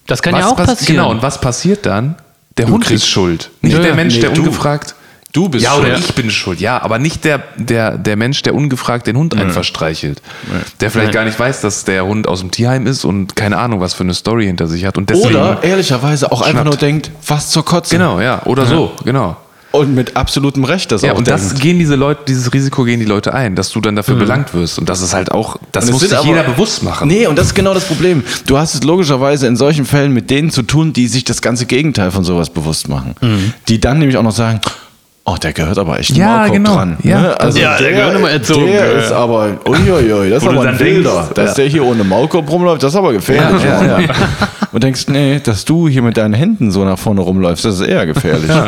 das 0.07 0.21
kann 0.23 0.33
was 0.33 0.41
ja 0.41 0.47
auch 0.47 0.55
pass- 0.55 0.67
passieren. 0.67 0.95
Genau, 0.95 1.11
und 1.11 1.21
was 1.21 1.39
passiert 1.39 1.85
dann? 1.85 2.15
Der 2.65 2.69
Hund 2.73 2.83
kriegst- 2.85 3.03
ist 3.03 3.09
schuld. 3.09 3.49
Nicht 3.61 3.73
Ja, 3.73 3.79
der 3.79 3.89
ja. 3.89 3.95
Mensch, 3.95 4.15
Nee, 4.15 4.21
der 4.21 4.29
du. 4.31 4.41
ungefragt. 4.41 4.95
Du 5.31 5.47
bist 5.47 5.63
ja, 5.63 5.75
oder 5.75 5.89
schuld. 5.89 5.99
ich 6.09 6.15
bin 6.15 6.31
schuld, 6.31 6.59
ja, 6.59 6.81
aber 6.81 6.97
nicht 6.97 7.23
der, 7.23 7.43
der, 7.55 7.99
der 7.99 8.15
Mensch, 8.15 8.41
der 8.41 8.55
ungefragt 8.55 9.05
den 9.05 9.15
Hund 9.15 9.35
einfach 9.39 9.63
streichelt. 9.63 10.23
Der 10.81 10.89
vielleicht 10.89 11.09
Nee. 11.09 11.13
gar 11.13 11.23
nicht 11.25 11.39
weiß, 11.39 11.61
dass 11.61 11.85
der 11.85 12.03
Hund 12.03 12.27
aus 12.27 12.39
dem 12.39 12.49
Tierheim 12.49 12.87
ist 12.87 13.05
und 13.05 13.35
keine 13.35 13.57
Ahnung, 13.59 13.79
was 13.79 13.93
für 13.93 14.01
eine 14.03 14.15
Story 14.15 14.45
hinter 14.47 14.65
sich 14.67 14.85
hat. 14.85 14.97
Und 14.97 15.11
deswegen, 15.11 15.35
Oder 15.35 15.59
ehrlicherweise 15.63 16.31
auch 16.31 16.41
einfach 16.41 16.51
Schnappt. 16.63 16.65
nur 16.65 16.75
denkt, 16.77 17.11
was 17.27 17.51
zur 17.51 17.63
Kotze. 17.63 17.95
Genau, 17.95 18.19
ja, 18.19 18.41
oder 18.45 18.65
so, 18.65 18.91
genau. 19.05 19.37
Und 19.71 19.93
mit 19.93 20.15
absolutem 20.15 20.63
Recht 20.63 20.91
das 20.91 21.03
Ja, 21.03 21.13
auch 21.13 21.17
und 21.17 21.27
das 21.27 21.49
denkt. 21.49 21.61
gehen 21.61 21.77
diese 21.79 21.93
Leute, 21.95 22.21
dieses 22.27 22.51
Risiko 22.53 22.83
gehen 22.85 22.99
die 22.99 23.05
Leute 23.05 23.33
ein, 23.35 23.55
dass 23.55 23.69
du 23.69 23.79
dann 23.81 23.95
dafür 23.95 24.15
belangt 24.15 24.53
wirst. 24.55 24.79
Und 24.79 24.89
das 24.89 25.01
ist 25.01 25.13
halt 25.13 25.31
auch, 25.31 25.57
das 25.71 25.91
muss 25.91 26.01
sich 26.01 26.17
aber- 26.17 26.25
jeder 26.27 26.41
bewusst 26.43 26.81
machen. 26.81 27.07
Nee, 27.07 27.27
und 27.27 27.37
das 27.37 27.47
ist 27.47 27.53
genau 27.53 27.75
das 27.75 27.85
Problem. 27.85 28.23
Du 28.47 28.57
hast 28.57 28.73
es 28.73 28.83
logischerweise 28.83 29.45
in 29.45 29.55
solchen 29.55 29.85
Fällen 29.85 30.11
mit 30.11 30.31
denen 30.31 30.49
zu 30.49 30.63
tun, 30.63 30.91
die 30.93 31.07
sich 31.07 31.23
das 31.23 31.41
ganze 31.41 31.67
Gegenteil 31.67 32.09
von 32.09 32.23
sowas 32.23 32.49
bewusst 32.49 32.89
machen. 32.89 33.13
Die 33.67 33.79
dann 33.79 33.99
nämlich 33.99 34.17
auch 34.17 34.23
noch 34.23 34.31
sagen, 34.35 34.59
oh, 35.33 35.37
der 35.37 35.53
gehört 35.53 35.77
aber 35.77 35.99
echt 35.99 36.15
Ja, 36.15 36.27
Maulkorb 36.27 36.53
genau. 36.53 36.75
dran. 36.75 36.97
Ja. 37.03 37.21
Ne? 37.21 37.39
Also 37.39 37.59
Ja, 37.59 37.77
der 37.77 37.91
gehört 37.91 38.15
immer 38.15 38.29
erzogen. 38.31 38.67
Der 38.67 38.93
Ja, 38.93 38.99
ist 38.99 39.11
aber, 39.11 39.57
uiuiui, 39.67 40.29
das 40.29 40.43
ist 40.43 40.49
aber 40.49 40.61
ein 40.61 40.65
dann 40.67 40.77
denkst. 40.77 41.09
Dass 41.35 41.49
ja. 41.49 41.53
der 41.55 41.65
hier 41.67 41.85
ohne 41.85 42.03
Maulkorb 42.03 42.49
rumläuft, 42.49 42.83
das 42.83 42.93
ist 42.93 42.97
aber 42.97 43.13
gefährlich. 43.13 43.63
Ja. 43.63 43.99
Und 44.71 44.83
denkst, 44.83 45.07
nee, 45.07 45.39
dass 45.39 45.65
du 45.65 45.87
hier 45.87 46.01
mit 46.03 46.17
deinen 46.17 46.33
Händen 46.33 46.71
so 46.71 46.85
nach 46.85 46.99
vorne 46.99 47.21
rumläufst, 47.21 47.65
das 47.65 47.79
ist 47.79 47.87
eher 47.87 48.05
gefährlich. 48.05 48.51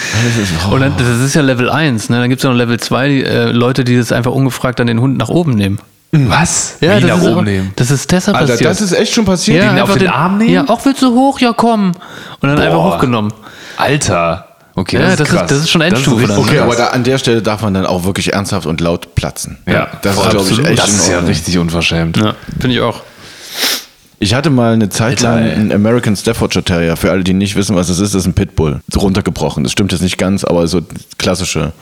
Das 0.00 0.42
ist, 0.42 0.52
oh. 0.68 0.74
Und 0.74 0.80
dann, 0.80 0.92
das 0.96 1.18
ist 1.18 1.34
ja 1.34 1.42
Level 1.42 1.68
1, 1.68 2.08
ne? 2.08 2.20
Dann 2.20 2.28
gibt 2.28 2.38
es 2.38 2.44
ja 2.44 2.50
noch 2.50 2.56
Level 2.56 2.78
2, 2.78 3.08
die, 3.08 3.24
äh, 3.24 3.50
Leute, 3.50 3.82
die 3.82 3.96
das 3.96 4.12
einfach 4.12 4.30
ungefragt 4.30 4.78
dann 4.78 4.86
den 4.86 5.00
Hund 5.00 5.18
nach 5.18 5.28
oben 5.28 5.52
nehmen. 5.52 5.80
Was? 6.12 6.76
Ja, 6.80 6.96
Wie 6.96 7.00
das 7.00 7.10
nach 7.10 7.18
ist 7.18 7.26
oben 7.28 7.44
nehmen? 7.44 7.72
Das 7.76 7.90
ist 7.90 8.10
deshalb 8.12 8.36
Alter, 8.36 8.52
passiert. 8.52 8.70
das 8.70 8.80
ist 8.80 8.92
echt 8.92 9.12
schon 9.12 9.24
passiert. 9.24 9.62
ja, 9.62 9.70
den 9.70 9.80
auf 9.80 9.88
einfach 9.88 9.98
den 9.98 10.08
Arm 10.08 10.38
nehmen? 10.38 10.52
Ja, 10.52 10.68
auch 10.68 10.84
willst 10.84 11.02
du 11.02 11.12
hoch? 11.14 11.40
Ja, 11.40 11.52
komm. 11.52 11.92
Und 12.40 12.48
dann 12.48 12.58
einfach 12.58 12.82
hochgenommen. 12.82 13.32
Alter. 13.76 14.47
Okay, 14.78 14.96
Ja, 15.00 15.16
das, 15.16 15.16
das 15.16 15.20
ist 15.28 15.32
ist- 15.32 15.38
krass. 15.38 15.50
das 15.50 15.58
ist 15.60 15.70
schon 15.70 15.80
Endstufe 15.80 16.20
richtig 16.20 16.36
dann, 16.36 16.44
Okay, 16.44 16.58
aber 16.60 16.76
da, 16.76 16.86
an 16.88 17.02
der 17.02 17.18
Stelle 17.18 17.42
darf 17.42 17.62
man 17.62 17.74
dann 17.74 17.84
auch 17.84 18.04
wirklich 18.04 18.32
ernsthaft 18.32 18.64
und 18.66 18.80
laut 18.80 19.14
platzen. 19.16 19.58
Ja, 19.66 19.88
das 20.02 20.14
ist, 20.16 20.22
glaube 20.30 20.36
ich, 20.36 20.42
Absolut. 20.52 20.66
echt 20.66 20.78
Das 20.78 20.90
ist 20.90 21.08
ja 21.08 21.18
richtig 21.20 21.58
unverschämt. 21.58 22.16
Ja, 22.16 22.34
finde 22.60 22.76
ich 22.76 22.80
auch. 22.82 23.02
Ich 24.20 24.34
hatte 24.34 24.50
mal 24.50 24.72
eine 24.74 24.88
Zeit 24.88 25.20
lang 25.20 25.38
einen 25.38 25.72
American 25.72 26.16
Staffordshire 26.16 26.64
Terrier. 26.64 26.96
Für 26.96 27.10
alle, 27.10 27.22
die 27.24 27.34
nicht 27.34 27.54
wissen, 27.56 27.74
was 27.76 27.86
das 27.88 27.98
ist, 27.98 28.14
das 28.14 28.22
ist 28.22 28.26
ein 28.26 28.34
Pitbull. 28.34 28.80
So 28.92 29.00
runtergebrochen. 29.00 29.62
Das 29.64 29.72
stimmt 29.72 29.92
jetzt 29.92 30.02
nicht 30.02 30.18
ganz, 30.18 30.44
aber 30.44 30.66
so 30.68 30.80
klassische, 31.18 31.72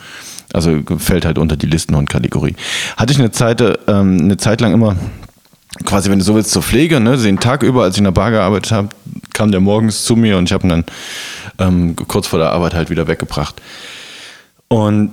also 0.53 0.79
fällt 0.99 1.25
halt 1.27 1.39
unter 1.39 1.57
die 1.57 1.67
Listenhund-Kategorie. 1.67 2.55
Hatte 2.97 3.13
ich 3.13 3.19
eine 3.19 3.31
Zeit, 3.31 3.63
ähm, 3.89 4.19
eine 4.23 4.37
Zeit 4.39 4.61
lang 4.61 4.73
immer, 4.75 4.97
quasi, 5.85 6.11
wenn 6.11 6.19
du 6.19 6.25
so 6.25 6.35
willst, 6.35 6.51
zur 6.51 6.63
Pflege, 6.63 7.01
ne, 7.01 7.17
den 7.17 7.39
Tag 7.39 7.63
über, 7.63 7.83
als 7.83 7.95
ich 7.95 7.99
in 7.99 8.05
der 8.05 8.13
Bar 8.13 8.31
gearbeitet 8.31 8.73
habe, 8.73 8.89
kam 9.33 9.51
der 9.51 9.61
morgens 9.61 10.05
zu 10.05 10.17
mir 10.17 10.39
und 10.39 10.45
ich 10.45 10.53
habe 10.53 10.67
ihn 10.67 10.71
dann 10.71 10.85
ähm, 11.59 11.97
kurz 12.09 12.27
vor 12.27 12.39
der 12.39 12.53
Arbeit 12.53 12.75
halt 12.75 12.91
wieder 12.91 13.07
weggebracht. 13.09 13.61
Und 14.69 15.11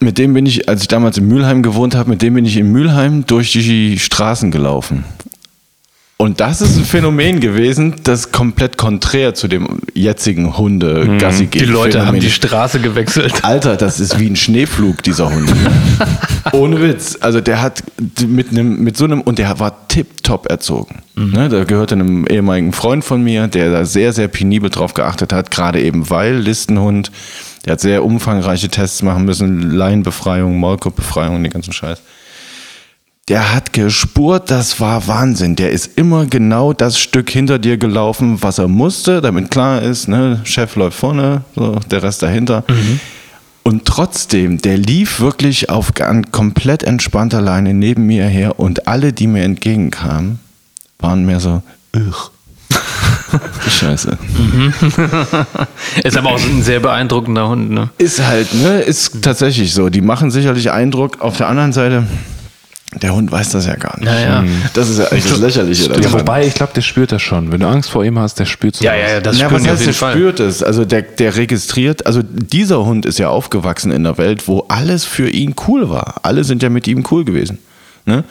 mit 0.00 0.18
dem 0.18 0.34
bin 0.34 0.46
ich, 0.46 0.68
als 0.68 0.82
ich 0.82 0.88
damals 0.88 1.16
in 1.16 1.28
Mülheim 1.28 1.62
gewohnt 1.62 1.94
habe, 1.94 2.10
mit 2.10 2.22
dem 2.22 2.34
bin 2.34 2.44
ich 2.44 2.56
in 2.56 2.70
Mülheim 2.72 3.24
durch 3.26 3.52
die 3.52 3.98
Straßen 3.98 4.50
gelaufen. 4.50 5.04
Und 6.22 6.38
das 6.38 6.60
ist 6.60 6.76
ein 6.76 6.84
Phänomen 6.84 7.40
gewesen, 7.40 7.96
das 8.04 8.30
komplett 8.30 8.78
konträr 8.78 9.34
zu 9.34 9.48
dem 9.48 9.80
jetzigen 9.92 10.56
hunde 10.56 11.18
gassi 11.18 11.46
Mhm. 11.46 11.50
Die 11.50 11.64
Leute 11.64 12.06
haben 12.06 12.20
die 12.20 12.30
Straße 12.30 12.78
gewechselt. 12.78 13.42
Alter, 13.42 13.74
das 13.74 13.98
ist 13.98 14.20
wie 14.20 14.28
ein 14.28 14.36
Schneeflug, 14.36 15.02
dieser 15.02 15.34
Hund. 15.34 15.52
Ohne 16.52 16.80
Witz. 16.80 17.18
Also 17.20 17.40
der 17.40 17.60
hat 17.60 17.82
mit 18.24 18.50
einem, 18.50 18.84
mit 18.84 18.96
so 18.96 19.04
einem, 19.04 19.20
und 19.20 19.40
der 19.40 19.58
war 19.58 19.88
tipptopp 19.88 20.48
erzogen. 20.48 21.02
Ne, 21.16 21.48
der 21.48 21.64
gehörte 21.64 21.96
einem 21.96 22.24
ehemaligen 22.28 22.72
Freund 22.72 23.04
von 23.04 23.20
mir, 23.20 23.48
der 23.48 23.72
da 23.72 23.84
sehr, 23.84 24.12
sehr 24.12 24.28
penibel 24.28 24.70
drauf 24.70 24.94
geachtet 24.94 25.32
hat, 25.32 25.50
gerade 25.50 25.82
eben 25.82 26.08
weil 26.08 26.36
Listenhund, 26.36 27.10
der 27.64 27.72
hat 27.72 27.80
sehr 27.80 28.04
umfangreiche 28.04 28.68
Tests 28.68 29.02
machen 29.02 29.24
müssen, 29.24 29.72
Laienbefreiung, 29.72 30.60
Maulkorbbefreiung, 30.60 31.42
den 31.42 31.50
ganzen 31.52 31.72
Scheiß. 31.72 32.00
Der 33.28 33.54
hat 33.54 33.72
gespurt, 33.72 34.50
das 34.50 34.80
war 34.80 35.06
Wahnsinn. 35.06 35.54
Der 35.54 35.70
ist 35.70 35.96
immer 35.96 36.26
genau 36.26 36.72
das 36.72 36.98
Stück 36.98 37.30
hinter 37.30 37.60
dir 37.60 37.76
gelaufen, 37.76 38.42
was 38.42 38.58
er 38.58 38.66
musste, 38.66 39.20
damit 39.20 39.50
klar 39.50 39.80
ist, 39.80 40.08
ne, 40.08 40.40
Chef 40.42 40.74
läuft 40.74 40.98
vorne, 40.98 41.42
so, 41.54 41.78
der 41.88 42.02
Rest 42.02 42.24
dahinter. 42.24 42.64
Und 43.62 43.84
trotzdem, 43.84 44.58
der 44.58 44.76
lief 44.76 45.20
wirklich 45.20 45.70
auf 45.70 45.92
komplett 46.32 46.82
entspannter 46.82 47.40
Leine 47.40 47.74
neben 47.74 48.06
mir 48.06 48.24
her 48.24 48.58
und 48.58 48.88
alle, 48.88 49.12
die 49.12 49.28
mir 49.28 49.44
entgegenkamen, 49.44 50.40
waren 50.98 51.24
mehr 51.24 51.38
so, 51.38 51.62
Ugh. 51.94 52.30
Scheiße. 53.68 54.18
Ist 56.04 56.16
aber 56.16 56.30
auch 56.30 56.40
ein 56.40 56.62
sehr 56.62 56.80
beeindruckender 56.80 57.48
Hund, 57.48 57.70
ne? 57.70 57.90
Ist 57.98 58.24
halt, 58.24 58.52
ne, 58.54 58.80
ist 58.80 59.22
tatsächlich 59.22 59.72
so. 59.74 59.90
Die 59.90 60.00
machen 60.00 60.30
sicherlich 60.30 60.70
Eindruck. 60.70 61.20
Auf 61.20 61.36
der 61.36 61.48
anderen 61.48 61.72
Seite, 61.72 62.06
Der 62.94 63.14
Hund 63.14 63.32
weiß 63.32 63.50
das 63.50 63.66
ja 63.66 63.76
gar 63.76 63.96
nicht. 63.98 64.04
Naja. 64.04 64.44
Das 64.74 64.90
ist 64.90 64.98
ja 64.98 65.06
eigentlich 65.06 65.24
das 65.24 65.38
Lächerliche. 65.38 65.92
Ja, 65.98 66.12
wobei, 66.12 66.46
ich 66.46 66.54
glaube, 66.54 66.72
der 66.74 66.82
spürt 66.82 67.10
das 67.10 67.22
schon. 67.22 67.50
Wenn 67.50 67.60
du 67.60 67.66
Angst 67.68 67.90
vor 67.90 68.04
ihm 68.04 68.18
hast, 68.18 68.38
der 68.38 68.44
spürt 68.44 68.76
sowas. 68.76 68.84
Ja, 68.84 68.94
ja, 68.94 69.14
ja, 69.14 69.20
das 69.20 69.38
ja, 69.38 69.50
was 69.50 69.62
auf 69.62 69.68
heißt, 69.68 69.80
jeden 69.80 69.84
der 69.92 69.94
Fall. 69.94 70.12
spürt 70.12 70.40
es? 70.40 70.62
Also 70.62 70.84
der, 70.84 71.02
der 71.02 71.36
registriert, 71.36 72.06
also 72.06 72.20
dieser 72.22 72.84
Hund 72.84 73.06
ist 73.06 73.18
ja 73.18 73.30
aufgewachsen 73.30 73.92
in 73.92 74.06
einer 74.06 74.18
Welt, 74.18 74.46
wo 74.46 74.66
alles 74.68 75.04
für 75.04 75.28
ihn 75.30 75.54
cool 75.66 75.88
war. 75.88 76.20
Alle 76.22 76.44
sind 76.44 76.62
ja 76.62 76.68
mit 76.68 76.86
ihm 76.86 77.02
cool 77.10 77.24
gewesen. 77.24 77.58
Ne? 78.04 78.24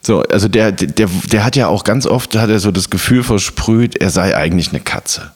So, 0.00 0.22
also 0.22 0.48
der, 0.48 0.72
der, 0.72 1.08
der 1.32 1.44
hat 1.44 1.56
ja 1.56 1.68
auch 1.68 1.84
ganz 1.84 2.06
oft, 2.06 2.36
hat 2.36 2.50
er 2.50 2.60
so 2.60 2.70
das 2.70 2.90
Gefühl 2.90 3.22
versprüht, 3.22 3.96
er 3.96 4.10
sei 4.10 4.36
eigentlich 4.36 4.70
eine 4.70 4.80
Katze. 4.80 5.32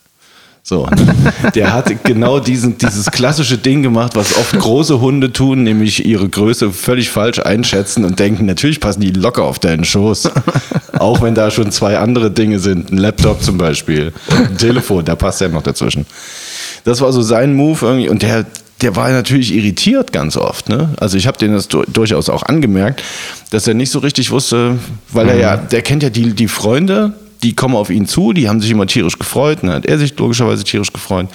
So, 0.69 0.87
der 1.55 1.73
hat 1.73 2.05
genau 2.05 2.41
diesen, 2.41 2.77
dieses 2.77 3.07
klassische 3.07 3.57
Ding 3.57 3.83
gemacht, 3.83 4.15
was 4.17 4.37
oft 4.37 4.59
große 4.59 5.01
Hunde 5.01 5.33
tun, 5.33 5.63
nämlich 5.63 6.05
ihre 6.05 6.29
Größe 6.29 6.73
völlig 6.73 7.09
falsch 7.09 7.39
einschätzen 7.39 8.05
und 8.05 8.19
denken, 8.19 8.45
natürlich 8.45 8.79
passen 8.79 9.01
die 9.01 9.13
locker 9.13 9.45
auf 9.45 9.59
deinen 9.59 9.87
Schoß. 9.87 10.29
Auch 10.99 11.23
wenn 11.23 11.35
da 11.35 11.51
schon 11.51 11.73
zwei 11.73 11.97
andere 11.97 12.31
Dinge 12.31 12.59
sind, 12.59 12.93
ein 12.93 12.99
Laptop 12.99 13.43
zum 13.43 13.57
Beispiel 13.57 14.13
und 14.29 14.37
ein 14.37 14.59
Telefon, 14.59 15.07
da 15.07 15.17
passt 15.17 15.41
ja 15.41 15.49
noch 15.49 15.63
dazwischen. 15.63 16.05
Das 16.85 17.01
war 17.01 17.13
so 17.13 17.23
sein 17.23 17.55
Move 17.55 17.79
irgendwie 17.87 18.11
und 18.11 18.21
der, 18.21 18.45
der 18.83 18.95
war 18.95 19.09
natürlich 19.09 19.55
irritiert 19.55 20.13
ganz 20.13 20.37
oft. 20.37 20.69
Ne? 20.69 20.91
Also 21.01 21.17
ich 21.17 21.27
habe 21.27 21.39
den 21.39 21.55
das 21.55 21.69
du 21.69 21.83
durchaus 21.85 22.29
auch 22.29 22.43
angemerkt, 22.43 23.03
dass 23.53 23.67
er 23.67 23.73
nicht 23.73 23.91
so 23.91 24.01
richtig 24.01 24.31
wusste, 24.33 24.79
weil 25.13 25.31
er 25.31 25.39
ja, 25.39 25.57
der 25.57 25.81
kennt 25.81 26.03
ja 26.03 26.11
die, 26.11 26.35
die 26.35 26.49
Freunde, 26.49 27.15
die 27.43 27.55
kommen 27.55 27.77
auf 27.77 27.91
ihn 27.91 28.07
zu, 28.07 28.33
die 28.33 28.49
haben 28.49 28.61
sich 28.61 28.71
immer 28.71 28.87
tierisch 28.87 29.19
gefreut, 29.19 29.59
dann 29.63 29.71
hat 29.71 29.87
er 29.87 29.99
sich 29.99 30.19
logischerweise 30.19 30.65
tierisch 30.65 30.93
gefreut. 30.93 31.29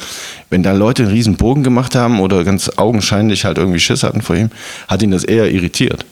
Wenn 0.49 0.63
da 0.63 0.73
Leute 0.73 1.03
einen 1.03 1.11
riesen 1.11 1.35
Bogen 1.35 1.63
gemacht 1.63 1.95
haben 1.95 2.19
oder 2.19 2.43
ganz 2.43 2.69
augenscheinlich 2.77 3.45
halt 3.45 3.57
irgendwie 3.57 3.79
Schiss 3.79 4.03
hatten 4.03 4.21
vor 4.21 4.35
ihm, 4.35 4.49
hat 4.87 5.01
ihn 5.01 5.11
das 5.11 5.23
eher 5.23 5.51
irritiert. 5.51 6.05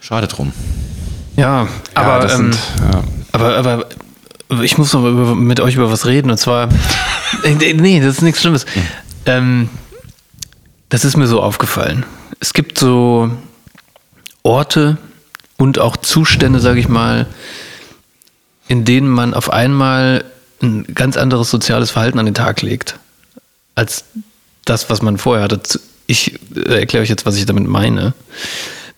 Schade 0.00 0.28
drum. 0.28 0.52
Ja, 1.36 1.66
aber, 1.94 2.20
das 2.20 2.34
ähm, 2.38 2.52
sind, 2.52 2.58
ja. 2.80 3.04
aber, 3.32 3.56
aber 3.56 3.86
ich 4.62 4.78
muss 4.78 4.92
noch 4.92 5.02
mal 5.02 5.10
über, 5.10 5.34
mit 5.34 5.60
euch 5.60 5.74
über 5.74 5.90
was 5.90 6.06
reden 6.06 6.30
und 6.30 6.38
zwar, 6.38 6.68
nee, 7.44 8.00
das 8.00 8.16
ist 8.16 8.22
nichts 8.22 8.40
Schlimmes. 8.40 8.66
Ähm, 9.26 9.68
das 10.88 11.04
ist 11.04 11.16
mir 11.16 11.26
so 11.26 11.42
aufgefallen. 11.42 12.06
Es 12.40 12.52
gibt 12.52 12.78
so 12.78 13.30
Orte 14.42 14.98
und 15.56 15.78
auch 15.78 15.96
Zustände, 15.96 16.60
sage 16.60 16.78
ich 16.78 16.88
mal, 16.88 17.26
in 18.68 18.84
denen 18.84 19.08
man 19.08 19.34
auf 19.34 19.50
einmal 19.50 20.24
ein 20.62 20.84
ganz 20.94 21.16
anderes 21.16 21.50
soziales 21.50 21.90
Verhalten 21.90 22.18
an 22.18 22.26
den 22.26 22.34
Tag 22.34 22.62
legt, 22.62 22.98
als 23.74 24.04
das, 24.64 24.88
was 24.90 25.02
man 25.02 25.18
vorher 25.18 25.44
hatte. 25.44 25.60
Ich 26.06 26.38
äh, 26.54 26.80
erkläre 26.80 27.02
euch 27.02 27.10
jetzt, 27.10 27.26
was 27.26 27.36
ich 27.36 27.46
damit 27.46 27.66
meine. 27.66 28.14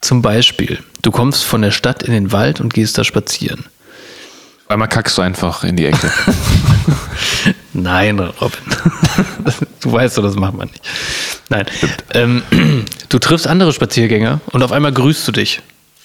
Zum 0.00 0.22
Beispiel, 0.22 0.78
du 1.02 1.10
kommst 1.10 1.44
von 1.44 1.62
der 1.62 1.70
Stadt 1.70 2.02
in 2.02 2.12
den 2.12 2.32
Wald 2.32 2.60
und 2.60 2.74
gehst 2.74 2.98
da 2.98 3.04
spazieren. 3.04 3.64
Einmal 4.68 4.88
kackst 4.88 5.16
du 5.16 5.22
einfach 5.22 5.64
in 5.64 5.76
die 5.76 5.86
Ecke. 5.86 6.10
Nein, 7.72 8.18
Robin. 8.18 8.58
Du 9.80 9.92
weißt 9.92 10.18
doch, 10.18 10.22
das 10.24 10.34
macht 10.34 10.54
man 10.54 10.68
nicht. 10.68 10.82
Nein. 11.48 11.66
Ähm, 12.12 12.42
du 13.08 13.18
triffst 13.20 13.46
andere 13.46 13.72
Spaziergänger 13.72 14.40
und 14.50 14.64
auf 14.64 14.72
einmal 14.72 14.92
grüßt 14.92 15.28
du 15.28 15.32
dich 15.32 15.62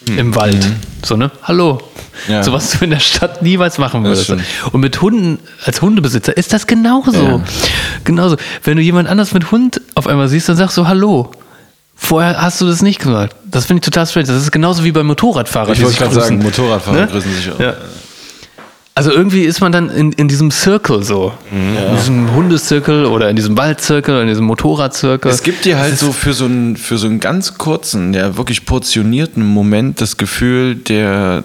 im 0.07 0.35
Wald. 0.35 0.67
So, 1.03 1.15
ne? 1.15 1.31
Hallo. 1.43 1.79
Ja. 2.27 2.43
So 2.43 2.51
was 2.53 2.71
du 2.71 2.83
in 2.83 2.91
der 2.91 2.99
Stadt 2.99 3.41
niemals 3.41 3.77
machen 3.77 4.03
würdest. 4.03 4.29
Und 4.71 4.81
mit 4.81 5.01
Hunden, 5.01 5.39
als 5.65 5.81
Hundebesitzer, 5.81 6.35
ist 6.35 6.53
das 6.53 6.67
genauso. 6.67 7.13
Ja. 7.23 7.41
Genauso. 8.03 8.37
Wenn 8.63 8.77
du 8.77 8.83
jemand 8.83 9.07
anders 9.09 9.33
mit 9.33 9.51
Hund 9.51 9.81
auf 9.95 10.07
einmal 10.07 10.27
siehst, 10.27 10.49
dann 10.49 10.57
sagst 10.57 10.77
du 10.77 10.87
Hallo. 10.87 11.31
Vorher 11.95 12.41
hast 12.41 12.59
du 12.59 12.65
das 12.65 12.81
nicht 12.81 12.99
gemacht. 12.99 13.29
Das 13.45 13.65
finde 13.65 13.81
ich 13.81 13.85
total 13.85 14.07
strange. 14.07 14.25
Das 14.27 14.41
ist 14.41 14.51
genauso 14.51 14.83
wie 14.83 14.91
bei 14.91 15.03
Motorradfahrern. 15.03 15.73
Ich 15.73 15.83
wollte 15.83 15.97
gerade 15.97 16.15
sagen, 16.15 16.39
Motorradfahrer 16.41 17.01
Ne? 17.01 17.07
grüßen 17.07 17.33
sich 17.35 17.51
auch. 17.51 17.59
Ja. 17.59 17.75
Also 18.93 19.11
irgendwie 19.11 19.43
ist 19.43 19.61
man 19.61 19.71
dann 19.71 19.89
in, 19.89 20.11
in 20.11 20.27
diesem 20.27 20.51
Circle 20.51 21.03
so. 21.03 21.33
In 21.51 21.95
diesem 21.95 22.35
Hundezirkel 22.35 23.05
oder 23.05 23.29
in 23.29 23.37
diesem 23.37 23.57
Waldzirkel 23.57 24.13
oder 24.15 24.23
in 24.23 24.27
diesem 24.27 24.45
Motorradzirkel. 24.45 25.31
Es 25.31 25.43
gibt 25.43 25.63
dir 25.63 25.79
halt 25.79 25.97
so 25.97 26.11
für 26.11 26.33
so 26.33 26.45
einen, 26.45 26.75
für 26.75 26.97
so 26.97 27.07
einen 27.07 27.21
ganz 27.21 27.57
kurzen, 27.57 28.13
ja 28.13 28.35
wirklich 28.35 28.65
portionierten 28.65 29.45
Moment 29.45 30.01
das 30.01 30.17
Gefühl 30.17 30.75
der 30.75 31.43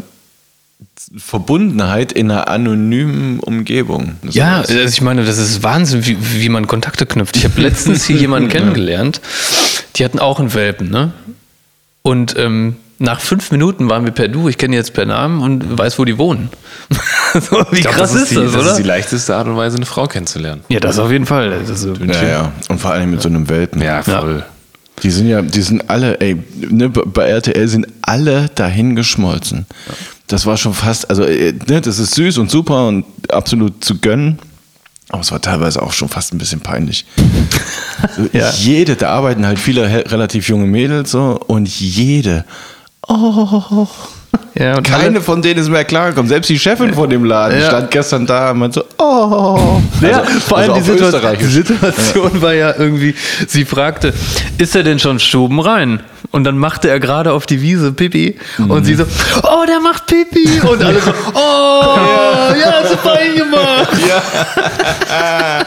Verbundenheit 1.16 2.12
in 2.12 2.30
einer 2.30 2.48
anonymen 2.48 3.38
Umgebung. 3.40 4.16
Ja, 4.28 4.58
also 4.58 4.78
ich 4.78 5.00
meine, 5.00 5.24
das 5.24 5.38
ist 5.38 5.62
Wahnsinn, 5.62 6.04
wie, 6.04 6.16
wie 6.40 6.48
man 6.48 6.66
Kontakte 6.66 7.06
knüpft. 7.06 7.36
Ich 7.36 7.44
habe 7.44 7.60
letztens 7.60 8.04
hier 8.04 8.16
jemanden 8.16 8.48
kennengelernt, 8.48 9.20
die 9.94 10.04
hatten 10.04 10.18
auch 10.18 10.40
einen 10.40 10.52
Welpen, 10.52 10.90
ne? 10.90 11.12
Und 12.02 12.36
ähm, 12.36 12.76
nach 12.98 13.20
fünf 13.20 13.50
Minuten 13.50 13.90
waren 13.90 14.04
wir 14.04 14.12
per 14.12 14.28
Du, 14.28 14.48
ich 14.48 14.56
kenne 14.56 14.72
die 14.72 14.78
jetzt 14.78 14.94
per 14.94 15.04
Namen 15.04 15.42
und 15.42 15.78
weiß, 15.78 15.98
wo 15.98 16.04
die 16.04 16.16
wohnen. 16.16 16.50
so, 17.34 17.64
wie 17.70 17.80
glaub, 17.80 17.94
krass 17.94 18.14
ist 18.14 18.30
die, 18.30 18.36
das, 18.36 18.52
das 18.52 18.62
oder? 18.62 18.70
ist 18.70 18.78
die 18.78 18.84
leichteste 18.84 19.36
Art 19.36 19.46
und 19.46 19.56
Weise, 19.56 19.76
eine 19.76 19.86
Frau 19.86 20.06
kennenzulernen. 20.06 20.62
ja, 20.68 20.80
das 20.80 20.98
auf 20.98 21.10
jeden 21.10 21.26
Fall. 21.26 21.50
Das 21.66 21.82
ist, 21.82 22.00
ja, 22.00 22.28
ja. 22.28 22.52
Und 22.68 22.80
vor 22.80 22.92
allem 22.92 23.10
mit 23.10 23.20
so 23.20 23.28
einem 23.28 23.48
Welpen. 23.48 23.82
Ja, 23.82 24.02
voll. 24.02 24.44
Die 25.02 25.10
sind 25.10 25.28
ja, 25.28 25.42
die 25.42 25.60
sind 25.60 25.90
alle, 25.90 26.20
ey, 26.20 26.42
ne, 26.54 26.88
bei 26.88 27.28
RTL 27.28 27.68
sind 27.68 27.86
alle 28.00 28.48
dahin 28.54 28.96
geschmolzen. 28.96 29.66
Das 30.26 30.46
war 30.46 30.56
schon 30.56 30.72
fast, 30.72 31.10
also 31.10 31.22
äh, 31.24 31.52
ne, 31.66 31.82
das 31.82 31.98
ist 31.98 32.14
süß 32.14 32.38
und 32.38 32.50
super 32.50 32.88
und 32.88 33.04
absolut 33.28 33.84
zu 33.84 33.98
gönnen. 33.98 34.38
Aber 35.10 35.20
es 35.20 35.30
war 35.30 35.40
teilweise 35.40 35.82
auch 35.82 35.92
schon 35.92 36.08
fast 36.08 36.32
ein 36.32 36.38
bisschen 36.38 36.60
peinlich. 36.60 37.04
Ja. 38.32 38.50
Jede, 38.50 38.94
da 38.94 39.08
arbeiten 39.10 39.46
halt 39.46 39.58
viele 39.58 39.82
relativ 40.12 40.48
junge 40.48 40.66
Mädels 40.66 41.10
so 41.10 41.40
und 41.46 41.66
jede. 41.66 42.44
Oh, 43.08 43.86
ja, 44.54 44.80
keine 44.80 45.04
alle- 45.04 45.20
von 45.20 45.40
denen 45.42 45.60
ist 45.60 45.68
mehr 45.68 45.84
klargekommen. 45.84 46.28
Selbst 46.28 46.48
die 46.48 46.58
Chefin 46.58 46.94
von 46.94 47.08
dem 47.08 47.24
Laden 47.24 47.60
Ja. 47.60 47.68
stand 47.68 47.90
gestern 47.90 48.26
da 48.26 48.50
und 48.50 48.58
meinte 48.58 48.80
so, 48.98 49.04
oh. 49.04 49.80
Ja, 50.00 50.20
Also- 50.20 50.40
vor 50.40 50.58
allem 50.58 50.72
also 50.72 50.92
die, 50.92 50.98
Situation, 50.98 51.36
die. 51.38 51.44
Situation 51.44 52.42
war 52.42 52.54
ja 52.54 52.74
irgendwie, 52.76 53.14
sie 53.46 53.64
fragte, 53.64 54.12
ist 54.58 54.74
er 54.74 54.82
denn 54.82 54.98
schon 54.98 55.18
Stuben 55.20 55.60
rein? 55.60 56.00
Und 56.30 56.44
dann 56.44 56.58
machte 56.58 56.88
er 56.88 57.00
gerade 57.00 57.32
auf 57.32 57.46
die 57.46 57.62
Wiese 57.62 57.92
Pipi 57.92 58.36
und 58.68 58.84
sie 58.84 58.94
so, 58.94 59.04
oh, 59.42 59.64
der 59.66 59.80
macht 59.80 60.06
Pipi. 60.06 60.60
Und 60.60 60.82
alle 60.82 61.00
so, 61.00 61.12
oh, 61.34 61.96
ja, 62.58 62.86
super 62.88 63.18
gemacht. 63.34 63.88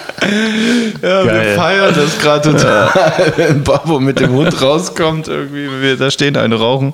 Ja, 1.02 1.24
wir 1.24 1.56
feiern 1.56 1.96
das 1.96 2.20
gerade 2.20 2.52
total. 2.52 2.92
Wenn 3.38 3.64
Babo 3.64 4.00
mit 4.00 4.20
dem 4.20 4.32
Hund 4.32 4.62
rauskommt, 4.62 5.28
irgendwie, 5.28 5.70
wir 5.82 5.98
da 5.98 6.12
stehen 6.12 6.36
eine 6.36 6.56
rauchen. 6.56 6.94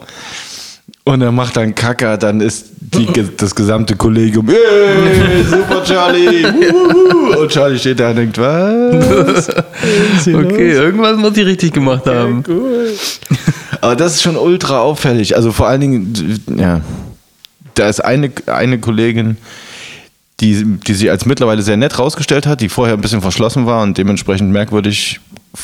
Und 1.07 1.21
er 1.21 1.31
macht 1.31 1.55
dann 1.55 1.75
Kacker, 1.75 2.17
dann 2.17 2.41
ist 2.41 2.65
die, 2.79 3.07
das 3.37 3.53
gesamte 3.53 3.95
Kollegium, 3.95 4.47
hey, 4.47 5.43
super 5.43 5.83
Charlie. 5.83 6.43
wuhu." 6.43 7.41
Und 7.41 7.51
Charlie 7.51 7.77
steht 7.77 7.99
da 7.99 8.09
und 8.09 8.15
denkt, 8.15 8.39
was? 8.39 9.49
Okay, 10.27 10.71
irgendwas 10.71 11.15
muss 11.17 11.37
ich 11.37 11.45
richtig 11.45 11.73
gemacht 11.73 12.07
haben. 12.07 12.43
Aber 13.81 13.95
das 13.95 14.15
ist 14.15 14.23
schon 14.23 14.35
ultra 14.35 14.79
auffällig. 14.79 15.35
Also 15.35 15.51
vor 15.51 15.67
allen 15.67 15.81
Dingen, 15.81 16.39
ja, 16.57 16.81
da 17.75 17.87
ist 17.87 17.99
eine, 17.99 18.31
eine 18.47 18.79
Kollegin, 18.79 19.37
die, 20.39 20.63
die 20.87 20.93
sich 20.95 21.11
als 21.11 21.27
mittlerweile 21.27 21.61
sehr 21.61 21.77
nett 21.77 21.99
rausgestellt 21.99 22.47
hat, 22.47 22.61
die 22.61 22.69
vorher 22.69 22.95
ein 22.95 23.01
bisschen 23.01 23.21
verschlossen 23.21 23.67
war 23.67 23.83
und 23.83 23.97
dementsprechend 23.97 24.51
merkwürdig 24.51 25.19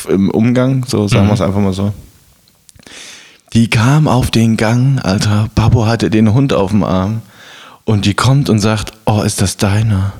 im 0.07 0.29
Umgang, 0.29 0.85
so 0.87 1.07
sagen 1.07 1.27
wir 1.27 1.33
es 1.33 1.41
einfach 1.41 1.59
mal 1.59 1.73
so. 1.73 1.93
Die 3.53 3.69
kam 3.69 4.07
auf 4.07 4.31
den 4.31 4.55
Gang, 4.55 5.03
Alter. 5.03 5.49
Babo 5.55 5.85
hatte 5.85 6.09
den 6.09 6.33
Hund 6.33 6.53
auf 6.53 6.71
dem 6.71 6.83
Arm 6.83 7.21
und 7.83 8.05
die 8.05 8.13
kommt 8.13 8.49
und 8.49 8.59
sagt, 8.59 8.93
oh, 9.05 9.23
ist 9.23 9.41
das 9.41 9.57
deiner? 9.57 10.13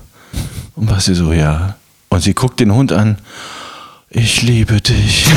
Und 0.76 0.92
was 0.92 1.06
sie 1.06 1.16
so, 1.16 1.32
ja. 1.32 1.76
Und 2.10 2.22
sie 2.22 2.34
guckt 2.34 2.60
den 2.60 2.74
Hund 2.74 2.92
an. 2.92 3.20
Ich 4.10 4.42
liebe 4.42 4.82
dich. 4.82 5.28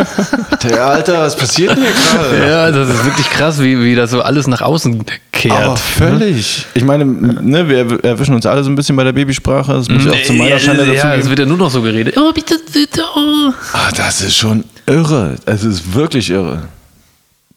Der 0.64 0.84
Alter, 0.84 1.20
was 1.20 1.36
passiert 1.36 1.76
denn 1.76 1.84
hier 1.84 1.92
gerade? 1.92 2.48
Ja, 2.48 2.70
das 2.72 2.88
ist 2.88 3.04
wirklich 3.04 3.30
krass, 3.30 3.62
wie, 3.62 3.80
wie 3.84 3.94
das 3.94 4.10
so 4.10 4.20
alles 4.20 4.48
nach 4.48 4.60
außen 4.60 5.04
kehrt. 5.30 5.56
Aber 5.56 5.76
völlig. 5.76 6.66
Ich 6.74 6.82
meine, 6.82 7.04
ne, 7.04 7.68
wir 7.68 8.02
erwischen 8.04 8.34
uns 8.34 8.46
alle 8.46 8.64
so 8.64 8.70
ein 8.70 8.74
bisschen 8.74 8.96
bei 8.96 9.04
der 9.04 9.12
Babysprache. 9.12 9.74
Das 9.74 9.88
muss 9.88 10.04
ich 10.04 10.10
auch 10.10 10.22
zu 10.24 10.32
meiner 10.32 10.50
ja, 10.50 10.58
Schande 10.58 10.86
dazu 10.86 10.96
ja, 10.96 11.14
es 11.14 11.28
wird 11.28 11.38
ja 11.38 11.46
nur 11.46 11.58
noch 11.58 11.70
so 11.70 11.80
geredet. 11.80 12.16
Oh, 12.18 12.32
bitte, 12.32 12.56
bitte, 12.72 13.02
oh. 13.14 13.52
Ah, 13.72 13.92
das 13.96 14.22
ist 14.22 14.34
schon 14.34 14.64
irre. 14.86 15.36
Es 15.46 15.62
ist 15.62 15.94
wirklich 15.94 16.30
irre. 16.30 16.64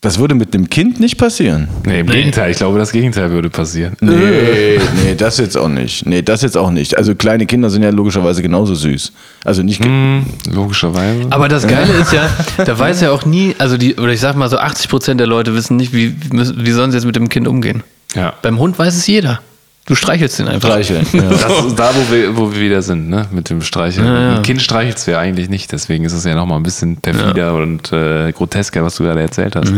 Das 0.04 0.18
würde 0.18 0.34
mit 0.34 0.56
dem 0.56 0.68
Kind 0.68 1.00
nicht 1.00 1.20
passieren. 1.20 1.68
Nee, 1.86 2.00
im 2.00 2.08
Gegenteil. 2.08 2.50
Ich 2.50 2.58
glaube, 2.58 2.80
das 2.80 2.92
Gegenteil 2.92 3.30
würde 3.30 3.52
passieren. 3.52 3.96
Nee, 4.02 4.80
nee, 5.04 5.14
das 5.16 5.38
jetzt 5.38 5.56
auch 5.56 5.68
nicht. 5.68 6.08
Nee, 6.08 6.24
das 6.24 6.42
jetzt 6.42 6.58
auch 6.58 6.72
nicht. 6.72 6.98
Also 6.98 7.14
kleine 7.14 7.46
Kinder 7.46 7.70
sind 7.70 7.84
ja 7.84 7.92
logischerweise 7.92 8.42
genauso 8.42 8.74
süß. 8.74 9.12
Also 9.46 9.62
nicht. 9.62 9.86
Hm, 9.86 10.26
logischerweise. 10.52 11.28
Aber 11.30 11.48
das 11.50 11.68
Geile 11.68 11.94
ist 11.94 12.12
ja, 12.14 12.28
da 12.66 12.80
weiß 12.80 13.02
ja 13.02 13.12
auch 13.12 13.26
nie, 13.26 13.54
also 13.60 13.78
die, 13.78 13.94
oder 13.98 14.12
ich 14.12 14.20
sag 14.20 14.36
mal 14.36 14.50
so 14.50 14.58
80 14.58 14.90
Prozent 14.90 15.20
der 15.20 15.28
Leute 15.28 15.54
wissen 15.54 15.78
nicht, 15.78 15.94
wie, 15.94 16.16
wie 16.32 16.72
sollen 16.72 16.90
sie 16.90 16.98
jetzt 16.98 17.06
mit 17.06 17.16
dem 17.16 17.30
Kind 17.30 17.48
umgehen. 17.48 17.84
ja. 18.16 18.34
Beim 18.42 18.58
Hund 18.58 18.80
weiß 18.80 18.96
es 18.96 19.06
jeder. 19.06 19.40
Du 19.86 19.96
streichelst 19.96 20.38
den 20.38 20.48
einfach. 20.48 20.70
Streicheln. 20.70 21.06
Ja. 21.12 21.22
Das 21.32 21.66
ist 21.66 21.80
da, 21.80 21.90
wo 21.96 22.14
wir, 22.14 22.38
wo 22.38 22.54
wir 22.54 22.62
wieder 22.62 22.82
sind, 22.82 23.10
ne? 23.10 23.26
Mit 23.32 23.50
dem 23.50 23.62
Streicheln. 23.62 24.06
Ja, 24.06 24.22
ja. 24.22 24.36
Ein 24.36 24.42
Kind 24.44 24.62
streichelst 24.62 25.08
du 25.08 25.12
ja 25.12 25.20
eigentlich 25.20 25.50
nicht, 25.50 25.72
deswegen 25.72 26.06
ist 26.06 26.14
es 26.14 26.24
ja 26.24 26.36
nochmal 26.36 26.60
ein 26.60 26.64
bisschen 26.64 26.98
perfider 26.98 27.56
und 27.56 27.92
äh, 27.92 28.32
grotesker, 28.32 28.84
was 28.84 28.96
du 28.96 29.04
gerade 29.04 29.22
erzählt 29.22 29.56
hast. 29.56 29.72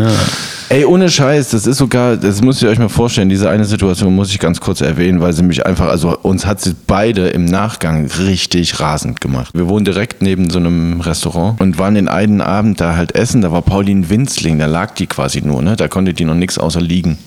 Ey, 0.70 0.86
ohne 0.86 1.10
Scheiß, 1.10 1.52
das 1.52 1.66
ist 1.68 1.78
sogar, 1.78 2.18
das 2.18 2.42
müsst 2.42 2.62
ihr 2.62 2.70
euch 2.70 2.80
mal 2.80 2.90
vorstellen, 2.90 3.30
diese 3.30 3.50
eine 3.50 3.64
Situation 3.66 4.14
muss 4.14 4.30
ich 4.30 4.40
ganz 4.40 4.60
kurz 4.60 4.82
erwähnen, 4.82 5.22
weil 5.22 5.32
sie 5.34 5.44
mich 5.44 5.66
einfach, 5.66 5.88
also 5.88 6.18
uns 6.22 6.46
hat 6.46 6.60
sie 6.60 6.76
beide 6.86 7.30
im 7.30 7.46
Nachgang 7.46 8.08
richtig 8.20 8.80
rasend 8.80 9.22
gemacht. 9.22 9.52
Wir 9.54 9.70
wohnen 9.70 9.86
direkt 9.86 10.22
neben 10.22 10.50
so 10.50 10.60
einem 10.60 11.00
Restaurant 11.00 11.62
und 11.62 11.78
waren 11.80 11.96
den 11.96 12.08
einen 12.08 12.42
Abend 12.42 12.82
da 12.82 12.96
halt 12.96 13.16
essen, 13.16 13.42
da 13.42 13.52
war 13.52 13.62
Pauline 13.62 14.10
Winzling, 14.10 14.60
da 14.60 14.66
lag 14.66 14.96
die 14.96 15.08
quasi 15.08 15.42
nur, 15.42 15.62
ne? 15.62 15.76
Da 15.76 15.88
konnte 15.88 16.14
die 16.14 16.26
noch 16.26 16.36
nichts 16.36 16.58
außer 16.58 16.82
liegen. 16.82 17.18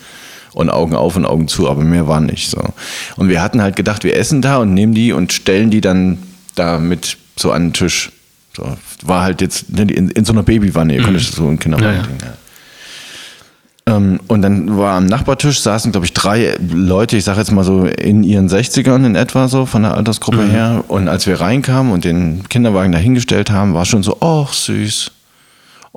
Und 0.57 0.71
Augen 0.71 0.95
auf 0.95 1.15
und 1.15 1.23
Augen 1.23 1.47
zu, 1.47 1.69
aber 1.69 1.83
mehr 1.83 2.07
war 2.07 2.19
nicht 2.19 2.49
so. 2.49 2.59
Und 3.15 3.29
wir 3.29 3.43
hatten 3.43 3.61
halt 3.61 3.75
gedacht, 3.75 4.03
wir 4.03 4.15
essen 4.15 4.41
da 4.41 4.57
und 4.57 4.73
nehmen 4.73 4.95
die 4.95 5.13
und 5.13 5.31
stellen 5.31 5.69
die 5.69 5.81
dann 5.81 6.17
da 6.55 6.79
mit 6.79 7.17
so 7.35 7.51
an 7.51 7.65
den 7.65 7.73
Tisch. 7.73 8.11
So, 8.55 8.75
war 9.05 9.21
halt 9.21 9.41
jetzt 9.41 9.71
ne, 9.71 9.83
in, 9.83 10.09
in 10.09 10.25
so 10.25 10.33
einer 10.33 10.41
Babywanne, 10.41 10.95
ihr 10.95 11.03
könnt 11.03 11.15
euch 11.15 11.27
das 11.27 11.35
so 11.35 11.47
in 11.47 11.59
Kinderwagen 11.59 11.93
Ja, 11.93 12.25
ja. 12.25 12.33
Ja. 13.85 13.97
Ähm, 13.97 14.19
und 14.27 14.41
dann 14.41 14.79
war 14.79 14.95
am 14.95 15.05
Nachbartisch 15.05 15.61
saßen, 15.61 15.91
glaube 15.91 16.07
ich, 16.07 16.13
drei 16.13 16.57
Leute, 16.59 17.17
ich 17.17 17.23
sage 17.23 17.37
jetzt 17.37 17.51
mal 17.51 17.63
so 17.63 17.85
in 17.85 18.23
ihren 18.23 18.49
60ern 18.49 19.05
in 19.05 19.13
etwa 19.13 19.47
so 19.47 19.67
von 19.67 19.83
der 19.83 19.93
Altersgruppe 19.93 20.43
her. 20.43 20.83
Und 20.87 21.07
als 21.07 21.27
wir 21.27 21.39
reinkamen 21.39 21.93
und 21.93 22.03
den 22.03 22.49
Kinderwagen 22.49 22.91
dahingestellt 22.91 23.51
haben, 23.51 23.75
war 23.75 23.85
schon 23.85 24.01
so, 24.01 24.17
ach 24.21 24.53
süß. 24.53 25.11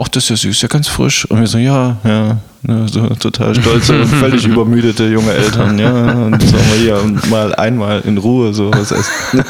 Ach, 0.02 0.08
das 0.08 0.24
ist 0.24 0.30
ja 0.30 0.36
süß, 0.36 0.62
ja 0.62 0.68
ganz 0.68 0.88
frisch. 0.88 1.26
Und 1.26 1.40
wir 1.40 1.46
so, 1.46 1.58
ja, 1.58 1.98
ja, 2.04 2.38
ne, 2.62 2.86
so 2.88 3.06
total 3.16 3.54
stolze, 3.54 4.06
völlig 4.06 4.46
übermüdete 4.46 5.04
junge 5.08 5.32
Eltern, 5.32 5.78
ja. 5.78 6.12
Und 6.12 6.40
sollen 6.40 6.64
wir 6.72 6.80
hier 6.80 7.28
mal 7.28 7.54
einmal 7.54 8.00
in 8.06 8.16
Ruhe 8.16 8.54
so 8.54 8.70
was 8.72 8.92
essen. 8.92 9.12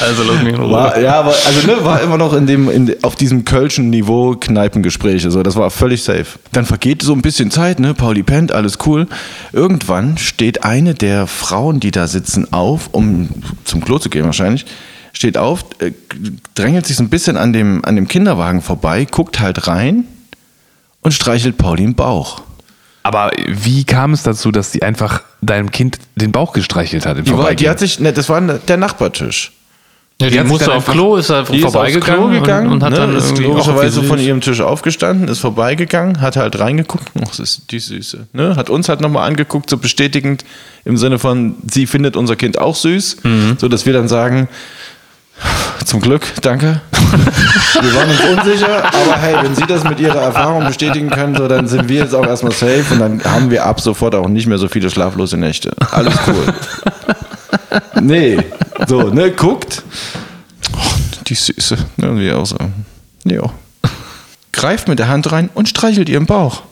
Also 0.00 0.24
lass 0.24 0.42
mich 0.42 0.52
in 0.52 0.60
Ruhe. 0.60 0.70
War, 0.70 1.00
ja, 1.00 1.20
aber 1.20 1.30
also 1.46 1.66
ne, 1.66 1.82
war 1.84 2.02
immer 2.02 2.18
noch 2.18 2.34
in 2.34 2.46
dem, 2.46 2.68
in, 2.68 2.94
auf 3.02 3.16
diesem 3.16 3.46
kölschen 3.46 3.88
Niveau 3.88 4.36
Kneipengespräche. 4.38 5.30
So, 5.30 5.42
das 5.42 5.56
war 5.56 5.70
völlig 5.70 6.02
safe. 6.02 6.26
Dann 6.52 6.66
vergeht 6.66 7.00
so 7.00 7.14
ein 7.14 7.22
bisschen 7.22 7.50
Zeit, 7.50 7.80
ne? 7.80 7.94
Pauli 7.94 8.22
pennt, 8.22 8.52
alles 8.52 8.76
cool. 8.84 9.06
Irgendwann 9.54 10.18
steht 10.18 10.64
eine 10.64 10.92
der 10.92 11.26
Frauen, 11.26 11.80
die 11.80 11.92
da 11.92 12.08
sitzen, 12.08 12.52
auf, 12.52 12.90
um 12.92 13.30
zum 13.64 13.82
Klo 13.82 13.98
zu 13.98 14.10
gehen 14.10 14.26
wahrscheinlich. 14.26 14.66
Steht 15.18 15.36
auf, 15.36 15.64
äh, 15.80 15.90
drängelt 16.54 16.86
sich 16.86 16.94
so 16.94 17.02
ein 17.02 17.08
bisschen 17.08 17.36
an 17.36 17.52
dem, 17.52 17.84
an 17.84 17.96
dem 17.96 18.06
Kinderwagen 18.06 18.62
vorbei, 18.62 19.04
guckt 19.04 19.40
halt 19.40 19.66
rein 19.66 20.04
und 21.00 21.10
streichelt 21.10 21.58
Pauli 21.58 21.82
im 21.82 21.96
Bauch. 21.96 22.42
Aber 23.02 23.32
wie 23.48 23.82
kam 23.82 24.12
es 24.12 24.22
dazu, 24.22 24.52
dass 24.52 24.70
die 24.70 24.84
einfach 24.84 25.22
deinem 25.40 25.72
Kind 25.72 25.98
den 26.14 26.30
Bauch 26.30 26.52
gestreichelt 26.52 27.04
hat 27.04 27.18
im 27.18 27.24
Die, 27.24 27.36
war, 27.36 27.52
die 27.52 27.68
hat 27.68 27.80
sich, 27.80 27.98
ne, 27.98 28.12
das 28.12 28.28
war 28.28 28.40
der 28.40 28.76
Nachbartisch. 28.76 29.50
Ja, 30.20 30.30
die, 30.30 30.38
Die 30.38 30.44
musste 30.44 30.72
auf 30.72 30.86
Klo, 30.86 31.16
ist 31.16 31.30
da 31.30 31.42
Die 31.42 31.56
ist 31.56 31.62
vorbeigegangen 31.62 32.30
Klo 32.30 32.40
gegangen 32.40 32.66
und, 32.68 32.74
und 32.74 32.82
hat 32.84 32.90
ne, 32.92 32.98
dann 32.98 33.16
ist 33.16 33.36
logischerweise 33.38 34.04
von 34.04 34.20
ihrem 34.20 34.40
Tisch 34.40 34.60
aufgestanden, 34.60 35.26
ist 35.26 35.40
vorbeigegangen, 35.40 36.20
hat 36.20 36.36
halt 36.36 36.60
reingeguckt, 36.60 37.10
ach, 37.20 37.30
das 37.30 37.40
ist 37.40 37.72
die 37.72 37.80
Süße. 37.80 38.28
Ne? 38.32 38.54
Hat 38.54 38.70
uns 38.70 38.88
halt 38.88 39.00
nochmal 39.00 39.26
angeguckt, 39.26 39.68
so 39.68 39.78
bestätigend 39.78 40.44
im 40.84 40.96
Sinne 40.96 41.18
von, 41.18 41.56
sie 41.68 41.86
findet 41.86 42.16
unser 42.16 42.36
Kind 42.36 42.58
auch 42.58 42.76
süß, 42.76 43.16
so 43.58 43.66
dass 43.66 43.84
wir 43.84 43.92
dann 43.92 44.06
sagen, 44.06 44.48
zum 45.84 46.00
Glück, 46.00 46.22
danke. 46.42 46.80
Wir 47.80 47.94
waren 47.94 48.10
uns 48.10 48.20
unsicher, 48.20 48.84
aber 48.84 49.16
hey, 49.16 49.36
wenn 49.42 49.54
Sie 49.54 49.66
das 49.66 49.84
mit 49.84 50.00
Ihrer 50.00 50.20
Erfahrung 50.20 50.66
bestätigen 50.66 51.10
können, 51.10 51.34
so, 51.34 51.48
dann 51.48 51.66
sind 51.66 51.88
wir 51.88 52.00
jetzt 52.00 52.14
auch 52.14 52.26
erstmal 52.26 52.52
safe 52.52 52.84
und 52.90 52.98
dann 52.98 53.24
haben 53.24 53.50
wir 53.50 53.64
ab 53.64 53.80
sofort 53.80 54.14
auch 54.14 54.28
nicht 54.28 54.46
mehr 54.46 54.58
so 54.58 54.68
viele 54.68 54.90
schlaflose 54.90 55.36
Nächte. 55.36 55.72
Alles 55.92 56.14
cool. 56.26 56.54
Nee, 58.00 58.38
so, 58.86 59.10
ne, 59.10 59.30
guckt. 59.30 59.82
Oh, 60.74 60.78
die 61.26 61.34
Süße. 61.34 61.76
Ne, 61.96 62.18
wir 62.18 62.38
auch 62.38 62.46
so. 62.46 62.56
Ja. 63.24 63.50
Greift 64.52 64.88
mit 64.88 64.98
der 64.98 65.08
Hand 65.08 65.30
rein 65.32 65.50
und 65.54 65.68
streichelt 65.68 66.08
ihren 66.08 66.26
Bauch. 66.26 66.62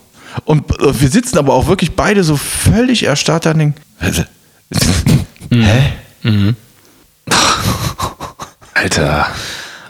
Und 0.45 0.71
äh, 0.81 1.01
wir 1.01 1.09
sitzen 1.09 1.39
aber 1.39 1.55
auch 1.55 1.67
wirklich 1.67 1.95
beide 1.95 2.25
so 2.25 2.37
völlig 2.37 3.05
erstarrt 3.05 3.47
an 3.47 3.59
den. 3.59 3.75
Hä? 5.51 5.93
Alter. 8.81 9.27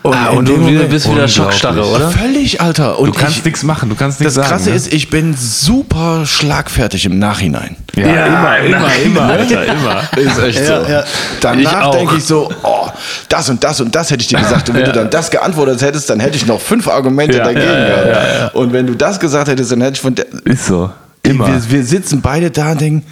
Ah, 0.05 0.28
in 0.30 0.39
und 0.39 0.49
dem 0.49 0.55
du 0.64 0.70
Moment- 0.70 0.91
bist 0.91 1.11
wieder. 1.11 1.26
Schockstarre, 1.26 1.84
oder? 1.84 2.11
Völlig, 2.12 2.61
Alter. 2.61 2.97
Und 3.01 3.09
Du 3.16 3.18
kannst 3.20 3.39
ich, 3.39 3.45
nichts 3.45 3.64
machen, 3.64 3.89
du 3.89 3.97
kannst 3.97 4.20
nichts 4.20 4.37
das 4.37 4.45
sagen. 4.47 4.57
Krasse 4.57 4.70
ne? 4.70 4.76
ist, 4.76 4.93
ich 4.93 5.11
bin 5.11 5.34
super 5.37 6.24
schlagfertig 6.24 7.07
im 7.07 7.18
Nachhinein. 7.18 7.74
ja, 7.97 8.26
immer, 8.26 8.59
immer, 8.59 8.97
immer, 9.05 9.22
Alter, 9.22 9.64
immer. 9.66 10.03
Ist 10.16 10.39
echt 10.39 10.61
Ja, 10.61 10.84
so. 10.84 10.91
ja. 10.93 11.05
Danach 11.41 11.91
denke 11.91 12.14
ich 12.18 12.24
so, 12.24 12.49
oh, 12.62 12.87
das 13.28 13.49
und 13.51 13.64
das 13.64 13.80
und 13.80 13.93
das 13.97 14.12
hätte 14.12 14.20
ich 14.22 14.28
dir 14.28 14.39
gesagt. 14.39 14.68
Und 14.68 14.76
wenn 14.76 14.84
du 14.84 14.93
dann 14.93 15.11
das 15.11 15.28
geantwortet 15.28 15.82
hättest, 15.82 16.09
dann 16.09 16.20
hätte 16.20 16.37
ich 16.37 16.47
noch 16.47 16.61
fünf 16.61 16.87
Argumente 16.87 17.39
Ja, 17.39 17.45
dagegen 17.45 17.66
ja, 17.66 18.05
gehabt. 18.05 18.55
Und 18.55 18.72
wenn 18.72 18.87
du 18.87 18.95
das 18.95 19.18
gesagt 19.18 19.49
hättest, 19.49 19.72
dann 19.72 19.80
hätte 19.80 19.95
ich 19.95 20.01
von 20.01 20.14
der. 20.14 20.26
Ist 20.45 20.66
so. 20.66 20.89
Immer. 21.24 21.49
Wir, 21.49 21.61
wir 21.70 21.84
sitzen 21.84 22.20
beide 22.20 22.53
da 22.53 22.70
und 22.70 22.80
denken, 22.80 23.07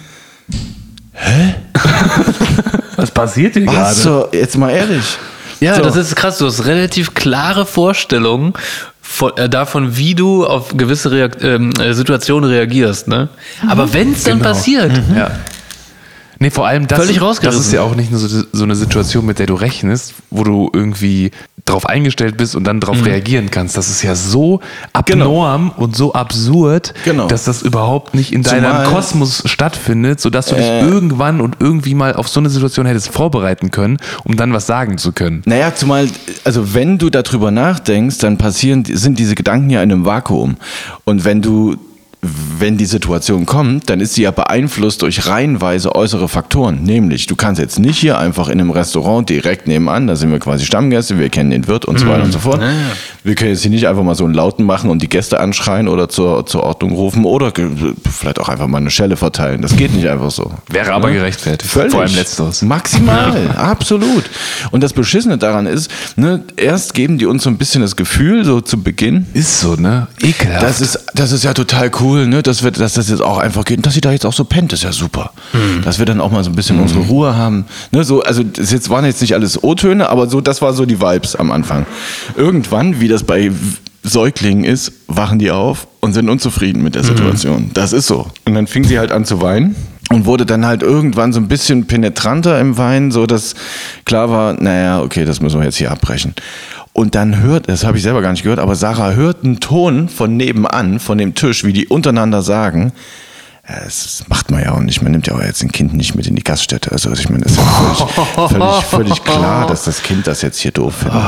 Was 2.95 3.11
passiert 3.11 3.55
hier 3.55 3.67
was 3.67 4.01
so, 4.01 4.29
jetzt 4.31 4.57
mal 4.57 4.69
ehrlich. 4.71 5.17
Ja, 5.59 5.75
So. 5.75 5.81
das 5.83 5.95
ist 5.95 6.15
krass. 6.15 6.37
Du 6.37 6.45
hast 6.45 6.65
relativ 6.65 7.13
klare 7.13 7.65
Vorstellungen 7.65 8.53
von, 9.01 9.35
äh, 9.37 9.47
davon, 9.49 9.95
wie 9.97 10.15
du 10.15 10.45
auf 10.45 10.75
gewisse 10.75 11.11
Reak 11.11 11.37
ähm, 11.43 11.71
äh, 11.79 11.93
Situationen 11.93 12.49
reagierst. 12.49 13.07
Ne? 13.07 13.29
Aber 13.67 13.93
wenn 13.93 14.13
es 14.13 14.23
dann 14.23 14.39
Genau. 14.39 14.49
passiert, 14.49 14.91
Ja. 15.15 15.31
Nee, 16.45 16.51
vor 16.51 16.67
allem 16.67 16.85
das, 16.85 16.99
Völlig 16.99 17.15
das 17.15 17.23
rausgerissen. 17.25 17.61
ist 17.63 17.73
ja 17.73 17.81
auch 17.81 17.95
nicht 17.95 18.11
nur 18.11 18.19
so, 18.19 18.43
so 18.53 18.63
eine 18.63 18.75
Situation, 18.75 19.25
mit 19.25 19.39
der 19.39 19.47
du 19.47 19.55
rechnest, 19.55 20.13
wo 20.29 20.43
du 20.43 20.69
irgendwie 20.71 21.31
drauf 21.65 21.87
eingestellt 21.89 22.37
bist 22.37 22.55
und 22.55 22.65
dann 22.65 22.79
darauf 22.79 22.97
Mhm. 22.97 23.05
reagieren 23.05 23.49
kannst. 23.49 23.75
Das 23.75 23.89
ist 23.89 24.03
ja 24.03 24.13
so 24.13 24.59
abnorm 24.93 25.71
und 25.75 25.95
so 25.95 26.13
absurd, 26.13 26.93
Genau. 27.03 27.25
dass 27.25 27.45
das 27.45 27.63
überhaupt 27.63 28.13
nicht 28.13 28.31
in 28.31 28.43
Zumal- 28.43 28.61
deinem 28.61 28.83
Kosmos 28.93 29.41
stattfindet, 29.47 30.21
sodass 30.21 30.45
du 30.45 30.55
dich 30.55 30.65
Äh. 30.65 30.81
irgendwann 30.87 31.41
und 31.41 31.57
irgendwie 31.59 31.95
mal 31.95 32.13
auf 32.13 32.27
so 32.27 32.39
eine 32.39 32.51
Situation 32.51 32.85
hättest 32.85 33.09
vorbereiten 33.09 33.71
können, 33.71 33.97
um 34.23 34.35
dann 34.37 34.53
was 34.53 34.67
sagen 34.67 34.99
zu 34.99 35.13
können. 35.13 35.41
Naja, 35.45 35.73
zumal, 35.73 36.07
also 36.43 36.75
wenn 36.75 36.99
du 36.99 37.09
darüber 37.09 37.49
nachdenkst, 37.49 38.19
dann 38.19 38.37
passieren, 38.37 38.85
sind 38.85 39.17
diese 39.17 39.33
Gedanken 39.33 39.71
ja 39.71 39.81
in 39.81 39.91
einem 39.91 40.05
Vakuum. 40.05 40.57
Und 41.05 41.25
wenn 41.25 41.41
du, 41.41 41.75
wenn 42.59 42.77
die 42.77 42.85
Situation 42.85 43.45
kommt, 43.45 43.89
dann 43.89 43.99
ist 44.01 44.13
sie 44.13 44.23
ja 44.23 44.31
beeinflusst 44.31 45.01
durch 45.01 45.27
reihenweise 45.27 45.95
äußere 45.95 46.27
Faktoren. 46.27 46.83
Nämlich, 46.83 47.27
du 47.27 47.35
kannst 47.35 47.59
jetzt 47.61 47.79
nicht 47.79 47.97
hier 47.97 48.17
einfach 48.17 48.47
in 48.49 48.59
einem 48.59 48.71
Restaurant 48.71 49.29
direkt 49.29 49.67
nebenan, 49.67 50.07
da 50.07 50.15
sind 50.15 50.31
wir 50.31 50.39
quasi 50.39 50.65
Stammgäste, 50.65 51.19
wir 51.19 51.29
kennen 51.29 51.51
den 51.51 51.67
Wirt 51.67 51.85
und 51.85 51.99
so 51.99 52.07
weiter 52.07 52.23
und 52.23 52.31
so 52.31 52.39
fort. 52.39 52.61
Wir 53.25 53.33
können 53.33 53.49
jetzt 53.49 53.63
hier 53.63 53.71
nicht 53.71 53.87
einfach 53.87 54.03
mal 54.03 54.13
so 54.13 54.23
einen 54.23 54.35
Lauten 54.35 54.65
machen 54.65 54.91
und 54.91 55.01
die 55.01 55.09
Gäste 55.09 55.39
anschreien 55.39 55.87
oder 55.87 56.09
zur, 56.09 56.45
zur 56.45 56.61
Ordnung 56.61 56.91
rufen 56.91 57.25
oder 57.25 57.51
vielleicht 58.07 58.39
auch 58.39 58.49
einfach 58.49 58.67
mal 58.67 58.77
eine 58.77 58.91
Schelle 58.91 59.17
verteilen. 59.17 59.63
Das 59.63 59.75
geht 59.75 59.95
nicht 59.95 60.07
einfach 60.07 60.29
so. 60.29 60.51
Wäre 60.69 60.93
aber 60.93 61.09
gerechtfertigt. 61.09 61.71
Völlig. 61.71 61.91
Vor 61.91 62.03
allem 62.03 62.13
letzteres. 62.13 62.61
Maximal, 62.61 63.49
absolut. 63.57 64.25
Und 64.69 64.83
das 64.83 64.93
Beschissene 64.93 65.39
daran 65.39 65.65
ist, 65.65 65.89
ne, 66.17 66.43
erst 66.55 66.93
geben 66.93 67.17
die 67.17 67.25
uns 67.25 67.41
so 67.41 67.49
ein 67.49 67.57
bisschen 67.57 67.81
das 67.81 67.95
Gefühl, 67.95 68.45
so 68.45 68.61
zu 68.61 68.83
Beginn, 68.83 69.25
Ist 69.33 69.59
so, 69.59 69.73
ne? 69.73 70.07
Ekelhaft. 70.21 70.61
das 70.61 70.79
ist, 70.79 70.99
das 71.15 71.31
ist 71.31 71.43
ja 71.43 71.55
total 71.55 71.89
cool, 72.01 72.27
ne, 72.27 72.43
dass, 72.43 72.63
wir, 72.63 72.69
dass 72.69 72.93
das 72.93 73.09
jetzt 73.09 73.23
auch 73.23 73.39
einfach 73.39 73.65
geht. 73.65 73.77
Und 73.77 73.87
dass 73.87 73.95
sie 73.95 74.01
da 74.01 74.11
jetzt 74.11 74.27
auch 74.27 74.33
so 74.33 74.43
pennt, 74.45 74.71
ist 74.71 74.83
ja 74.83 74.91
super. 74.91 75.31
Dass 75.83 75.97
wir 75.97 76.05
dann 76.05 76.21
auch 76.21 76.29
mal 76.29 76.43
so 76.43 76.51
ein 76.51 76.55
bisschen 76.55 76.79
unsere 76.79 76.99
Ruhe 77.01 77.35
haben. 77.35 77.65
Ne, 77.91 78.03
so, 78.03 78.21
also 78.21 78.43
das 78.43 78.69
jetzt 78.69 78.91
waren 78.91 79.03
jetzt 79.03 79.21
nicht 79.21 79.33
alles 79.33 79.63
O-Töne, 79.63 80.11
aber 80.11 80.29
so, 80.29 80.41
das 80.41 80.61
war 80.61 80.73
so 80.73 80.85
die 80.85 81.01
Vibes 81.01 81.35
am 81.35 81.51
Anfang. 81.51 81.87
Irgendwann, 82.37 83.01
wie 83.01 83.14
das 83.15 83.23
bei 83.23 83.49
Säuglingen 84.03 84.65
ist, 84.65 84.91
wachen 85.07 85.39
die 85.39 85.51
auf 85.51 85.87
und 86.01 86.13
sind 86.13 86.29
unzufrieden 86.29 86.83
mit 86.83 86.95
der 86.95 87.03
Situation. 87.03 87.71
Das 87.73 87.93
ist 87.93 88.07
so. 88.07 88.27
Und 88.45 88.53
dann 88.53 88.67
fing 88.67 88.83
sie 88.83 88.99
halt 88.99 89.11
an 89.11 89.23
zu 89.23 89.41
weinen 89.41 89.75
und 90.11 90.25
wurde 90.25 90.45
dann 90.45 90.65
halt 90.65 90.83
irgendwann 90.83 91.31
so 91.31 91.39
ein 91.39 91.47
bisschen 91.47 91.87
penetranter 91.87 92.59
im 92.59 92.77
Weinen, 92.77 93.11
so 93.11 93.25
dass 93.25 93.55
klar 94.03 94.29
war, 94.29 94.53
naja, 94.61 95.01
okay, 95.01 95.25
das 95.25 95.41
müssen 95.41 95.59
wir 95.59 95.65
jetzt 95.65 95.77
hier 95.77 95.91
abbrechen. 95.91 96.35
Und 96.93 97.15
dann 97.15 97.41
hört, 97.41 97.69
das 97.69 97.85
habe 97.85 97.97
ich 97.97 98.03
selber 98.03 98.21
gar 98.21 98.31
nicht 98.31 98.43
gehört, 98.43 98.59
aber 98.59 98.75
Sarah 98.75 99.13
hört 99.13 99.43
einen 99.43 99.59
Ton 99.59 100.09
von 100.09 100.35
nebenan, 100.37 100.99
von 100.99 101.17
dem 101.17 101.33
Tisch, 101.33 101.63
wie 101.63 101.73
die 101.73 101.87
untereinander 101.87 102.41
sagen, 102.41 102.91
das 103.67 104.23
macht 104.27 104.51
man 104.51 104.61
ja 104.61 104.73
auch 104.73 104.79
nicht. 104.79 105.01
Man 105.01 105.11
nimmt 105.11 105.25
ja 105.25 105.33
auch 105.33 105.41
jetzt 105.41 105.63
ein 105.63 105.71
Kind 105.71 105.95
nicht 105.95 106.13
mit 106.13 106.27
in 106.27 106.35
die 106.35 106.43
Gaststätte. 106.43 106.91
Also 106.91 107.11
ich 107.13 107.29
meine, 107.29 107.43
das 107.43 107.53
ist 107.53 107.57
ja 107.57 107.65
völlig, 107.65 108.35
völlig, 108.51 108.83
völlig 108.83 109.23
klar, 109.23 109.65
dass 109.65 109.85
das 109.85 110.03
Kind 110.03 110.27
das 110.27 110.43
jetzt 110.43 110.59
hier 110.59 110.71
doof 110.71 110.95
findet. 110.97 111.23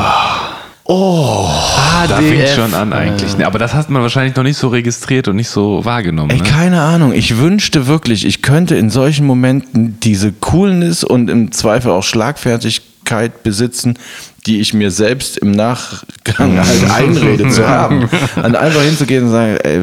Da 0.88 2.18
fängt 2.18 2.50
schon 2.50 2.74
an 2.74 2.94
eigentlich. 2.94 3.46
Aber 3.46 3.60
das 3.60 3.74
hat 3.74 3.90
man 3.90 4.02
wahrscheinlich 4.02 4.36
noch 4.36 4.44
nicht 4.44 4.58
so 4.58 4.70
registriert 4.70 5.28
und 5.28 5.36
nicht 5.36 5.50
so 5.50 5.84
wahrgenommen. 5.84 6.30
Ey, 6.32 6.38
Ne? 6.38 6.44
keine 6.44 6.82
Ahnung. 6.82 7.12
Ich 7.14 7.38
wünschte 7.38 7.88
wirklich, 7.88 8.26
ich 8.26 8.42
könnte 8.42 8.76
in 8.76 8.90
solchen 8.90 9.26
Momenten 9.26 10.00
diese 10.00 10.32
Coolness 10.32 11.04
und 11.04 11.30
im 11.30 11.52
Zweifel 11.52 11.92
auch 11.92 12.04
Schlagfertigkeit 12.04 13.44
besitzen, 13.44 13.98
die 14.46 14.62
ich 14.62 14.74
mir 14.74 14.92
selbst 14.92 15.38
im 15.38 15.52
Nachgang 15.52 16.58
halt 16.58 16.90
einrede 16.92 17.50
zu 17.50 17.68
haben. 17.68 18.10
Und 18.38 18.56
einfach 18.56 18.82
hinzugehen 18.82 19.26
und 19.26 19.32
sagen, 19.32 19.58
ey, 19.64 19.82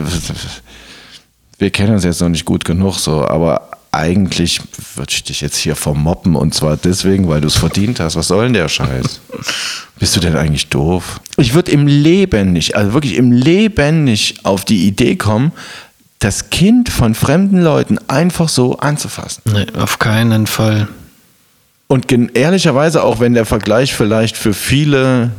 wir 1.58 1.70
kennen 1.70 1.92
uns 1.94 2.04
jetzt 2.04 2.20
noch 2.20 2.28
nicht 2.30 2.44
gut 2.46 2.64
genug 2.64 2.94
so, 2.98 3.26
aber 3.26 3.68
eigentlich 3.94 4.60
würde 4.96 5.12
ich 5.12 5.24
dich 5.24 5.40
jetzt 5.40 5.56
hier 5.56 5.76
vermoppen 5.76 6.36
und 6.36 6.54
zwar 6.54 6.76
deswegen, 6.76 7.28
weil 7.28 7.40
du 7.40 7.46
es 7.46 7.56
verdient 7.56 8.00
hast. 8.00 8.16
Was 8.16 8.28
soll 8.28 8.44
denn 8.44 8.52
der 8.54 8.68
Scheiß? 8.68 9.20
Bist 9.98 10.16
du 10.16 10.20
denn 10.20 10.36
eigentlich 10.36 10.68
doof? 10.68 11.20
Ich 11.36 11.54
würde 11.54 11.70
im 11.72 11.86
Leben 11.86 12.52
nicht, 12.52 12.76
also 12.76 12.92
wirklich 12.92 13.16
im 13.16 13.32
Leben 13.32 14.04
nicht 14.04 14.44
auf 14.44 14.64
die 14.64 14.86
Idee 14.86 15.16
kommen, 15.16 15.52
das 16.18 16.50
Kind 16.50 16.88
von 16.88 17.14
fremden 17.14 17.62
Leuten 17.62 17.98
einfach 18.08 18.48
so 18.48 18.78
anzufassen. 18.78 19.42
Nee, 19.52 19.66
auf 19.78 19.98
keinen 19.98 20.46
Fall. 20.46 20.88
Und 21.86 22.10
ehrlicherweise, 22.34 23.02
auch 23.02 23.20
wenn 23.20 23.34
der 23.34 23.44
Vergleich 23.44 23.94
vielleicht 23.94 24.36
für 24.36 24.54
viele 24.54 25.30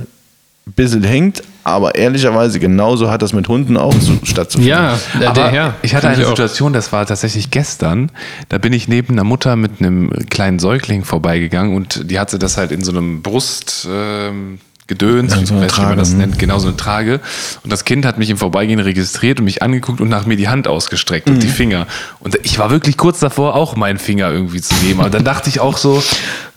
bisschen 0.74 1.04
hängt, 1.04 1.44
aber 1.64 1.96
ehrlicherweise 1.96 2.60
genauso 2.60 3.10
hat 3.10 3.22
das 3.22 3.34
mit 3.34 3.48
Hunden 3.48 3.78
auch 3.78 3.98
zu, 4.00 4.20
stattzufinden. 4.24 4.70
Ja, 4.70 5.00
der, 5.20 5.30
Aber 5.30 5.54
ja. 5.54 5.74
ich 5.82 5.96
hatte 5.96 6.08
eine 6.08 6.24
auch. 6.26 6.30
Situation, 6.30 6.74
das 6.74 6.92
war 6.92 7.06
tatsächlich 7.06 7.52
gestern. 7.52 8.12
Da 8.50 8.58
bin 8.58 8.74
ich 8.74 8.88
neben 8.88 9.14
einer 9.14 9.24
Mutter 9.24 9.56
mit 9.56 9.80
einem 9.80 10.12
kleinen 10.30 10.60
Säugling 10.60 11.04
vorbeigegangen 11.04 11.76
und 11.76 12.10
die 12.10 12.20
hatte 12.20 12.40
das 12.40 12.58
halt 12.58 12.72
in 12.72 12.84
so 12.84 12.92
einem 12.92 13.22
Brust. 13.22 13.88
Ähm, 13.92 14.60
Gedöns, 14.88 15.34
Ja, 15.34 15.42
ich 15.42 15.48
so 15.48 15.56
eine 15.56 15.64
weiß 15.66 15.72
nicht, 15.72 15.82
wie 15.82 15.90
man 15.90 15.98
das 15.98 16.12
ne? 16.12 16.18
nennt, 16.18 16.38
genau 16.38 16.60
so 16.60 16.68
eine 16.68 16.78
Trage. 16.78 17.20
Und 17.64 17.74
das 17.74 17.86
Kind 17.86 18.06
hat 18.06 18.20
mich 18.20 18.30
im 18.30 18.38
Vorbeigehen 18.38 18.80
registriert 18.80 19.40
und 19.40 19.46
mich 19.46 19.64
angeguckt 19.64 20.00
und 20.00 20.10
nach 20.10 20.28
mir 20.28 20.38
die 20.38 20.48
Hand 20.48 20.68
ausgestreckt 20.68 21.28
und 21.28 21.42
die 21.42 21.48
Finger. 21.48 21.88
Und 22.20 22.38
ich 22.44 22.60
war 22.60 22.70
wirklich 22.70 22.96
kurz 22.96 23.20
davor, 23.20 23.56
auch 23.56 23.76
meinen 23.76 23.98
Finger 23.98 24.32
irgendwie 24.32 24.62
zu 24.62 24.76
nehmen. 24.84 25.00
Aber 25.00 25.10
dann 25.10 25.24
dachte 25.24 25.50
ich 25.50 25.60
auch 25.60 25.78
so, 25.78 26.04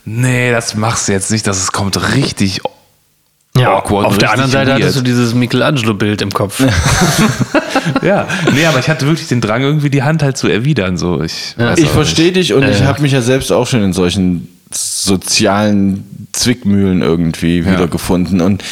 nee, 0.04 0.50
das 0.50 0.74
machst 0.74 1.08
du 1.08 1.12
jetzt 1.12 1.30
nicht, 1.30 1.46
das 1.46 1.72
kommt 1.72 2.14
richtig 2.14 2.60
ja, 3.60 3.76
awkward 3.76 4.06
auf 4.06 4.18
der 4.18 4.30
anderen 4.32 4.50
Seite 4.50 4.72
hattest 4.74 4.96
du 4.96 5.00
weird. 5.00 5.06
dieses 5.08 5.34
Michelangelo-Bild 5.34 6.22
im 6.22 6.30
Kopf. 6.32 6.62
Ja, 8.02 8.26
nee, 8.54 8.66
aber 8.66 8.78
ich 8.80 8.88
hatte 8.88 9.06
wirklich 9.06 9.28
den 9.28 9.40
Drang, 9.40 9.62
irgendwie 9.62 9.88
die 9.90 10.02
Hand 10.02 10.22
halt 10.22 10.36
zu 10.36 10.46
erwidern. 10.48 10.98
So, 10.98 11.22
ich 11.22 11.54
weiß 11.56 11.78
Ich 11.78 11.88
verstehe 11.88 12.32
dich 12.32 12.52
und 12.52 12.62
ich 12.68 12.80
Ja. 12.80 12.86
habe 12.86 13.00
mich 13.02 13.12
ja 13.12 13.22
selbst 13.22 13.50
auch 13.50 13.66
schon 13.66 13.82
in 13.82 13.92
solchen 13.92 14.48
sozialen 14.70 16.28
Zwickmühlen 16.32 17.02
irgendwie 17.02 17.64
wiedergefunden. 17.64 18.40
Und 18.40 18.62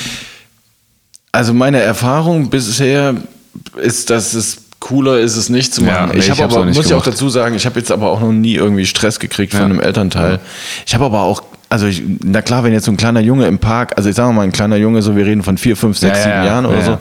also 1.32 1.55
meine 1.55 1.80
Erfahrung 1.80 2.51
bisher 2.51 3.14
ist, 3.80 4.11
dass 4.11 4.34
es 4.34 4.59
cooler 4.80 5.18
ist, 5.20 5.37
es 5.37 5.49
nicht 5.49 5.72
zu 5.74 5.82
Ja, 5.84 5.93
machen. 6.03 6.11
nee, 6.12 6.18
ich 6.18 6.28
ich 6.28 6.30
habe 6.41 6.45
aber, 6.55 6.64
muss 6.66 6.87
ich 6.87 6.95
auch 6.95 7.03
dazu 7.05 7.28
sagen, 7.30 7.55
ich 7.55 7.64
habe 7.66 7.78
jetzt 7.78 7.91
aber 7.91 8.11
auch 8.11 8.20
noch 8.20 8.32
nie 8.32 8.55
irgendwie 8.55 8.87
Stress 8.87 9.18
gekriegt 9.18 9.53
von 9.53 9.61
Ja. 9.61 9.66
einem 9.66 9.80
Elternteil. 9.80 10.41
Ich 10.87 10.95
habe 10.95 11.05
aber 11.07 11.22
auch, 11.22 11.43
also 11.69 11.87
ich, 11.87 12.03
na 12.25 12.43
klar, 12.43 12.64
wenn 12.64 12.73
jetzt 12.73 12.85
so 12.85 12.93
ein 12.93 12.97
kleiner 12.97 13.21
Junge 13.21 13.47
im 13.47 13.59
Park, 13.59 13.95
also 13.97 14.09
ich 14.09 14.14
sage 14.14 14.33
mal 14.33 14.43
ein 14.43 14.53
kleiner 14.53 14.77
Junge, 14.77 15.03
so 15.03 15.17
wir 15.17 15.27
reden 15.27 15.43
von 15.43 15.59
vier, 15.59 15.77
fünf, 15.77 15.99
sechs, 15.99 16.19
Ja, 16.19 16.23
sieben 16.23 16.37
ja, 16.37 16.45
Jahren 16.45 16.67
oder 16.67 16.79
ja, 16.79 16.85
so, 16.85 16.99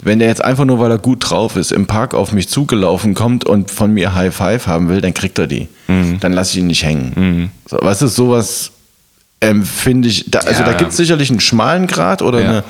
wenn 0.00 0.20
der 0.20 0.28
jetzt 0.28 0.44
einfach 0.44 0.64
nur, 0.64 0.78
weil 0.78 0.90
er 0.90 0.98
gut 0.98 1.28
drauf 1.28 1.56
ist, 1.56 1.72
im 1.72 1.86
Park 1.86 2.14
auf 2.14 2.32
mich 2.32 2.48
zugelaufen 2.48 3.14
kommt 3.14 3.44
und 3.44 3.70
von 3.70 3.92
mir 3.92 4.14
High 4.14 4.34
Five 4.34 4.66
haben 4.66 4.88
will, 4.88 5.00
dann 5.00 5.14
kriegt 5.14 5.38
er 5.38 5.48
die. 5.48 5.68
Mhm. 5.88 6.20
Dann 6.20 6.32
lasse 6.32 6.52
ich 6.52 6.58
ihn 6.58 6.68
nicht 6.68 6.84
hängen. 6.84 7.50
So, 7.66 7.78
was 7.82 8.00
ist 8.02 8.14
sowas, 8.14 8.70
ähm, 9.40 9.64
finde 9.64 10.08
ich, 10.08 10.30
da, 10.30 10.40
also 10.40 10.62
da 10.62 10.72
gibt 10.72 10.90
es 10.90 10.96
sicherlich 10.96 11.30
einen 11.30 11.40
schmalen 11.40 11.86
Grad 11.86 12.22
oder 12.22 12.38
eine, 12.38 12.64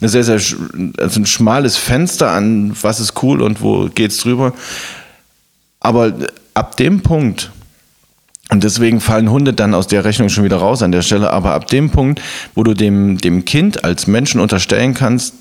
eine 0.00 0.08
sehr, 0.08 0.22
sehr, 0.22 0.40
also 0.98 1.20
ein 1.20 1.26
schmales 1.26 1.76
Fenster 1.76 2.30
an, 2.30 2.76
was 2.80 3.00
ist 3.00 3.22
cool 3.22 3.42
und 3.42 3.60
wo 3.60 3.88
geht's 3.92 4.18
drüber. 4.18 4.52
Aber 5.80 6.12
ab 6.54 6.76
dem 6.76 7.00
Punkt, 7.02 7.50
und 8.50 8.64
deswegen 8.64 9.00
fallen 9.00 9.30
Hunde 9.30 9.52
dann 9.52 9.74
aus 9.74 9.86
der 9.86 10.04
Rechnung 10.04 10.28
schon 10.28 10.44
wieder 10.44 10.56
raus 10.56 10.82
an 10.82 10.92
der 10.92 11.02
Stelle, 11.02 11.30
aber 11.32 11.52
ab 11.52 11.66
dem 11.66 11.90
Punkt, 11.90 12.20
wo 12.54 12.62
du 12.64 12.74
dem, 12.74 13.18
dem 13.18 13.44
Kind 13.44 13.84
als 13.84 14.06
Menschen 14.06 14.40
unterstellen 14.40 14.94
kannst, 14.94 15.34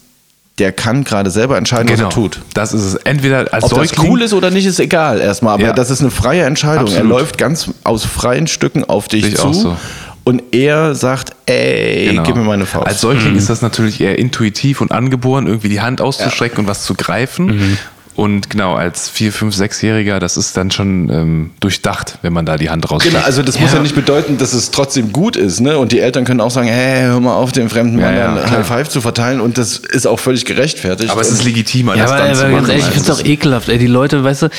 der 0.60 0.72
kann 0.72 1.03
gerade 1.03 1.30
selber 1.30 1.55
entscheiden, 1.58 1.88
was 1.88 1.97
Genau, 1.97 2.10
er 2.10 2.14
tut. 2.14 2.39
das 2.55 2.74
ist 2.74 2.82
es. 2.84 2.95
Entweder 2.95 3.53
als 3.53 3.64
Ob 3.66 3.76
das 3.80 3.89
Säugling, 3.89 4.10
cool 4.12 4.22
ist 4.24 4.34
oder 4.34 4.49
nicht, 4.49 4.66
ist 4.66 4.80
egal 4.80 5.20
erstmal, 5.22 5.53
aber 5.53 5.64
Ja. 5.64 5.74
das 5.74 5.91
ist 5.91 6.01
eine 6.01 6.10
freie 6.10 6.43
Entscheidung. 6.45 6.86
Absolut. 6.86 7.03
Er 7.03 7.08
läuft 7.08 7.38
ganz 7.38 7.70
aus 7.84 8.03
freien 8.05 8.47
Stücken 8.47 8.84
auf 8.84 9.08
dich 9.08 9.24
ich 9.26 9.36
zu 9.36 9.53
so. 9.53 9.78
und 10.24 10.41
er 10.51 10.95
sagt, 10.95 11.34
ey, 11.45 12.08
Genau. 12.10 12.24
gib 12.24 12.36
mir 12.36 12.41
meine 12.43 12.66
Faust. 12.66 12.88
Als 12.88 13.01
Säugling 13.01 13.36
ist 13.36 13.51
das 13.51 13.62
natürlich 13.62 14.01
eher 14.01 14.18
intuitiv 14.18 14.82
und 14.82 14.91
angeboren, 14.91 15.45
irgendwie 15.45 15.70
die 15.70 15.80
Hand 15.82 16.01
auszustrecken 16.01 16.60
und 16.62 16.68
was 16.68 16.84
zu 16.84 16.95
greifen. 16.95 17.78
Und 18.18 18.49
genau, 18.49 18.74
als 18.74 19.09
vier, 19.09 19.32
fünf, 19.32 19.53
sechsjähriger, 19.53 20.20
das 20.20 20.38
ist 20.38 20.57
dann 20.57 20.72
schon 20.72 21.07
ähm, 21.11 21.51
durchdacht, 21.59 22.18
wenn 22.24 22.34
man 22.34 22.47
da 22.47 22.57
die 22.57 22.72
Hand 22.72 22.89
rausstreckt. 22.89 23.13
Genau, 23.15 23.24
also 23.24 23.43
das 23.43 23.59
muss 23.59 23.72
ja 23.74 23.80
nicht 23.80 23.93
bedeuten, 23.93 24.39
dass 24.39 24.53
es 24.53 24.72
trotzdem 24.72 25.13
gut 25.13 25.36
ist, 25.36 25.59
ne? 25.59 25.78
Und 25.78 25.91
die 25.91 25.99
Eltern 25.99 26.26
können 26.26 26.41
auch 26.41 26.49
sagen, 26.49 26.68
hey, 26.68 27.03
hör 27.03 27.20
mal 27.20 27.36
auf, 27.36 27.51
dem 27.51 27.70
fremden 27.70 27.97
Mann 28.01 28.15
Ja, 28.15 28.36
ja. 28.36 28.49
High 28.49 28.65
Five 28.68 28.89
zu 28.89 29.01
verteilen 29.01 29.39
und 29.39 29.59
das 29.59 29.78
ist 29.78 30.07
auch 30.07 30.18
völlig 30.20 30.45
gerechtfertigt. 30.45 31.11
aber 31.11 31.22
es 31.22 31.30
ist 31.30 31.39
Und- 31.41 31.45
legitimer, 31.45 31.95
Ja, 31.95 32.03
das 32.05 32.11
aber, 32.13 32.24
dann 32.24 32.34
zu 32.36 32.41
aber 32.41 32.49
ganz 32.53 32.61
machen. 32.63 32.70
ehrlich, 32.72 32.88
ich 32.88 32.93
finde 32.95 33.11
es 33.11 33.20
auch 33.20 33.24
ekelhaft, 33.24 33.70
ey. 33.70 33.78
Die 33.78 33.86
Leute, 33.86 34.24
weißt 34.24 34.41
du, 34.41 34.49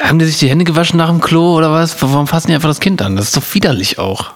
haben 0.00 0.20
die 0.20 0.24
sich 0.26 0.38
die 0.38 0.48
Hände 0.48 0.64
gewaschen 0.64 0.96
nach 0.98 1.08
dem 1.10 1.20
Klo 1.20 1.56
oder 1.56 1.72
was? 1.72 2.00
Warum 2.00 2.28
fassen 2.28 2.46
die 2.46 2.54
einfach 2.54 2.68
das 2.68 2.78
Kind 2.78 3.02
an? 3.02 3.16
Das 3.16 3.26
ist 3.26 3.36
doch 3.36 3.42
widerlich 3.54 3.98
auch. 3.98 4.30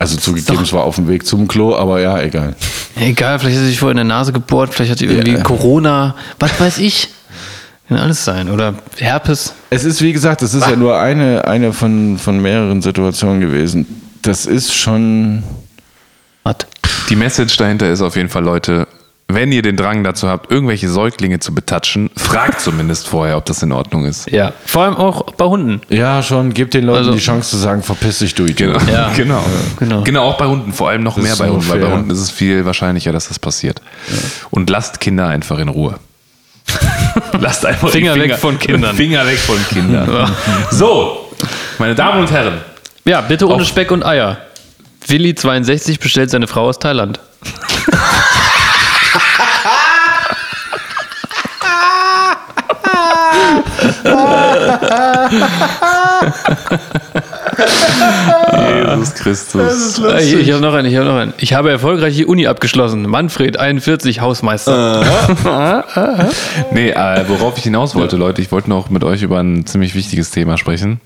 Also 0.00 0.16
zugegeben, 0.16 0.62
es 0.64 0.72
war 0.72 0.82
auf 0.82 0.96
dem 0.96 1.06
Weg 1.08 1.26
zum 1.26 1.46
Klo, 1.46 1.76
aber 1.76 2.00
ja, 2.00 2.20
egal. 2.20 2.56
Egal, 2.96 3.38
vielleicht 3.38 3.56
hat 3.58 3.62
sie 3.64 3.70
sich 3.70 3.78
vorher 3.78 3.92
in 3.92 3.96
der 3.98 4.04
Nase 4.04 4.32
gebohrt, 4.32 4.74
vielleicht 4.74 4.90
hat 4.90 4.98
sie 4.98 5.06
irgendwie 5.06 5.32
Ja. 5.34 5.42
Corona, 5.44 6.16
was 6.40 6.58
weiß 6.58 6.78
ich. 6.78 7.10
Kann 7.88 7.98
alles 7.98 8.24
sein. 8.24 8.50
Oder 8.50 8.74
Herpes. 8.98 9.54
Es 9.70 9.84
ist, 9.84 10.02
wie 10.02 10.12
gesagt, 10.12 10.42
es 10.42 10.52
ist 10.54 10.68
ja 10.68 10.76
nur 10.76 10.98
eine, 10.98 11.46
eine 11.46 11.72
von, 11.72 12.18
von 12.18 12.40
mehreren 12.40 12.82
Situationen 12.82 13.40
gewesen. 13.40 13.86
Das 14.22 14.44
ist 14.46 14.74
schon. 14.74 15.42
Was? 16.44 16.56
Die 17.08 17.16
Message 17.16 17.56
dahinter 17.56 17.90
ist 17.90 18.02
auf 18.02 18.16
jeden 18.16 18.28
Fall, 18.28 18.44
Leute, 18.44 18.86
wenn 19.28 19.52
ihr 19.52 19.62
den 19.62 19.76
Drang 19.76 20.04
dazu 20.04 20.28
habt, 20.28 20.50
irgendwelche 20.50 20.88
Säuglinge 20.90 21.38
zu 21.38 21.54
betatschen, 21.54 22.10
fragt 22.16 22.60
zumindest 22.62 23.08
vorher, 23.08 23.36
ob 23.38 23.46
das 23.46 23.62
in 23.62 23.72
Ordnung 23.72 24.04
ist. 24.04 24.30
Ja. 24.30 24.52
Vor 24.66 24.84
allem 24.84 24.96
auch 24.96 25.22
bei 25.32 25.44
Hunden. 25.46 25.80
Ja, 25.88 26.22
schon, 26.22 26.52
gebt 26.52 26.74
den 26.74 26.84
Leuten 26.84 26.98
Also- 26.98 27.12
die 27.12 27.18
Chance 27.18 27.50
zu 27.50 27.56
sagen, 27.56 27.82
verpiss 27.82 28.18
dich, 28.18 28.34
du 28.34 28.44
Idiot. 28.44 28.78
Genau. 28.80 28.92
Ja. 28.92 29.12
genau. 29.16 29.44
Genau. 29.78 30.02
Genau, 30.02 30.24
auch 30.24 30.36
bei 30.38 30.46
Hunden, 30.46 30.72
vor 30.74 30.90
allem 30.90 31.02
noch 31.02 31.14
Das 31.16 31.24
mehr 31.24 31.36
bei 31.36 31.46
so 31.46 31.52
Hunden, 31.54 31.68
weil 31.70 31.80
bei. 31.80 31.92
Hunden 31.92 32.10
ist 32.10 32.20
es 32.20 32.30
viel 32.30 32.64
wahrscheinlicher, 32.66 33.12
dass 33.12 33.28
das 33.28 33.38
passiert. 33.38 33.80
Und 34.50 34.68
lasst 34.68 35.00
Kinder 35.00 35.26
einfach 35.28 35.58
in 35.58 35.68
Ruhe. 35.68 35.98
lasst 37.40 37.64
einfach 37.66 37.88
die 37.90 37.98
Finger 37.98 38.14
weg 38.16 38.36
von 38.36 38.58
Kindern. 38.58 38.96
Finger 38.96 39.26
weg 39.26 39.38
von 39.38 39.58
Kindern. 39.68 40.30
so, 40.70 41.32
meine 41.78 41.94
Damen 41.94 42.20
und 42.20 42.30
Herren, 42.30 42.60
Ja, 43.04 43.20
bitte 43.20 43.46
ohne 43.46 43.62
Auf- 43.62 43.68
Speck 43.68 43.90
und 43.90 44.04
Eier. 44.04 44.38
Willi62 45.06 46.00
bestellt 46.00 46.30
seine 46.30 46.46
Frau 46.46 46.68
aus 46.68 46.78
Thailand. 46.78 47.18
Jesus 58.92 59.14
Christus. 59.14 60.00
Hier, 60.20 60.40
ich 60.40 60.52
habe 60.52 60.62
noch 60.62 60.74
einen, 60.74 60.88
ich 60.88 60.96
habe 60.96 61.06
noch 61.06 61.16
einen. 61.16 61.34
Ich 61.38 61.54
habe 61.54 61.70
erfolgreich 61.70 62.16
die 62.16 62.26
Uni 62.26 62.46
abgeschlossen. 62.46 63.02
Manfred, 63.02 63.58
41, 63.58 64.20
Hausmeister. 64.20 65.04
Nee, 66.72 66.90
äh, 66.90 67.24
worauf 67.28 67.56
ich 67.58 67.64
hinaus 67.64 67.94
wollte, 67.94 68.16
Leute, 68.16 68.42
ich 68.42 68.52
wollte 68.52 68.68
noch 68.68 68.90
mit 68.90 69.04
euch 69.04 69.22
über 69.22 69.38
ein 69.40 69.66
ziemlich 69.66 69.94
wichtiges 69.94 70.30
Thema 70.30 70.56
sprechen. 70.58 71.00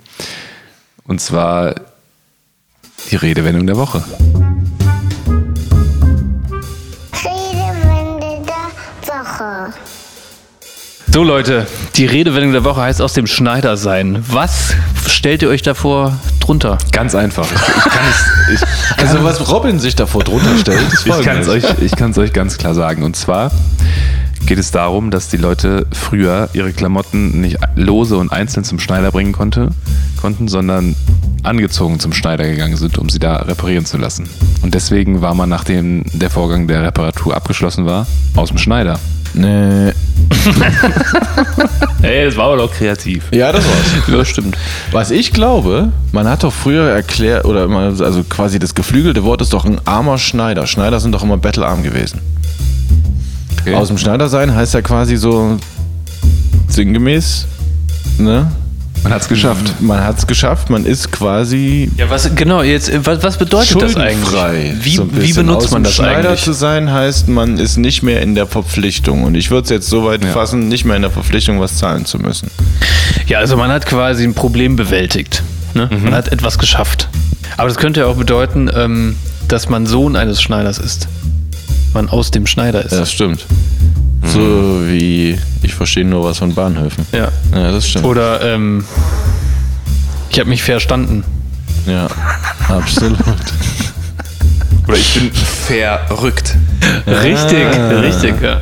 Und 1.05 1.20
zwar 1.20 1.74
die 3.11 3.16
Redewendung 3.16 3.66
der 3.66 3.76
Woche. 3.76 4.03
So 11.12 11.22
Leute, 11.22 11.66
die 11.96 12.06
Redewendung 12.06 12.52
der 12.52 12.64
Woche 12.64 12.80
heißt 12.80 13.02
aus 13.02 13.12
dem 13.12 13.26
Schneider 13.26 13.76
sein. 13.76 14.24
Was 14.28 14.74
stellt 15.06 15.42
ihr 15.42 15.50
euch 15.50 15.60
davor 15.60 16.18
drunter? 16.40 16.78
Ganz 16.90 17.14
einfach. 17.14 17.44
Ich, 17.44 17.76
ich 17.76 17.84
kann 17.84 18.04
es 18.08 18.62
ich, 18.62 18.98
Also, 18.98 19.22
was 19.22 19.50
Robin 19.52 19.78
sich 19.78 19.94
davor 19.94 20.24
drunter 20.24 20.56
stellt, 20.58 20.80
ist 20.90 21.06
ich 21.06 21.20
kann 21.20 21.36
es 21.36 21.48
euch, 21.48 21.64
ich 21.82 21.94
kann's 21.96 22.16
euch 22.16 22.32
ganz 22.32 22.56
klar 22.56 22.74
sagen. 22.74 23.02
Und 23.02 23.14
zwar 23.14 23.52
geht 24.46 24.58
es 24.58 24.70
darum, 24.70 25.10
dass 25.10 25.28
die 25.28 25.36
Leute 25.36 25.86
früher 25.92 26.48
ihre 26.54 26.72
Klamotten 26.72 27.42
nicht 27.42 27.58
lose 27.74 28.16
und 28.16 28.32
einzeln 28.32 28.64
zum 28.64 28.78
Schneider 28.78 29.12
bringen 29.12 29.32
konnte, 29.32 29.68
konnten, 30.18 30.48
sondern 30.48 30.96
angezogen 31.42 32.00
zum 32.00 32.14
Schneider 32.14 32.44
gegangen 32.44 32.78
sind, 32.78 32.96
um 32.96 33.10
sie 33.10 33.18
da 33.18 33.36
reparieren 33.36 33.84
zu 33.84 33.98
lassen. 33.98 34.30
Und 34.62 34.72
deswegen 34.72 35.20
war 35.20 35.34
man, 35.34 35.50
nachdem 35.50 36.04
der 36.14 36.30
Vorgang 36.30 36.68
der 36.68 36.82
Reparatur 36.82 37.36
abgeschlossen 37.36 37.84
war, 37.84 38.06
aus 38.34 38.48
dem 38.48 38.56
Schneider. 38.56 38.98
Nee. 39.34 39.92
Ey, 42.03 42.24
das 42.24 42.36
war 42.36 42.47
aber 42.47 42.57
doch 42.57 42.72
kreativ. 42.72 43.24
Ja, 43.32 43.53
das 43.53 43.64
war's. 43.64 44.09
Ja, 44.09 44.24
stimmt. 44.24 44.57
Was 44.90 45.11
ich 45.11 45.32
glaube, 45.32 45.90
man 46.12 46.28
hat 46.28 46.43
doch 46.43 46.53
früher 46.53 46.88
erklärt, 46.90 47.45
oder 47.45 47.64
immer, 47.64 47.95
also 48.01 48.24
quasi 48.24 48.59
das 48.59 48.74
geflügelte 48.74 49.24
Wort 49.24 49.40
ist 49.40 49.53
doch 49.53 49.64
ein 49.64 49.80
armer 49.84 50.18
Schneider. 50.18 50.66
Schneider 50.66 51.01
sind 51.01 51.12
doch 51.12 51.22
immer 51.22 51.36
bettelarm 51.36 51.82
gewesen. 51.82 52.20
Okay. 53.61 53.74
Aus 53.74 53.88
dem 53.88 53.99
Schneider 53.99 54.28
sein 54.28 54.55
heißt 54.55 54.74
ja 54.74 54.82
quasi 54.82 55.16
so 55.16 55.59
sinngemäß, 56.68 57.47
ne? 58.18 58.51
Man 59.03 59.12
hat 59.12 59.22
es 59.22 59.28
geschafft. 59.28 59.80
Man 59.80 60.05
hat 60.05 60.18
es 60.18 60.26
geschafft, 60.26 60.70
man 60.70 60.84
ist 60.86 61.11
quasi 61.11 61.90
Ja, 61.96 62.09
was 62.09 62.32
genau, 62.36 62.62
jetzt, 62.62 62.88
äh, 62.88 63.05
was, 63.05 63.22
was 63.22 63.36
bedeutet 63.36 63.80
das 63.82 63.96
eigentlich? 63.96 64.84
Wie, 64.84 64.96
so 64.96 65.09
wie 65.12 65.32
benutzt 65.32 65.72
man 65.72 65.82
das 65.82 65.94
Schneider 65.94 66.28
eigentlich? 66.30 66.42
zu 66.44 66.53
sein 66.53 66.92
heißt, 66.92 67.28
man 67.28 67.59
ist 67.59 67.78
nicht 67.78 68.03
mehr 68.03 68.22
in 68.22 68.34
der 68.36 68.46
Verpflichtung. 68.46 69.24
Und 69.24 69.34
ich 69.34 69.50
würde 69.50 69.64
es 69.64 69.70
jetzt 69.70 69.88
so 69.88 70.05
weit 70.05 70.22
Ja. 70.24 70.30
fassen, 70.30 70.68
nicht 70.68 70.84
mehr 70.84 70.94
in 70.96 71.03
der 71.03 71.11
Verpflichtung, 71.11 71.59
was 71.61 71.76
zahlen 71.78 72.05
zu 72.05 72.18
müssen. 72.18 72.48
Ja, 73.26 73.38
also 73.38 73.57
man 73.57 73.70
hat 73.70 73.86
quasi 73.86 74.22
ein 74.24 74.34
Problem 74.34 74.76
bewältigt. 74.76 75.42
Ne? 75.74 75.88
Man 76.03 76.14
hat 76.14 76.28
etwas 76.28 76.59
geschafft. 76.59 77.09
Aber 77.57 77.68
das 77.68 77.78
könnte 77.78 78.00
ja 78.00 78.07
auch 78.07 78.16
bedeuten, 78.16 78.70
ähm, 78.74 79.16
dass 79.48 79.68
man 79.68 79.86
Sohn 79.86 80.16
eines 80.16 80.40
Schneiders 80.40 80.78
ist. 80.78 81.09
Man 81.92 82.09
aus 82.09 82.30
dem 82.30 82.46
Schneider 82.46 82.84
ist. 82.84 82.92
Ja, 82.92 83.00
das 83.00 83.12
stimmt. 83.12 83.46
So 84.24 84.82
wie 84.86 85.38
ich 85.62 85.74
verstehe 85.74 86.04
nur 86.04 86.24
was 86.24 86.38
von 86.38 86.54
Bahnhöfen. 86.54 87.06
Ja. 87.12 87.28
Ja, 87.52 87.72
das 87.72 87.88
stimmt. 87.88 88.04
Oder 88.04 88.40
ähm, 88.54 88.84
ich 90.30 90.38
habe 90.38 90.48
mich 90.48 90.62
verstanden. 90.62 91.24
Ja, 91.86 92.06
absolut. 92.68 93.18
Oder 94.86 94.96
ich 94.96 95.14
bin 95.14 95.30
verrückt. 95.32 96.56
Richtig, 97.06 97.64
richtig, 98.02 98.42
ja. 98.42 98.60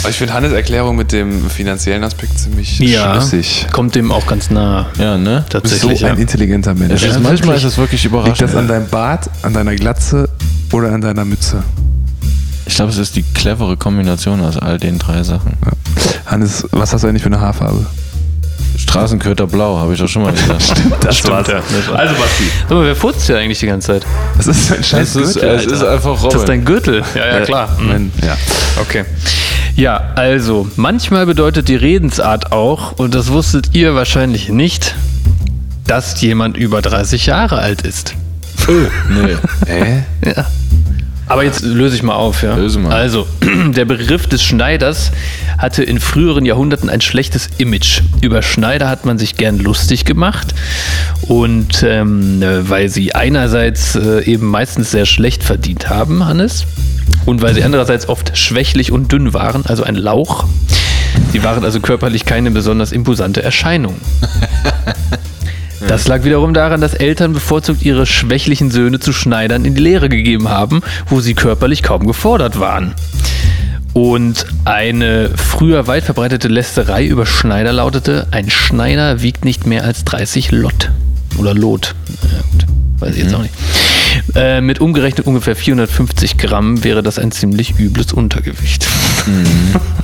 Aber 0.00 0.10
ich 0.10 0.16
finde 0.16 0.34
Hannes 0.34 0.52
Erklärung 0.52 0.96
mit 0.96 1.12
dem 1.12 1.48
finanziellen 1.50 2.04
Aspekt 2.04 2.38
ziemlich 2.38 2.78
Ja, 2.78 3.14
schlüssig. 3.14 3.66
kommt 3.72 3.94
dem 3.94 4.12
auch 4.12 4.26
ganz 4.26 4.50
nah. 4.50 4.86
Ja, 4.98 5.16
ne? 5.18 5.44
Du 5.50 5.60
bist 5.60 5.74
so 5.80 5.88
Tatsächlich. 5.88 6.04
ein 6.06 6.16
ja. 6.16 6.20
intelligenter 6.20 6.74
Mensch. 6.74 7.02
Es 7.02 7.02
ist, 7.02 7.20
manchmal 7.20 7.48
wirklich. 7.48 7.64
ist 7.64 7.72
es 7.72 7.78
wirklich 7.78 8.02
Liegt 8.04 8.12
überraschend. 8.14 8.40
das 8.40 8.54
an 8.56 8.68
deinem 8.68 8.88
Bart, 8.88 9.28
an 9.42 9.52
deiner 9.52 9.74
Glatze 9.74 10.28
oder 10.72 10.92
an 10.92 11.00
deiner 11.00 11.24
Mütze? 11.24 11.62
Ich 12.66 12.74
glaube, 12.74 12.90
es 12.90 12.98
ist 12.98 13.16
die 13.16 13.22
clevere 13.22 13.76
Kombination 13.76 14.40
aus 14.42 14.58
all 14.58 14.78
den 14.78 14.98
drei 14.98 15.22
Sachen. 15.22 15.52
Hannes, 16.26 16.66
was 16.72 16.92
hast 16.92 17.04
du 17.04 17.08
eigentlich 17.08 17.22
für 17.22 17.28
eine 17.28 17.40
Haarfarbe? 17.40 17.86
Straßenköter 18.78 19.46
Blau, 19.46 19.78
habe 19.78 19.94
ich 19.94 20.00
doch 20.00 20.08
schon 20.08 20.22
mal 20.22 20.32
gesagt. 20.34 20.72
Das 21.00 21.26
war's. 21.28 21.48
ja. 21.48 21.54
Das 21.60 21.88
war's. 21.88 21.98
Also 21.98 22.14
Basti, 22.14 22.44
Sag 22.68 22.70
mal, 22.70 22.84
wer 22.84 22.96
furzt 22.96 23.26
hier 23.26 23.38
eigentlich 23.38 23.58
die 23.58 23.66
ganze 23.66 23.86
Zeit? 23.88 24.06
das 24.36 24.46
ist 24.48 24.72
ein 24.72 24.84
scheiß 24.84 25.14
Es 25.14 25.16
ist, 25.16 25.34
Gürtel, 25.34 25.50
es 25.56 25.66
ist 25.66 25.82
einfach 25.82 26.10
Robin. 26.22 26.30
Das 26.30 26.40
ist 26.42 26.48
dein 26.48 26.64
Gürtel. 26.64 27.02
Ja, 27.14 27.26
ja, 27.26 27.40
klar. 27.40 27.68
Mhm. 27.80 28.12
Ja. 28.22 28.36
Okay. 28.80 29.04
Ja, 29.76 30.12
also, 30.14 30.68
manchmal 30.76 31.26
bedeutet 31.26 31.68
die 31.68 31.76
Redensart 31.76 32.52
auch, 32.52 32.92
und 32.92 33.14
das 33.14 33.28
wusstet 33.30 33.74
ihr 33.74 33.94
wahrscheinlich 33.94 34.48
nicht, 34.48 34.94
dass 35.86 36.20
jemand 36.20 36.56
über 36.56 36.82
30 36.82 37.26
Jahre 37.26 37.58
alt 37.58 37.82
ist. 37.82 38.14
nee. 38.66 39.36
Hä? 39.66 40.02
Ja. 40.24 40.46
Aber 41.28 41.42
jetzt 41.42 41.62
löse 41.62 41.96
ich 41.96 42.02
mal 42.02 42.14
auf, 42.14 42.42
ja. 42.42 42.54
Löse 42.54 42.78
mal. 42.78 42.92
Also, 42.92 43.26
der 43.68 43.84
Begriff 43.84 44.26
des 44.28 44.42
Schneiders 44.42 45.10
hatte 45.58 45.82
in 45.82 45.98
früheren 45.98 46.44
Jahrhunderten 46.44 46.88
ein 46.88 47.00
schlechtes 47.00 47.48
Image. 47.58 48.02
Über 48.20 48.42
Schneider 48.42 48.88
hat 48.88 49.04
man 49.04 49.18
sich 49.18 49.36
gern 49.36 49.58
lustig 49.58 50.04
gemacht. 50.04 50.54
Und 51.22 51.82
ähm, 51.82 52.42
äh, 52.42 52.68
weil 52.68 52.88
sie 52.88 53.14
einerseits 53.14 53.96
äh, 53.96 54.24
eben 54.24 54.46
meistens 54.46 54.92
sehr 54.92 55.06
schlecht 55.06 55.42
verdient 55.42 55.88
haben, 55.88 56.24
Hannes, 56.24 56.64
und 57.24 57.42
weil 57.42 57.54
sie 57.54 57.64
andererseits 57.64 58.08
oft 58.08 58.36
schwächlich 58.38 58.92
und 58.92 59.10
dünn 59.10 59.34
waren, 59.34 59.66
also 59.66 59.82
ein 59.82 59.96
Lauch. 59.96 60.46
Sie 61.32 61.42
waren 61.42 61.64
also 61.64 61.80
körperlich 61.80 62.24
keine 62.24 62.50
besonders 62.50 62.92
imposante 62.92 63.42
Erscheinung. 63.42 63.96
Das 65.88 66.08
lag 66.08 66.24
wiederum 66.24 66.54
daran, 66.54 66.80
dass 66.80 66.94
Eltern 66.94 67.32
bevorzugt 67.32 67.82
ihre 67.82 68.06
schwächlichen 68.06 68.70
Söhne 68.70 68.98
zu 68.98 69.12
Schneidern 69.12 69.64
in 69.64 69.74
die 69.74 69.82
Lehre 69.82 70.08
gegeben 70.08 70.48
haben, 70.48 70.82
wo 71.08 71.20
sie 71.20 71.34
körperlich 71.34 71.82
kaum 71.82 72.06
gefordert 72.06 72.58
waren. 72.58 72.94
Und 73.92 74.46
eine 74.64 75.30
früher 75.36 75.86
weit 75.86 76.04
verbreitete 76.04 76.48
Lästerei 76.48 77.06
über 77.06 77.24
Schneider 77.24 77.72
lautete, 77.72 78.26
ein 78.30 78.50
Schneider 78.50 79.22
wiegt 79.22 79.44
nicht 79.44 79.66
mehr 79.66 79.84
als 79.84 80.04
30 80.04 80.50
Lot. 80.50 80.90
Oder 81.38 81.54
Lot. 81.54 81.94
Ja, 82.22 82.40
gut. 82.52 82.66
Weiß 82.98 83.16
ich 83.16 83.24
jetzt 83.24 83.34
auch 83.34 83.42
nicht. 83.42 83.54
Äh, 84.34 84.60
mit 84.60 84.80
umgerechnet 84.80 85.26
ungefähr 85.26 85.56
450 85.56 86.38
Gramm 86.38 86.84
wäre 86.84 87.02
das 87.02 87.18
ein 87.18 87.32
ziemlich 87.32 87.78
übles 87.78 88.12
Untergewicht. 88.12 88.86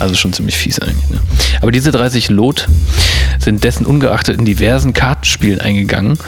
Also 0.00 0.14
schon 0.14 0.32
ziemlich 0.32 0.56
fies 0.56 0.78
eigentlich. 0.78 1.10
Ne? 1.10 1.20
Aber 1.60 1.70
diese 1.70 1.92
30 1.92 2.30
Lot 2.30 2.68
sind 3.38 3.64
dessen 3.64 3.86
ungeachtet 3.86 4.38
in 4.38 4.44
diversen 4.44 4.92
Kartenspielen 4.92 5.60
eingegangen 5.60 6.18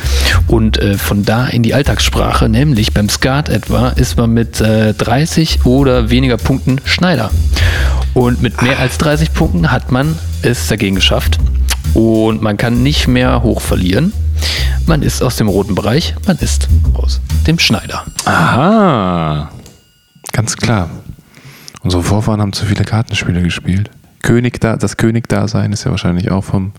und 0.46 0.78
äh, 0.78 0.98
von 0.98 1.24
da 1.24 1.46
in 1.46 1.62
die 1.62 1.74
Alltagssprache, 1.74 2.48
nämlich 2.48 2.92
beim 2.92 3.08
Skat 3.08 3.48
etwa, 3.48 3.88
ist 3.88 4.16
man 4.16 4.30
mit 4.30 4.60
äh, 4.60 4.94
30 4.94 5.64
oder 5.66 6.10
weniger 6.10 6.36
Punkten 6.36 6.80
Schneider. 6.84 7.30
Und 8.14 8.42
mit 8.42 8.60
mehr 8.62 8.78
als 8.78 8.98
30 8.98 9.32
Punkten 9.32 9.70
hat 9.70 9.90
man 9.90 10.18
es 10.42 10.66
dagegen 10.66 10.94
geschafft 10.94 11.38
und 11.94 12.42
man 12.42 12.56
kann 12.56 12.82
nicht 12.82 13.08
mehr 13.08 13.42
hoch 13.42 13.60
verlieren. 13.60 14.12
Man 14.86 15.02
ist 15.02 15.22
aus 15.22 15.36
dem 15.36 15.48
roten 15.48 15.74
Bereich, 15.74 16.14
man 16.26 16.36
ist 16.38 16.68
aus 16.94 17.20
dem 17.46 17.58
Schneider. 17.58 18.04
Aha. 18.24 19.50
Ganz 20.32 20.56
klar. 20.56 20.90
Unsere 21.82 22.02
Vorfahren 22.02 22.40
haben 22.40 22.52
zu 22.52 22.64
viele 22.64 22.84
Kartenspiele 22.84 23.42
gespielt. 23.42 23.90
König 24.22 24.60
da, 24.60 24.76
das 24.76 24.96
König-Dasein 24.96 25.72
ist 25.72 25.84
ja 25.84 25.90
wahrscheinlich 25.90 26.30
auch 26.30 26.44
vom 26.44 26.72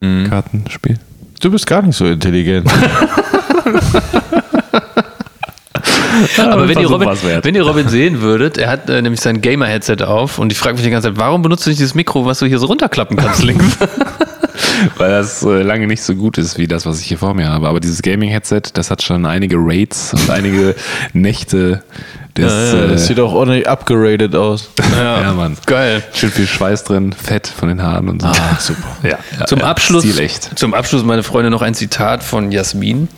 Kartenspiel. 0.00 0.98
Du 1.40 1.50
bist 1.50 1.66
gar 1.66 1.82
nicht 1.82 1.96
so 1.96 2.06
intelligent. 2.06 2.70
Aber 6.38 6.68
wenn 6.68 6.78
ihr, 6.78 6.88
Robin, 6.88 7.08
wenn 7.08 7.54
ihr 7.54 7.62
Robin 7.62 7.88
sehen 7.88 8.20
würdet, 8.22 8.56
er 8.56 8.70
hat 8.70 8.88
äh, 8.88 9.02
nämlich 9.02 9.20
sein 9.20 9.42
Gamer-Headset 9.42 10.02
auf 10.02 10.38
und 10.38 10.50
ich 10.50 10.58
frage 10.58 10.74
mich 10.74 10.84
die 10.84 10.90
ganze 10.90 11.08
Zeit, 11.08 11.18
warum 11.18 11.42
benutzt 11.42 11.66
du 11.66 11.70
nicht 11.70 11.80
dieses 11.80 11.94
Mikro, 11.94 12.24
was 12.24 12.38
du 12.38 12.46
hier 12.46 12.58
so 12.58 12.66
runterklappen 12.66 13.16
kannst 13.16 13.42
links? 13.42 13.76
Weil 14.96 15.10
das 15.10 15.42
äh, 15.42 15.62
lange 15.62 15.86
nicht 15.86 16.02
so 16.02 16.14
gut 16.14 16.38
ist 16.38 16.58
wie 16.58 16.66
das, 16.66 16.86
was 16.86 17.00
ich 17.00 17.06
hier 17.06 17.18
vor 17.18 17.34
mir 17.34 17.48
habe. 17.48 17.68
Aber 17.68 17.80
dieses 17.80 18.02
Gaming-Headset, 18.02 18.62
das 18.74 18.90
hat 18.90 19.02
schon 19.02 19.26
einige 19.26 19.56
Raids 19.58 20.14
und 20.14 20.30
einige 20.30 20.74
Nächte 21.12 21.82
des. 22.36 22.72
das 22.72 22.74
äh, 22.74 22.98
sieht 22.98 23.20
auch 23.20 23.32
ordentlich 23.32 23.68
upgraded 23.68 24.34
aus. 24.34 24.70
ja, 24.96 25.32
Mann. 25.32 25.56
Geil. 25.66 26.02
Schön 26.12 26.30
viel 26.30 26.46
Schweiß 26.46 26.84
drin, 26.84 27.12
Fett 27.12 27.46
von 27.46 27.68
den 27.68 27.82
Haaren 27.82 28.08
und 28.08 28.22
so. 28.22 28.28
Ah, 28.28 28.58
super. 28.58 28.82
Ja, 29.02 29.18
ja, 29.38 29.46
Zum 29.46 29.60
ja, 29.60 29.66
Abschluss, 29.66 30.04
zum 30.56 30.74
Abschluss, 30.74 31.04
meine 31.04 31.22
Freunde, 31.22 31.50
noch 31.50 31.62
ein 31.62 31.74
Zitat 31.74 32.24
von 32.24 32.50
Jasmin. 32.50 33.08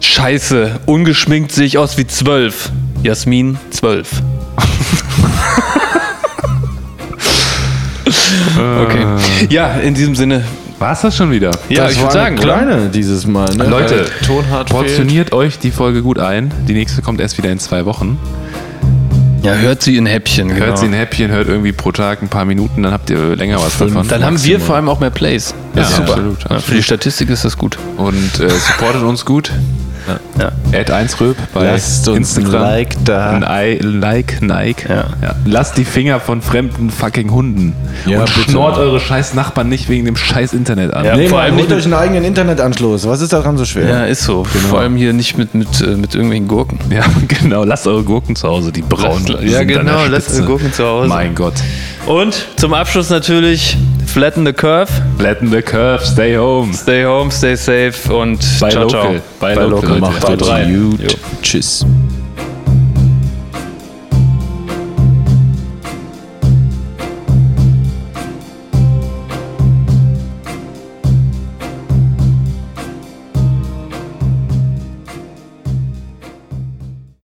Scheiße, 0.00 0.80
ungeschminkt 0.86 1.52
sehe 1.52 1.66
ich 1.66 1.78
aus 1.78 1.98
wie 1.98 2.06
zwölf. 2.06 2.70
Jasmin, 3.02 3.58
zwölf. 3.70 4.22
okay. 8.56 9.06
Ja, 9.50 9.72
in 9.74 9.94
diesem 9.94 10.14
Sinne. 10.14 10.44
War 10.78 10.92
es 10.92 11.00
das 11.00 11.16
schon 11.16 11.30
wieder? 11.32 11.50
Ja, 11.68 11.84
das 11.84 11.92
ich 11.94 12.00
würde 12.00 12.12
sagen, 12.12 12.36
eine 12.38 12.46
oder? 12.46 12.54
kleine 12.64 12.88
dieses 12.88 13.26
Mal. 13.26 13.52
Ne? 13.56 13.64
Leute, 13.64 14.04
fehlt. 14.04 14.68
portioniert 14.68 15.32
euch 15.32 15.58
die 15.58 15.72
Folge 15.72 16.02
gut 16.02 16.18
ein. 16.20 16.52
Die 16.68 16.74
nächste 16.74 17.02
kommt 17.02 17.20
erst 17.20 17.36
wieder 17.36 17.50
in 17.50 17.58
zwei 17.58 17.84
Wochen. 17.84 18.18
Ja, 19.42 19.54
hört 19.54 19.82
sie 19.82 19.96
in 19.96 20.06
Häppchen. 20.06 20.50
Hört 20.50 20.60
genau. 20.60 20.76
sie 20.76 20.86
ein 20.86 20.92
Häppchen, 20.92 21.30
hört 21.30 21.48
irgendwie 21.48 21.72
pro 21.72 21.92
Tag 21.92 22.22
ein 22.22 22.28
paar 22.28 22.44
Minuten, 22.44 22.82
dann 22.82 22.92
habt 22.92 23.08
ihr 23.10 23.36
länger 23.36 23.56
was 23.62 23.78
davon. 23.78 24.06
Dann 24.08 24.24
haben 24.24 24.42
wir 24.42 24.60
vor 24.60 24.76
allem 24.76 24.88
auch 24.88 24.98
mehr 25.00 25.10
Plays. 25.10 25.54
Das 25.74 25.84
Ja, 25.84 25.90
ist 25.90 25.96
super. 25.96 26.10
absolut, 26.12 26.38
Ja, 26.42 26.48
für 26.48 26.48
die 26.48 26.54
absolut. 26.56 26.84
Statistik 26.84 27.30
ist 27.30 27.44
das 27.44 27.56
gut. 27.56 27.78
Und 27.96 28.40
äh, 28.40 28.48
supportet 28.50 29.02
uns 29.02 29.24
gut. 29.24 29.52
Ja. 30.38 30.52
Add 30.78 30.92
1 30.92 31.20
Röb 31.20 31.36
bei 31.54 31.64
Lasst 31.64 32.08
uns 32.08 32.36
Instagram. 32.36 32.54
ein 32.54 32.60
Like 32.70 32.96
da. 33.04 33.30
Ein 33.30 33.44
Ei, 33.44 33.78
Like, 33.82 34.40
Nike. 34.42 34.88
Ja. 34.88 35.06
Lasst 35.44 35.76
die 35.76 35.84
Finger 35.84 36.20
von 36.20 36.42
fremden 36.42 36.90
fucking 36.90 37.30
Hunden. 37.30 37.74
Ja, 38.06 38.20
und 38.20 38.34
bitte. 38.34 38.50
schnort 38.50 38.78
eure 38.78 39.00
scheiß 39.00 39.34
Nachbarn 39.34 39.68
nicht 39.68 39.88
wegen 39.88 40.04
dem 40.04 40.16
scheiß 40.16 40.52
Internet 40.52 40.94
an. 40.94 41.04
Ja. 41.04 41.16
Nee, 41.16 41.28
Vor 41.28 41.40
allem 41.40 41.56
nicht 41.56 41.72
euch 41.72 41.84
einen 41.84 41.94
eigenen 41.94 42.24
Internetanschluss. 42.24 43.06
Was 43.08 43.20
ist 43.20 43.32
daran 43.32 43.56
so 43.58 43.64
schwer? 43.64 43.88
Ja, 43.88 44.04
ist 44.04 44.22
so. 44.22 44.44
Vor 44.44 44.80
allem 44.80 44.96
hier 44.96 45.12
nicht 45.12 45.36
mit, 45.38 45.54
mit, 45.54 45.80
äh, 45.80 45.88
mit 45.96 46.14
irgendwelchen 46.14 46.48
Gurken. 46.48 46.78
Ja, 46.90 47.02
genau. 47.28 47.64
Lasst 47.64 47.86
eure 47.86 48.04
Gurken 48.04 48.36
zu 48.36 48.48
Hause, 48.48 48.72
die 48.72 48.82
braunen. 48.82 49.26
Lasst- 49.26 49.42
ja, 49.44 49.64
genau, 49.64 50.04
lasst 50.08 50.32
eure 50.34 50.44
Gurken 50.46 50.72
zu 50.72 50.84
Hause. 50.84 51.08
Mein 51.08 51.34
Gott. 51.34 51.54
Und 52.08 52.46
zum 52.56 52.72
Abschluss 52.72 53.10
natürlich 53.10 53.76
Flatten 54.06 54.46
the 54.46 54.54
Curve. 54.54 54.90
Flatten 55.18 55.50
the 55.50 55.60
curve, 55.60 56.02
stay 56.06 56.38
home. 56.38 56.72
Stay 56.72 57.04
home, 57.04 57.30
stay 57.30 57.54
safe 57.54 57.92
und 58.14 58.38
Bei 58.58 58.70
ciao, 58.70 58.84
local. 58.84 59.00
ciao. 59.02 59.14
Bei 59.38 59.54
local. 59.54 59.98
Macht 60.00 60.26
Haut 60.26 60.40
es 60.40 60.48
rein. 60.48 60.90
gut. 60.90 61.16
Tschüss. 61.42 61.84